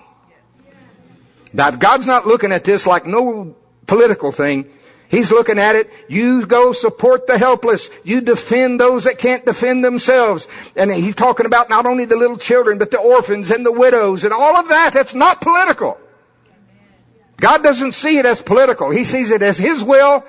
Now, 1.57 1.70
God's 1.70 2.07
not 2.07 2.26
looking 2.26 2.52
at 2.52 2.64
this 2.64 2.86
like 2.86 3.07
no 3.07 3.57
political 3.86 4.30
thing. 4.30 4.70
He's 5.09 5.30
looking 5.30 5.59
at 5.59 5.74
it. 5.74 5.90
You 6.07 6.44
go 6.44 6.72
support 6.72 7.26
the 7.26 7.38
helpless. 7.38 7.88
You 8.04 8.20
defend 8.20 8.78
those 8.78 9.04
that 9.04 9.16
can't 9.18 9.46
defend 9.46 9.82
themselves. 9.82 10.48
And 10.76 10.90
he's 10.90 11.14
talking 11.14 11.46
about 11.46 11.70
not 11.70 11.86
only 11.86 12.04
the 12.04 12.16
little 12.16 12.36
children, 12.36 12.76
but 12.76 12.90
the 12.90 12.98
orphans 12.98 13.50
and 13.50 13.64
the 13.64 13.72
widows 13.72 14.24
and 14.24 14.34
all 14.34 14.54
of 14.54 14.68
that. 14.68 14.92
That's 14.92 15.14
not 15.14 15.40
political. 15.40 15.98
God 17.38 17.62
doesn't 17.62 17.92
see 17.92 18.18
it 18.18 18.26
as 18.26 18.42
political. 18.42 18.90
He 18.90 19.04
sees 19.04 19.30
it 19.30 19.40
as 19.40 19.57
His 19.57 19.82
will. 19.82 20.24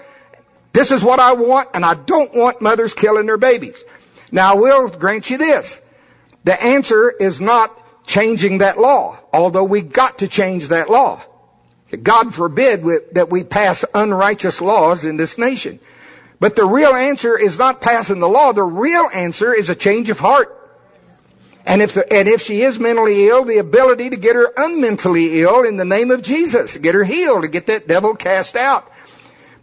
This 0.71 0.91
is 0.91 1.03
what 1.03 1.19
I 1.19 1.34
want, 1.34 1.69
and 1.73 1.84
I 1.84 1.95
don't 1.95 2.34
want 2.34 2.61
mothers 2.61 2.93
killing 2.93 3.25
their 3.25 3.38
babies. 3.38 3.84
Now, 4.32 4.53
I 4.53 4.55
will 4.55 4.88
grant 4.88 5.30
you 5.30 5.38
this. 5.38 5.82
The 6.45 6.61
answer 6.61 7.09
is 7.09 7.41
not 7.41 7.78
changing 8.08 8.60
that 8.60 8.80
law, 8.80 9.20
although 9.32 9.64
we 9.64 9.82
got 9.82 10.20
to 10.20 10.28
change 10.28 10.70
that 10.70 10.89
law. 10.89 11.22
God 12.01 12.34
forbid 12.34 12.84
that 13.14 13.30
we 13.30 13.43
pass 13.43 13.86
unrighteous 13.93 14.62
laws 14.62 15.05
in 15.05 15.18
this 15.18 15.38
nation. 15.38 15.80
But 16.39 16.55
the 16.55 16.66
real 16.66 16.93
answer 16.93 17.38
is 17.38 17.58
not 17.58 17.82
passing 17.82 18.20
the 18.20 18.28
law. 18.28 18.53
The 18.53 18.64
real 18.64 19.10
answer 19.14 19.53
is 19.53 19.70
a 19.70 19.76
change 19.76 20.10
of 20.10 20.20
heart. 20.20 20.53
And 21.66 21.82
if, 21.82 21.93
the, 21.93 22.12
and 22.12 22.30
if 22.30 22.41
she 22.41 22.62
is 22.62 22.80
mentally 22.80 23.28
ill, 23.28 23.43
the 23.43 23.58
ability 23.58 24.10
to 24.12 24.18
get 24.18 24.36
her 24.36 24.53
unmentally 24.55 25.36
ill 25.36 25.64
in 25.64 25.76
the 25.76 25.86
name 25.86 26.12
of 26.12 26.22
Jesus, 26.22 26.74
to 26.74 26.80
get 26.80 26.95
her 26.95 27.03
healed, 27.03 27.41
to 27.41 27.49
get 27.49 27.68
that 27.68 27.88
devil 27.88 28.16
cast 28.16 28.55
out. 28.55 28.89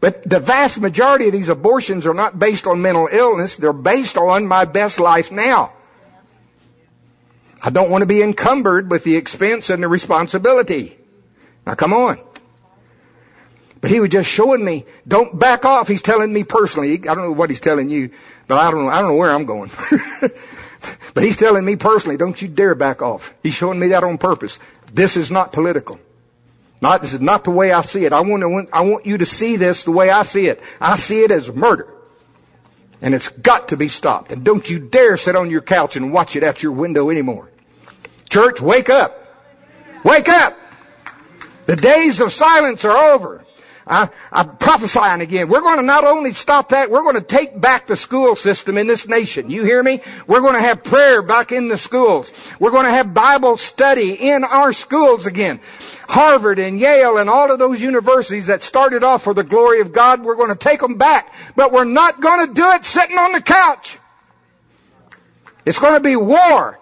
But 0.00 0.28
the 0.28 0.40
vast 0.40 0.80
majority 0.80 1.28
of 1.28 1.32
these 1.32 1.48
abortions 1.48 2.06
are 2.06 2.12
not 2.12 2.38
based 2.38 2.66
on 2.66 2.82
mental 2.82 3.08
illness. 3.10 3.56
They're 3.56 3.72
based 3.72 4.18
on 4.18 4.46
my 4.46 4.66
best 4.66 5.00
life 5.00 5.32
now. 5.32 5.72
I 7.64 7.70
don't 7.70 7.88
want 7.88 8.02
to 8.02 8.06
be 8.06 8.20
encumbered 8.20 8.90
with 8.90 9.04
the 9.04 9.16
expense 9.16 9.70
and 9.70 9.82
the 9.82 9.88
responsibility. 9.88 10.98
Now 11.66 11.74
come 11.74 11.94
on. 11.94 12.20
But 13.80 13.90
he 13.90 14.00
was 14.00 14.10
just 14.10 14.28
showing 14.28 14.62
me, 14.62 14.84
don't 15.08 15.38
back 15.38 15.64
off. 15.64 15.88
He's 15.88 16.02
telling 16.02 16.30
me 16.30 16.44
personally. 16.44 16.92
I 16.92 17.14
don't 17.14 17.22
know 17.22 17.32
what 17.32 17.48
he's 17.48 17.60
telling 17.60 17.88
you, 17.88 18.10
but 18.48 18.58
I 18.58 18.70
don't 18.70 18.84
know, 18.84 18.90
I 18.90 19.00
don't 19.00 19.12
know 19.12 19.16
where 19.16 19.30
I'm 19.30 19.46
going. 19.46 19.70
but 21.14 21.24
he's 21.24 21.38
telling 21.38 21.64
me 21.64 21.76
personally, 21.76 22.18
don't 22.18 22.40
you 22.40 22.48
dare 22.48 22.74
back 22.74 23.00
off. 23.00 23.32
He's 23.42 23.54
showing 23.54 23.78
me 23.78 23.88
that 23.88 24.04
on 24.04 24.18
purpose. 24.18 24.58
This 24.92 25.16
is 25.16 25.30
not 25.30 25.52
political. 25.52 25.98
Not, 26.82 27.00
this 27.00 27.14
is 27.14 27.20
not 27.22 27.44
the 27.44 27.50
way 27.50 27.72
I 27.72 27.80
see 27.80 28.04
it. 28.04 28.12
I 28.12 28.20
want 28.20 28.42
to, 28.42 28.76
I 28.76 28.82
want 28.82 29.06
you 29.06 29.16
to 29.18 29.26
see 29.26 29.56
this 29.56 29.84
the 29.84 29.90
way 29.90 30.10
I 30.10 30.22
see 30.22 30.48
it. 30.48 30.62
I 30.82 30.96
see 30.96 31.22
it 31.22 31.30
as 31.30 31.50
murder. 31.50 31.88
And 33.00 33.14
it's 33.14 33.30
got 33.30 33.68
to 33.68 33.78
be 33.78 33.88
stopped. 33.88 34.32
And 34.32 34.44
don't 34.44 34.68
you 34.68 34.78
dare 34.78 35.16
sit 35.16 35.34
on 35.34 35.50
your 35.50 35.62
couch 35.62 35.96
and 35.96 36.12
watch 36.12 36.36
it 36.36 36.42
out 36.42 36.62
your 36.62 36.72
window 36.72 37.08
anymore. 37.08 37.50
Church, 38.34 38.60
wake 38.60 38.90
up. 38.90 39.16
Wake 40.02 40.28
up. 40.28 40.58
The 41.66 41.76
days 41.76 42.20
of 42.20 42.32
silence 42.32 42.84
are 42.84 43.12
over. 43.14 43.44
I, 43.86 44.10
I'm 44.32 44.56
prophesying 44.56 45.20
again. 45.20 45.48
We're 45.48 45.60
going 45.60 45.76
to 45.76 45.84
not 45.84 46.04
only 46.04 46.32
stop 46.32 46.70
that, 46.70 46.90
we're 46.90 47.04
going 47.04 47.14
to 47.14 47.20
take 47.20 47.60
back 47.60 47.86
the 47.86 47.94
school 47.94 48.34
system 48.34 48.76
in 48.76 48.88
this 48.88 49.06
nation. 49.06 49.50
You 49.50 49.62
hear 49.62 49.80
me? 49.84 50.00
We're 50.26 50.40
going 50.40 50.54
to 50.54 50.60
have 50.60 50.82
prayer 50.82 51.22
back 51.22 51.52
in 51.52 51.68
the 51.68 51.78
schools. 51.78 52.32
We're 52.58 52.72
going 52.72 52.86
to 52.86 52.90
have 52.90 53.14
Bible 53.14 53.56
study 53.56 54.14
in 54.14 54.42
our 54.42 54.72
schools 54.72 55.26
again. 55.26 55.60
Harvard 56.08 56.58
and 56.58 56.80
Yale 56.80 57.18
and 57.18 57.30
all 57.30 57.52
of 57.52 57.60
those 57.60 57.80
universities 57.80 58.48
that 58.48 58.64
started 58.64 59.04
off 59.04 59.22
for 59.22 59.34
the 59.34 59.44
glory 59.44 59.80
of 59.80 59.92
God, 59.92 60.24
we're 60.24 60.34
going 60.34 60.48
to 60.48 60.56
take 60.56 60.80
them 60.80 60.98
back. 60.98 61.32
But 61.54 61.70
we're 61.70 61.84
not 61.84 62.20
going 62.20 62.48
to 62.48 62.52
do 62.52 62.68
it 62.72 62.84
sitting 62.84 63.16
on 63.16 63.30
the 63.30 63.40
couch. 63.40 64.00
It's 65.64 65.78
going 65.78 65.94
to 65.94 66.00
be 66.00 66.16
war. 66.16 66.80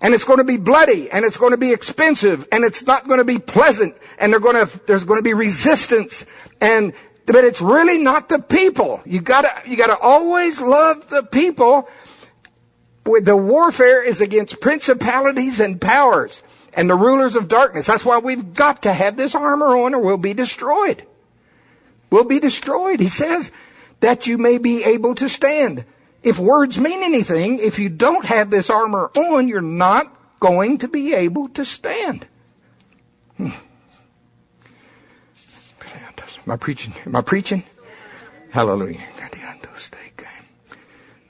And 0.00 0.12
it's 0.12 0.24
going 0.24 0.38
to 0.38 0.44
be 0.44 0.58
bloody 0.58 1.10
and 1.10 1.24
it's 1.24 1.38
going 1.38 1.52
to 1.52 1.56
be 1.56 1.72
expensive 1.72 2.46
and 2.52 2.64
it's 2.64 2.82
not 2.82 3.06
going 3.06 3.18
to 3.18 3.24
be 3.24 3.38
pleasant 3.38 3.96
and 4.18 4.32
they're 4.32 4.40
going 4.40 4.66
to, 4.66 4.80
there's 4.86 5.04
going 5.04 5.18
to 5.18 5.22
be 5.22 5.32
resistance 5.32 6.26
and, 6.60 6.92
but 7.24 7.44
it's 7.44 7.60
really 7.60 7.98
not 7.98 8.28
the 8.28 8.38
people. 8.38 9.00
You 9.04 9.20
gotta, 9.20 9.50
you 9.66 9.76
gotta 9.76 9.98
always 9.98 10.60
love 10.60 11.08
the 11.08 11.22
people. 11.22 11.88
The 13.04 13.36
warfare 13.36 14.02
is 14.02 14.20
against 14.20 14.60
principalities 14.60 15.60
and 15.60 15.80
powers 15.80 16.42
and 16.74 16.90
the 16.90 16.94
rulers 16.94 17.34
of 17.34 17.48
darkness. 17.48 17.86
That's 17.86 18.04
why 18.04 18.18
we've 18.18 18.52
got 18.52 18.82
to 18.82 18.92
have 18.92 19.16
this 19.16 19.34
armor 19.34 19.76
on 19.76 19.94
or 19.94 20.00
we'll 20.00 20.18
be 20.18 20.34
destroyed. 20.34 21.04
We'll 22.10 22.24
be 22.24 22.38
destroyed. 22.38 23.00
He 23.00 23.08
says 23.08 23.50
that 24.00 24.26
you 24.26 24.38
may 24.38 24.58
be 24.58 24.84
able 24.84 25.14
to 25.16 25.28
stand. 25.28 25.84
If 26.26 26.40
words 26.40 26.80
mean 26.80 27.04
anything, 27.04 27.60
if 27.60 27.78
you 27.78 27.88
don't 27.88 28.24
have 28.24 28.50
this 28.50 28.68
armor 28.68 29.12
on, 29.16 29.46
you're 29.46 29.60
not 29.60 30.12
going 30.40 30.78
to 30.78 30.88
be 30.88 31.14
able 31.14 31.48
to 31.50 31.64
stand. 31.64 32.26
Hmm. 33.36 33.50
Am 36.44 36.52
I 36.52 36.56
preaching? 36.56 36.94
Am 37.06 37.14
I 37.14 37.20
preaching? 37.20 37.62
Hallelujah. 38.50 38.98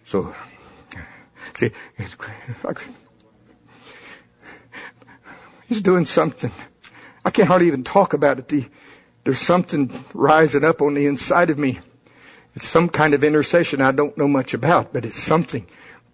So, 0.07 0.35
see, 1.57 1.73
he's 5.69 5.83
doing 5.83 6.07
something. 6.07 6.51
I 7.23 7.31
can't 7.31 7.49
hardly 7.49 7.67
even 7.67 7.85
talk 7.85 8.15
about 8.15 8.39
it. 8.39 8.49
The, 8.49 8.65
there's 9.25 9.41
something 9.41 9.93
rising 10.15 10.65
up 10.65 10.81
on 10.81 10.95
the 10.95 11.05
inside 11.05 11.51
of 11.51 11.59
me. 11.59 11.81
It's 12.57 12.67
some 12.67 12.89
kind 12.89 13.15
of 13.15 13.23
intercession 13.23 13.81
I 13.81 13.93
don't 13.93 14.17
know 14.17 14.27
much 14.27 14.55
about, 14.55 14.93
but 14.93 15.05
it's 15.05 15.23
something. 15.23 15.67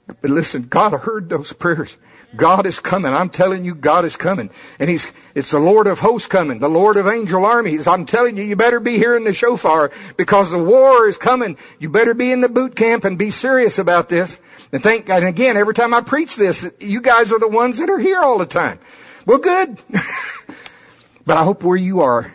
But 0.06 0.30
listen, 0.30 0.64
God 0.64 0.92
heard 0.92 1.28
those 1.28 1.52
prayers. 1.52 1.96
God 2.34 2.66
is 2.66 2.80
coming. 2.80 3.12
I'm 3.12 3.28
telling 3.28 3.64
you, 3.64 3.74
God 3.74 4.04
is 4.04 4.16
coming. 4.16 4.50
And 4.78 4.88
He's, 4.88 5.06
it's 5.34 5.50
the 5.50 5.58
Lord 5.58 5.86
of 5.86 6.00
hosts 6.00 6.28
coming, 6.28 6.58
the 6.58 6.68
Lord 6.68 6.96
of 6.96 7.06
angel 7.06 7.44
armies. 7.44 7.86
I'm 7.86 8.06
telling 8.06 8.36
you, 8.36 8.42
you 8.42 8.56
better 8.56 8.80
be 8.80 8.96
hearing 8.96 9.24
the 9.24 9.32
shofar 9.32 9.92
because 10.16 10.50
the 10.50 10.62
war 10.62 11.06
is 11.08 11.18
coming. 11.18 11.58
You 11.78 11.90
better 11.90 12.14
be 12.14 12.32
in 12.32 12.40
the 12.40 12.48
boot 12.48 12.74
camp 12.74 13.04
and 13.04 13.18
be 13.18 13.30
serious 13.30 13.78
about 13.78 14.08
this. 14.08 14.40
And 14.72 14.82
think, 14.82 15.10
and 15.10 15.24
again, 15.24 15.56
every 15.56 15.74
time 15.74 15.92
I 15.92 16.00
preach 16.00 16.36
this, 16.36 16.66
you 16.80 17.02
guys 17.02 17.32
are 17.32 17.38
the 17.38 17.48
ones 17.48 17.78
that 17.78 17.90
are 17.90 17.98
here 17.98 18.20
all 18.20 18.38
the 18.38 18.46
time. 18.46 18.80
Well, 19.26 19.38
good. 19.38 19.80
but 21.26 21.36
I 21.36 21.44
hope 21.44 21.62
where 21.62 21.76
you 21.76 22.00
are, 22.00 22.34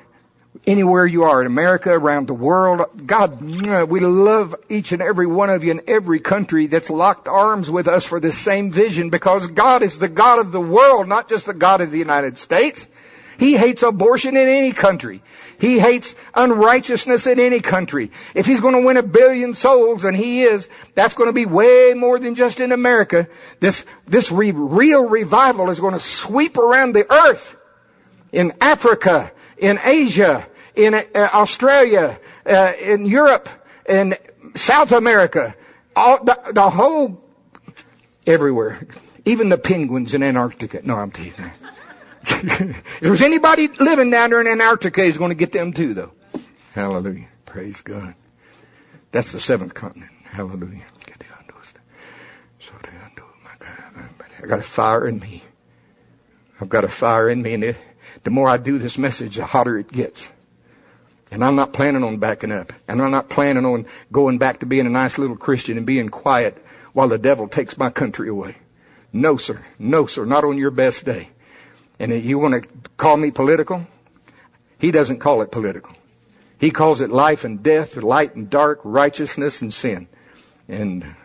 anywhere 0.67 1.05
you 1.05 1.23
are 1.23 1.39
in 1.39 1.47
America, 1.47 1.89
around 1.89 2.27
the 2.27 2.33
world. 2.33 2.85
God, 3.07 3.41
we 3.41 3.99
love 4.01 4.53
each 4.67 4.91
and 4.91 5.01
every 5.01 5.25
one 5.25 5.49
of 5.49 5.63
you 5.63 5.71
in 5.71 5.81
every 5.87 6.19
country 6.19 6.67
that's 6.67 6.89
locked 6.89 7.27
arms 7.27 7.71
with 7.71 7.87
us 7.87 8.05
for 8.05 8.19
this 8.19 8.37
same 8.37 8.69
vision 8.69 9.09
because 9.09 9.47
God 9.47 9.81
is 9.81 9.97
the 9.97 10.09
God 10.09 10.39
of 10.39 10.51
the 10.51 10.59
world, 10.59 11.07
not 11.07 11.29
just 11.29 11.45
the 11.45 11.53
God 11.53 11.79
of 11.79 11.89
the 11.89 11.97
United 11.97 12.37
States. 12.37 12.85
He 13.39 13.55
hates 13.55 13.83
abortion 13.83 14.35
in 14.35 14.47
any 14.47 14.71
country. 14.71 15.21
He 15.59 15.79
hates 15.79 16.15
unrighteousness 16.33 17.27
in 17.27 17.39
any 17.39 17.61
country. 17.61 18.11
If 18.35 18.45
he's 18.45 18.59
going 18.59 18.73
to 18.73 18.85
win 18.85 18.97
a 18.97 19.03
billion 19.03 19.53
souls, 19.53 20.03
and 20.03 20.17
he 20.17 20.41
is, 20.41 20.67
that's 20.95 21.13
going 21.13 21.29
to 21.29 21.33
be 21.33 21.45
way 21.45 21.93
more 21.95 22.19
than 22.19 22.35
just 22.35 22.59
in 22.59 22.71
America. 22.71 23.27
This, 23.59 23.85
this 24.07 24.31
re- 24.31 24.51
real 24.51 25.05
revival 25.05 25.69
is 25.69 25.79
going 25.79 25.93
to 25.93 25.99
sweep 25.99 26.57
around 26.57 26.93
the 26.93 27.11
earth 27.11 27.55
in 28.31 28.53
Africa, 28.59 29.31
in 29.57 29.79
Asia, 29.83 30.47
in 30.77 30.93
uh, 30.93 31.03
Australia, 31.33 32.19
uh, 32.45 32.73
in 32.79 33.05
Europe, 33.05 33.49
in 33.89 34.15
South 34.55 34.91
America, 34.91 35.55
all, 35.95 36.23
the, 36.23 36.39
the 36.53 36.69
whole, 36.69 37.21
everywhere. 38.25 38.87
Even 39.25 39.49
the 39.49 39.57
penguins 39.57 40.13
in 40.13 40.23
Antarctica. 40.23 40.81
No, 40.83 40.95
I'm 40.95 41.11
teasing. 41.11 41.51
if 42.23 42.99
there's 43.01 43.21
anybody 43.21 43.67
living 43.67 44.09
down 44.09 44.29
there 44.29 44.39
in 44.39 44.47
Antarctica, 44.47 45.03
he's 45.03 45.17
going 45.17 45.29
to 45.29 45.35
get 45.35 45.51
them 45.51 45.73
too, 45.73 45.93
though. 45.93 46.11
Hallelujah. 46.73 47.27
Praise 47.45 47.81
God. 47.81 48.15
That's 49.11 49.31
the 49.31 49.39
seventh 49.39 49.73
continent. 49.73 50.11
Hallelujah. 50.25 50.85
I 54.41 54.45
got 54.45 54.59
a 54.59 54.63
fire 54.63 55.07
in 55.07 55.19
me. 55.19 55.43
I've 56.61 56.69
got 56.69 56.83
a 56.83 56.89
fire 56.89 57.29
in 57.29 57.41
me, 57.41 57.53
and 57.53 57.75
the 58.23 58.29
more 58.29 58.47
I 58.47 58.57
do 58.57 58.77
this 58.77 58.97
message, 58.97 59.37
the 59.37 59.45
hotter 59.45 59.77
it 59.77 59.91
gets. 59.91 60.31
And 61.31 61.43
I'm 61.43 61.55
not 61.55 61.73
planning 61.73 62.03
on 62.03 62.17
backing 62.17 62.51
up. 62.51 62.71
And 62.87 63.01
I'm 63.01 63.11
not 63.11 63.29
planning 63.29 63.65
on 63.65 63.85
going 64.11 64.37
back 64.37 64.59
to 64.61 64.65
being 64.65 64.85
a 64.85 64.89
nice 64.89 65.17
little 65.17 65.35
Christian 65.35 65.77
and 65.77 65.85
being 65.85 66.09
quiet 66.09 66.63
while 66.93 67.07
the 67.07 67.17
devil 67.17 67.47
takes 67.47 67.77
my 67.77 67.89
country 67.89 68.29
away. 68.29 68.57
No, 69.11 69.37
sir. 69.37 69.61
No, 69.77 70.05
sir. 70.05 70.25
Not 70.25 70.43
on 70.43 70.57
your 70.57 70.71
best 70.71 71.05
day. 71.05 71.29
And 71.99 72.11
you 72.23 72.39
want 72.39 72.63
to 72.63 72.69
call 72.97 73.17
me 73.17 73.31
political? 73.31 73.87
He 74.79 74.91
doesn't 74.91 75.19
call 75.19 75.41
it 75.41 75.51
political. 75.51 75.93
He 76.59 76.71
calls 76.71 77.01
it 77.01 77.09
life 77.09 77.43
and 77.43 77.61
death, 77.61 77.95
light 77.97 78.35
and 78.35 78.49
dark, 78.49 78.79
righteousness 78.83 79.61
and 79.61 79.73
sin. 79.73 80.07
And 80.67 81.15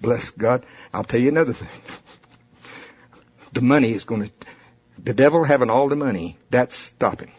bless 0.00 0.30
God. 0.30 0.66
I'll 0.92 1.04
tell 1.04 1.20
you 1.20 1.28
another 1.28 1.52
thing. 1.52 1.68
The 3.52 3.60
money 3.60 3.92
is 3.92 4.04
going 4.04 4.24
to, 4.24 4.32
the 4.98 5.14
devil 5.14 5.44
having 5.44 5.70
all 5.70 5.88
the 5.88 5.96
money, 5.96 6.38
that's 6.50 6.76
stopping. 6.76 7.32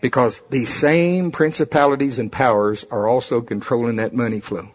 Because 0.00 0.40
these 0.50 0.72
same 0.72 1.30
principalities 1.30 2.18
and 2.18 2.30
powers 2.30 2.84
are 2.90 3.08
also 3.08 3.40
controlling 3.40 3.96
that 3.96 4.14
money 4.14 4.40
flow. 4.40 4.70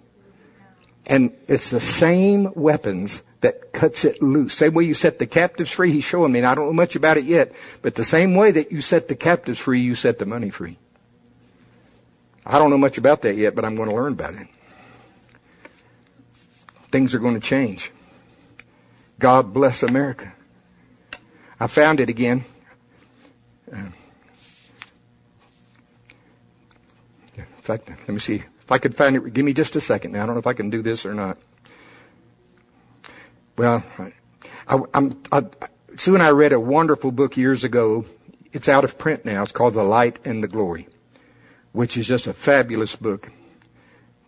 And 1.05 1.33
it's 1.47 1.69
the 1.69 1.79
same 1.79 2.51
weapons 2.55 3.21
that 3.41 3.73
cuts 3.73 4.05
it 4.05 4.21
loose. 4.21 4.53
Same 4.53 4.73
way 4.73 4.85
you 4.85 4.93
set 4.93 5.19
the 5.19 5.27
captives 5.27 5.69
free, 5.69 5.91
he's 5.91 6.05
showing 6.05 6.31
me, 6.31 6.39
and 6.39 6.47
I 6.47 6.55
don't 6.55 6.67
know 6.67 6.73
much 6.73 6.95
about 6.95 7.17
it 7.17 7.25
yet, 7.25 7.51
but 7.81 7.95
the 7.95 8.05
same 8.05 8.35
way 8.35 8.51
that 8.51 8.71
you 8.71 8.79
set 8.79 9.09
the 9.09 9.15
captives 9.15 9.59
free, 9.59 9.81
you 9.81 9.95
set 9.95 10.17
the 10.17 10.25
money 10.25 10.49
free. 10.49 10.77
I 12.45 12.57
don't 12.57 12.69
know 12.69 12.77
much 12.77 12.97
about 12.97 13.21
that 13.23 13.35
yet, 13.35 13.53
but 13.53 13.65
I'm 13.65 13.75
going 13.75 13.89
to 13.89 13.95
learn 13.95 14.13
about 14.13 14.35
it. 14.35 14.47
Things 16.91 17.13
are 17.13 17.19
going 17.19 17.33
to 17.33 17.39
change. 17.39 17.91
God 19.19 19.53
bless 19.53 19.83
America. 19.83 20.33
I 21.59 21.67
found 21.67 21.99
it 21.99 22.09
again. 22.09 22.45
Uh, 23.73 23.87
in 27.63 27.65
fact, 27.65 27.89
let 27.89 28.09
me 28.09 28.19
see. 28.19 28.43
If 28.59 28.71
I 28.71 28.77
could 28.77 28.93
find 28.93 29.15
it, 29.15 29.33
give 29.33 29.45
me 29.45 29.53
just 29.53 29.77
a 29.77 29.81
second. 29.81 30.11
Now, 30.11 30.23
I 30.23 30.25
don't 30.25 30.35
know 30.35 30.39
if 30.39 30.47
I 30.47 30.53
can 30.53 30.69
do 30.69 30.81
this 30.81 31.05
or 31.05 31.13
not. 31.13 31.37
Well, 33.57 33.81
I, 34.67 34.79
I'm, 34.93 35.21
I, 35.31 35.45
Sue 35.95 36.13
and 36.13 36.21
I 36.21 36.31
read 36.31 36.51
a 36.51 36.59
wonderful 36.59 37.13
book 37.13 37.37
years 37.37 37.63
ago. 37.63 38.03
It's 38.51 38.67
out 38.67 38.83
of 38.83 38.97
print 38.97 39.23
now. 39.23 39.43
It's 39.43 39.53
called 39.53 39.75
The 39.75 39.83
Light 39.83 40.19
and 40.25 40.43
the 40.43 40.49
Glory, 40.49 40.89
which 41.71 41.95
is 41.95 42.05
just 42.05 42.27
a 42.27 42.33
fabulous 42.33 42.97
book. 42.97 43.31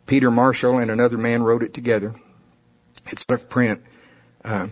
Peter 0.06 0.32
Marshall 0.32 0.78
and 0.78 0.90
another 0.90 1.18
man 1.18 1.44
wrote 1.44 1.62
it 1.62 1.74
together. 1.74 2.16
It's 3.08 3.26
out 3.30 3.42
of 3.42 3.50
print. 3.50 3.84
Uh, 4.46 4.68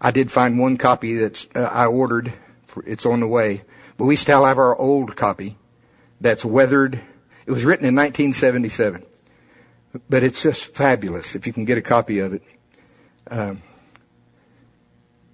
I 0.00 0.10
did 0.10 0.32
find 0.32 0.58
one 0.58 0.78
copy 0.78 1.16
that 1.16 1.46
uh, 1.54 1.64
I 1.64 1.84
ordered. 1.84 2.32
For, 2.66 2.82
it's 2.86 3.04
on 3.04 3.20
the 3.20 3.26
way. 3.26 3.64
But 3.98 4.06
we 4.06 4.16
still 4.16 4.46
have 4.46 4.56
our 4.56 4.74
old 4.74 5.16
copy 5.16 5.58
that's 6.18 6.46
weathered. 6.46 7.00
It 7.48 7.52
was 7.52 7.64
written 7.64 7.86
in 7.86 7.94
1977. 7.94 9.06
But 10.10 10.22
it's 10.22 10.42
just 10.42 10.74
fabulous 10.74 11.34
if 11.34 11.46
you 11.46 11.52
can 11.54 11.64
get 11.64 11.78
a 11.78 11.82
copy 11.82 12.18
of 12.18 12.34
it. 12.34 12.42
Um, 13.30 13.62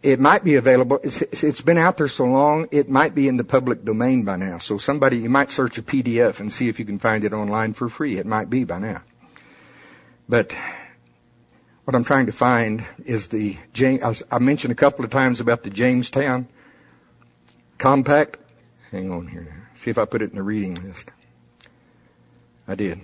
it 0.01 0.21
might 0.21 0.45
be 0.45 0.55
available. 0.55 1.01
It's, 1.03 1.23
it's 1.23 1.61
been 1.61 1.77
out 1.77 1.97
there 1.97 2.07
so 2.07 2.25
long, 2.25 2.69
it 2.71 2.89
might 2.89 3.17
be 3.17 3.27
in 3.27 3.37
the 3.37 3.43
public 3.43 3.85
domain 3.85 4.23
by 4.23 4.37
now. 4.37 4.59
So 4.59 4.79
somebody, 4.79 5.19
you 5.19 5.29
might 5.29 5.51
search 5.51 5.77
a 5.77 5.83
PDF 5.83 6.39
and 6.39 6.53
see 6.53 6.69
if 6.69 6.79
you 6.79 6.85
can 6.85 7.01
find 7.01 7.25
it 7.25 7.33
online 7.33 7.75
for 7.75 7.89
free. 7.89 8.17
It 8.17 8.27
might 8.27 8.49
be 8.49 8.63
by 8.63 8.79
now. 8.79 9.03
But 10.29 10.55
what 11.83 11.97
I'm 11.97 12.05
trying 12.05 12.27
to 12.27 12.33
find 12.33 12.85
is 13.05 13.27
the 13.27 13.59
James. 13.73 14.23
I 14.31 14.39
mentioned 14.39 14.71
a 14.71 14.77
couple 14.77 15.05
of 15.05 15.11
times 15.11 15.41
about 15.41 15.65
the 15.65 15.71
Jamestown 15.71 16.47
Compact. 17.77 18.39
Hang 18.93 19.11
on 19.11 19.27
here. 19.27 19.69
See 19.75 19.91
if 19.91 19.99
I 19.99 20.05
put 20.05 20.23
it 20.23 20.31
in 20.31 20.37
the 20.37 20.45
reading 20.45 20.75
list. 20.75 21.11
I 22.67 22.75
did. 22.75 23.01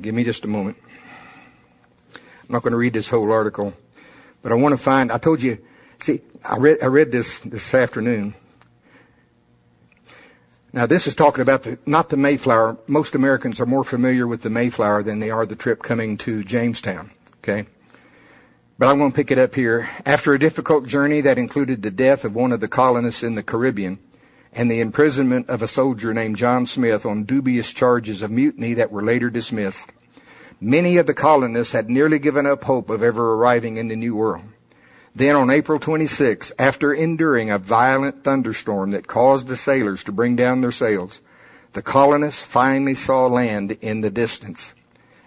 Give 0.00 0.14
me 0.14 0.24
just 0.24 0.44
a 0.44 0.48
moment. 0.48 0.76
I'm 2.14 2.48
not 2.48 2.62
going 2.62 2.72
to 2.72 2.78
read 2.78 2.92
this 2.92 3.08
whole 3.08 3.30
article. 3.30 3.74
But 4.40 4.52
I 4.52 4.56
want 4.56 4.72
to 4.72 4.76
find, 4.76 5.12
I 5.12 5.18
told 5.18 5.42
you, 5.42 5.58
see, 6.00 6.20
I 6.44 6.56
read, 6.56 6.78
I 6.82 6.86
read 6.86 7.12
this 7.12 7.40
this 7.40 7.72
afternoon. 7.72 8.34
Now 10.72 10.86
this 10.86 11.06
is 11.06 11.14
talking 11.14 11.42
about 11.42 11.64
the, 11.64 11.78
not 11.86 12.08
the 12.08 12.16
Mayflower. 12.16 12.78
Most 12.86 13.14
Americans 13.14 13.60
are 13.60 13.66
more 13.66 13.84
familiar 13.84 14.26
with 14.26 14.42
the 14.42 14.50
Mayflower 14.50 15.02
than 15.02 15.20
they 15.20 15.30
are 15.30 15.46
the 15.46 15.54
trip 15.54 15.82
coming 15.82 16.16
to 16.18 16.42
Jamestown. 16.42 17.10
Okay. 17.38 17.66
But 18.78 18.88
I'm 18.88 18.98
going 18.98 19.12
to 19.12 19.16
pick 19.16 19.30
it 19.30 19.38
up 19.38 19.54
here. 19.54 19.88
After 20.04 20.32
a 20.32 20.38
difficult 20.38 20.86
journey 20.86 21.20
that 21.20 21.38
included 21.38 21.82
the 21.82 21.90
death 21.90 22.24
of 22.24 22.34
one 22.34 22.52
of 22.52 22.60
the 22.60 22.68
colonists 22.68 23.22
in 23.22 23.34
the 23.34 23.42
Caribbean 23.42 23.98
and 24.52 24.70
the 24.70 24.80
imprisonment 24.80 25.48
of 25.48 25.62
a 25.62 25.68
soldier 25.68 26.12
named 26.12 26.36
John 26.36 26.66
Smith 26.66 27.06
on 27.06 27.24
dubious 27.24 27.72
charges 27.72 28.22
of 28.22 28.30
mutiny 28.30 28.74
that 28.74 28.92
were 28.92 29.02
later 29.02 29.30
dismissed, 29.30 29.92
Many 30.64 30.96
of 30.98 31.08
the 31.08 31.14
colonists 31.14 31.72
had 31.72 31.90
nearly 31.90 32.20
given 32.20 32.46
up 32.46 32.62
hope 32.62 32.88
of 32.88 33.02
ever 33.02 33.34
arriving 33.34 33.78
in 33.78 33.88
the 33.88 33.96
New 33.96 34.14
World. 34.14 34.44
Then 35.12 35.34
on 35.34 35.50
April 35.50 35.80
26, 35.80 36.52
after 36.56 36.94
enduring 36.94 37.50
a 37.50 37.58
violent 37.58 38.22
thunderstorm 38.22 38.92
that 38.92 39.08
caused 39.08 39.48
the 39.48 39.56
sailors 39.56 40.04
to 40.04 40.12
bring 40.12 40.36
down 40.36 40.60
their 40.60 40.70
sails, 40.70 41.20
the 41.72 41.82
colonists 41.82 42.40
finally 42.40 42.94
saw 42.94 43.26
land 43.26 43.72
in 43.80 44.02
the 44.02 44.10
distance, 44.10 44.72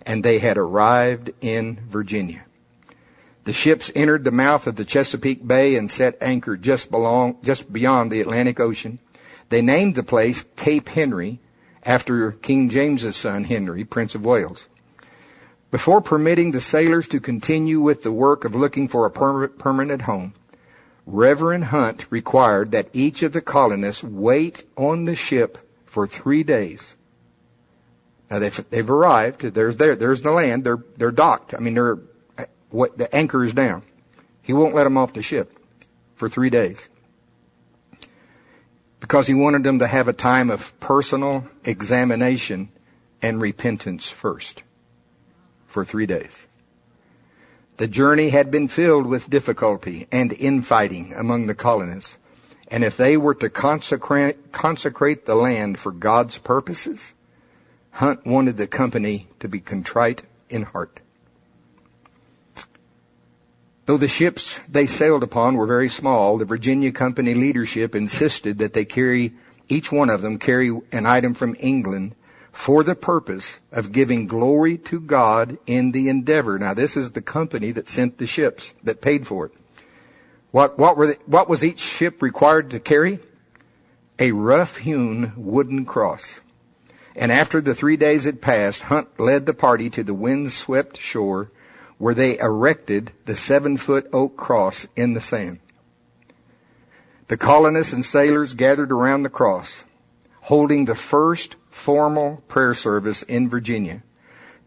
and 0.05 0.23
they 0.23 0.39
had 0.39 0.57
arrived 0.57 1.31
in 1.41 1.81
Virginia. 1.89 2.45
The 3.43 3.51
ships 3.51 3.91
entered 3.93 4.23
the 4.23 4.31
mouth 4.31 4.67
of 4.67 4.77
the 4.77 4.85
Chesapeake 4.85 5.45
Bay 5.45 5.75
and 5.75 5.91
set 5.91 6.17
anchor 6.21 6.55
just, 6.55 6.89
belong, 6.89 7.39
just 7.43 7.73
beyond 7.73 8.09
the 8.09 8.21
Atlantic 8.21 8.61
Ocean. 8.61 8.99
They 9.49 9.61
named 9.61 9.95
the 9.95 10.03
place 10.03 10.45
Cape 10.55 10.89
Henry 10.89 11.39
after 11.83 12.31
King 12.31 12.69
James's 12.69 13.15
son 13.15 13.43
Henry, 13.43 13.83
Prince 13.83 14.15
of 14.15 14.25
Wales. 14.25 14.67
Before 15.71 16.01
permitting 16.01 16.51
the 16.51 16.61
sailors 16.61 17.07
to 17.09 17.19
continue 17.19 17.79
with 17.79 18.03
the 18.03 18.11
work 18.11 18.45
of 18.45 18.55
looking 18.55 18.87
for 18.87 19.05
a 19.05 19.11
per- 19.11 19.49
permanent 19.49 20.03
home, 20.03 20.33
Reverend 21.05 21.65
Hunt 21.65 22.07
required 22.09 22.71
that 22.71 22.89
each 22.93 23.21
of 23.21 23.33
the 23.33 23.41
colonists 23.41 24.03
wait 24.03 24.63
on 24.75 25.05
the 25.05 25.15
ship 25.15 25.57
for 25.85 26.07
three 26.07 26.43
days. 26.43 26.95
Now 28.31 28.39
they've, 28.39 28.69
they've 28.71 28.89
arrived. 28.89 29.41
There's 29.41 29.77
there. 29.77 29.95
There's 29.95 30.23
the 30.23 30.31
land. 30.31 30.63
They're 30.63 30.83
they're 30.97 31.11
docked. 31.11 31.53
I 31.53 31.59
mean, 31.59 31.75
they're 31.75 31.99
what 32.71 32.97
the 32.97 33.13
anchor 33.15 33.43
is 33.43 33.53
down. 33.53 33.83
He 34.41 34.51
won't 34.51 34.73
let 34.73 34.85
them 34.85 34.97
off 34.97 35.13
the 35.13 35.21
ship 35.21 35.59
for 36.15 36.27
three 36.27 36.49
days 36.49 36.89
because 39.05 39.27
he 39.27 39.35
wanted 39.35 39.63
them 39.63 39.77
to 39.77 39.85
have 39.85 40.07
a 40.07 40.13
time 40.13 40.49
of 40.49 40.73
personal 40.79 41.47
examination 41.63 42.67
and 43.21 43.39
repentance 43.39 44.09
first 44.09 44.63
for 45.67 45.85
three 45.85 46.07
days. 46.07 46.47
The 47.77 47.87
journey 47.87 48.29
had 48.29 48.49
been 48.49 48.67
filled 48.67 49.05
with 49.05 49.29
difficulty 49.29 50.07
and 50.11 50.33
infighting 50.33 51.13
among 51.13 51.45
the 51.45 51.53
colonists. 51.53 52.17
And 52.69 52.83
if 52.83 52.97
they 52.97 53.15
were 53.15 53.35
to 53.35 53.47
consecrate, 53.51 54.51
consecrate 54.51 55.27
the 55.27 55.35
land 55.35 55.77
for 55.77 55.91
God's 55.91 56.39
purposes, 56.39 57.13
Hunt 57.91 58.25
wanted 58.25 58.57
the 58.57 58.65
company 58.65 59.27
to 59.39 59.47
be 59.47 59.59
contrite 59.59 60.23
in 60.49 60.63
heart. 60.63 60.99
Though 63.85 63.97
the 63.97 64.07
ships 64.07 64.61
they 64.67 64.87
sailed 64.87 65.21
upon 65.21 65.55
were 65.55 65.67
very 65.67 65.89
small, 65.89 66.37
the 66.37 66.45
Virginia 66.45 66.91
Company 66.91 67.35
leadership 67.35 67.95
insisted 67.95 68.57
that 68.57 68.73
they 68.73 68.85
carry, 68.85 69.33
each 69.69 69.91
one 69.91 70.09
of 70.09 70.21
them 70.21 70.39
carry 70.39 70.75
an 70.91 71.05
item 71.05 71.35
from 71.35 71.55
England 71.59 72.15
for 72.51 72.83
the 72.83 72.95
purpose 72.95 73.59
of 73.71 73.91
giving 73.91 74.25
glory 74.25 74.77
to 74.77 74.99
God 74.99 75.59
in 75.67 75.91
the 75.91 76.09
endeavor. 76.09 76.57
Now 76.57 76.73
this 76.73 76.97
is 76.97 77.11
the 77.11 77.21
company 77.21 77.71
that 77.71 77.87
sent 77.87 78.17
the 78.17 78.25
ships, 78.25 78.73
that 78.83 79.01
paid 79.01 79.27
for 79.27 79.47
it. 79.47 79.51
What, 80.49 80.79
what, 80.79 80.97
were 80.97 81.17
what 81.25 81.49
was 81.49 81.63
each 81.63 81.79
ship 81.79 82.23
required 82.23 82.71
to 82.71 82.79
carry? 82.79 83.19
A 84.17 84.31
rough 84.31 84.77
hewn 84.77 85.33
wooden 85.35 85.85
cross. 85.85 86.39
And 87.15 87.31
after 87.31 87.61
the 87.61 87.75
three 87.75 87.97
days 87.97 88.23
had 88.23 88.41
passed, 88.41 88.83
Hunt 88.83 89.19
led 89.19 89.45
the 89.45 89.53
party 89.53 89.89
to 89.91 90.03
the 90.03 90.13
wind-swept 90.13 90.97
shore 90.97 91.51
where 91.97 92.13
they 92.13 92.37
erected 92.37 93.11
the 93.25 93.35
seven-foot 93.35 94.09
oak 94.11 94.35
cross 94.35 94.87
in 94.95 95.13
the 95.13 95.21
sand. 95.21 95.59
The 97.27 97.37
colonists 97.37 97.93
and 97.93 98.05
sailors 98.05 98.53
gathered 98.53 98.91
around 98.91 99.23
the 99.23 99.29
cross, 99.29 99.83
holding 100.41 100.85
the 100.85 100.95
first 100.95 101.55
formal 101.69 102.43
prayer 102.47 102.73
service 102.73 103.23
in 103.23 103.49
Virginia 103.49 104.03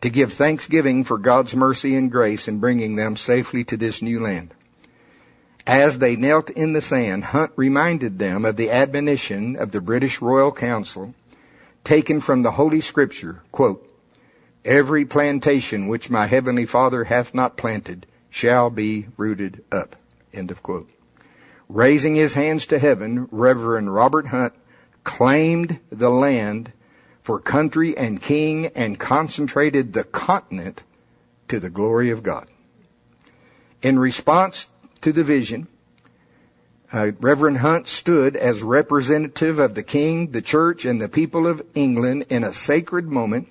to 0.01 0.11
give 0.11 0.33
thanksgiving 0.33 1.05
for 1.05 1.19
God's 1.19 1.55
mercy 1.55 1.95
and 1.95 2.11
grace 2.11 2.49
in 2.49 2.59
bringing 2.59 2.97
them 2.97 3.17
safely 3.17 3.65
to 3.65 3.77
this 3.77 4.03
new 4.03 4.21
land. 4.21 4.55
As 5.67 5.99
they 5.99 6.17
knelt 6.17 6.51
in 6.51 6.73
the 6.73 6.81
sand, 6.81 7.25
Hunt 7.25 7.53
reminded 7.57 8.19
them 8.19 8.45
of 8.45 8.57
the 8.57 8.71
admonition 8.71 9.57
of 9.57 9.71
the 9.71 9.81
British 9.81 10.21
Royal 10.21 10.53
Council 10.53 11.15
taken 11.85 12.21
from 12.21 12.43
the 12.43 12.53
Holy 12.53 12.81
Scripture, 12.81 13.43
quote, 13.53 13.88
Every 14.65 15.05
plantation 15.05 15.89
which 15.89 16.11
my 16.11 16.27
heavenly 16.27 16.67
Father 16.67 17.05
hath 17.05 17.35
not 17.35 17.57
planted 17.57 18.07
shall 18.31 18.71
be 18.71 19.07
rooted 19.17 19.65
up. 19.71 19.97
End 20.33 20.51
of 20.51 20.63
quote. 20.63 20.91
Raising 21.69 22.15
his 22.15 22.35
hands 22.35 22.67
to 22.67 22.79
heaven, 22.79 23.29
Reverend 23.31 23.93
Robert 23.93 24.29
Hunt 24.29 24.55
claimed 25.05 25.81
the 25.91 26.11
land 26.11 26.73
for 27.23 27.39
country 27.39 27.97
and 27.97 28.23
king 28.23 28.67
and 28.69 28.99
concentrated 28.99 29.93
the 29.93 30.05
continent 30.05 30.83
to 31.49 31.61
the 31.61 31.71
glory 31.71 32.11
of 32.11 32.23
God. 32.23 32.49
In 33.83 33.99
response 33.99 34.69
to 35.03 35.13
the 35.13 35.25
vision, 35.25 35.69
uh, 36.91 37.13
Reverend 37.21 37.59
Hunt 37.59 37.87
stood 37.87 38.35
as 38.35 38.63
representative 38.63 39.59
of 39.59 39.75
the 39.75 39.83
king, 39.83 40.31
the 40.31 40.43
church, 40.43 40.85
and 40.87 41.01
the 41.01 41.09
people 41.09 41.47
of 41.47 41.63
England 41.75 42.27
in 42.31 42.45
a 42.45 42.55
sacred 42.55 43.07
moment 43.09 43.49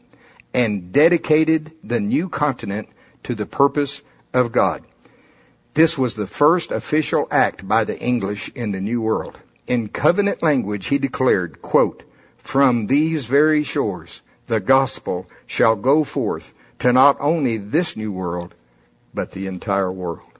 and 0.58 0.92
dedicated 0.92 1.72
the 1.84 2.00
new 2.00 2.28
continent 2.28 2.90
to 3.22 3.36
the 3.36 3.46
purpose 3.46 4.02
of 4.34 4.52
God. 4.52 4.84
This 5.76 6.00
was 6.00 6.16
the 6.16 6.26
first 6.26 6.72
official 6.72 7.28
act 7.30 7.68
by 7.68 7.84
the 7.84 8.00
English 8.00 8.50
in 8.56 8.72
the 8.72 8.82
New 8.82 9.00
World. 9.00 9.38
In 9.68 9.88
covenant 9.88 10.42
language, 10.42 10.88
he 10.88 10.98
declared, 10.98 11.62
quote, 11.62 12.02
from 12.40 12.88
these 12.88 13.28
very 13.28 13.64
shores, 13.64 14.24
the 14.48 14.60
gospel 14.60 15.28
shall 15.46 15.76
go 15.76 16.04
forth 16.04 16.56
to 16.80 16.92
not 16.92 17.18
only 17.20 17.58
this 17.58 17.96
new 17.96 18.12
world, 18.12 18.56
but 19.14 19.34
the 19.34 19.46
entire 19.46 19.92
world. 19.92 20.32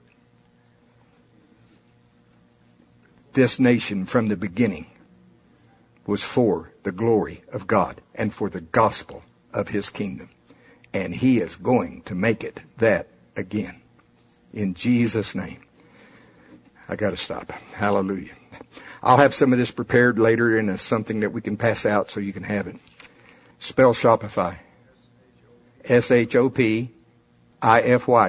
This 3.34 3.60
nation 3.60 4.04
from 4.04 4.26
the 4.26 4.36
beginning 4.36 4.86
was 6.08 6.24
for 6.24 6.72
the 6.82 6.90
glory 6.90 7.44
of 7.52 7.68
God 7.68 8.00
and 8.16 8.34
for 8.34 8.50
the 8.50 8.62
gospel 8.62 9.22
of 9.52 9.68
his 9.68 9.90
kingdom. 9.90 10.30
And 10.92 11.14
he 11.14 11.38
is 11.40 11.56
going 11.56 12.02
to 12.02 12.14
make 12.14 12.42
it 12.42 12.62
that 12.78 13.08
again. 13.36 13.80
In 14.52 14.74
Jesus' 14.74 15.34
name. 15.34 15.60
I 16.88 16.96
got 16.96 17.10
to 17.10 17.16
stop. 17.16 17.52
Hallelujah. 17.74 18.32
I'll 19.02 19.18
have 19.18 19.34
some 19.34 19.52
of 19.52 19.58
this 19.58 19.70
prepared 19.70 20.18
later 20.18 20.58
in 20.58 20.68
a, 20.68 20.78
something 20.78 21.20
that 21.20 21.32
we 21.32 21.40
can 21.40 21.56
pass 21.56 21.86
out 21.86 22.10
so 22.10 22.20
you 22.20 22.32
can 22.32 22.42
have 22.44 22.66
it. 22.66 22.76
Spell 23.60 23.92
Shopify. 23.92 24.58
S-H-O-P-I-F-Y. 25.84 26.90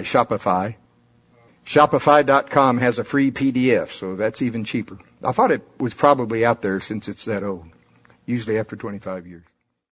Shopify. 0.02 0.76
Shopify.com 1.66 2.78
has 2.80 3.00
a 3.00 3.04
free 3.04 3.32
PDF, 3.32 3.90
so 3.90 4.16
that's 4.16 4.42
even 4.42 4.64
cheaper. 4.64 4.98
I 5.24 5.32
thought 5.32 5.52
it 5.52 5.62
was 5.78 5.94
probably 5.94 6.44
out 6.46 6.62
there 6.62 6.80
since 6.80 7.08
it's 7.08 7.26
that 7.26 7.44
old. 7.44 7.68
Usually 8.26 8.58
after 8.58 8.76
25 8.76 9.28
years. 9.28 9.44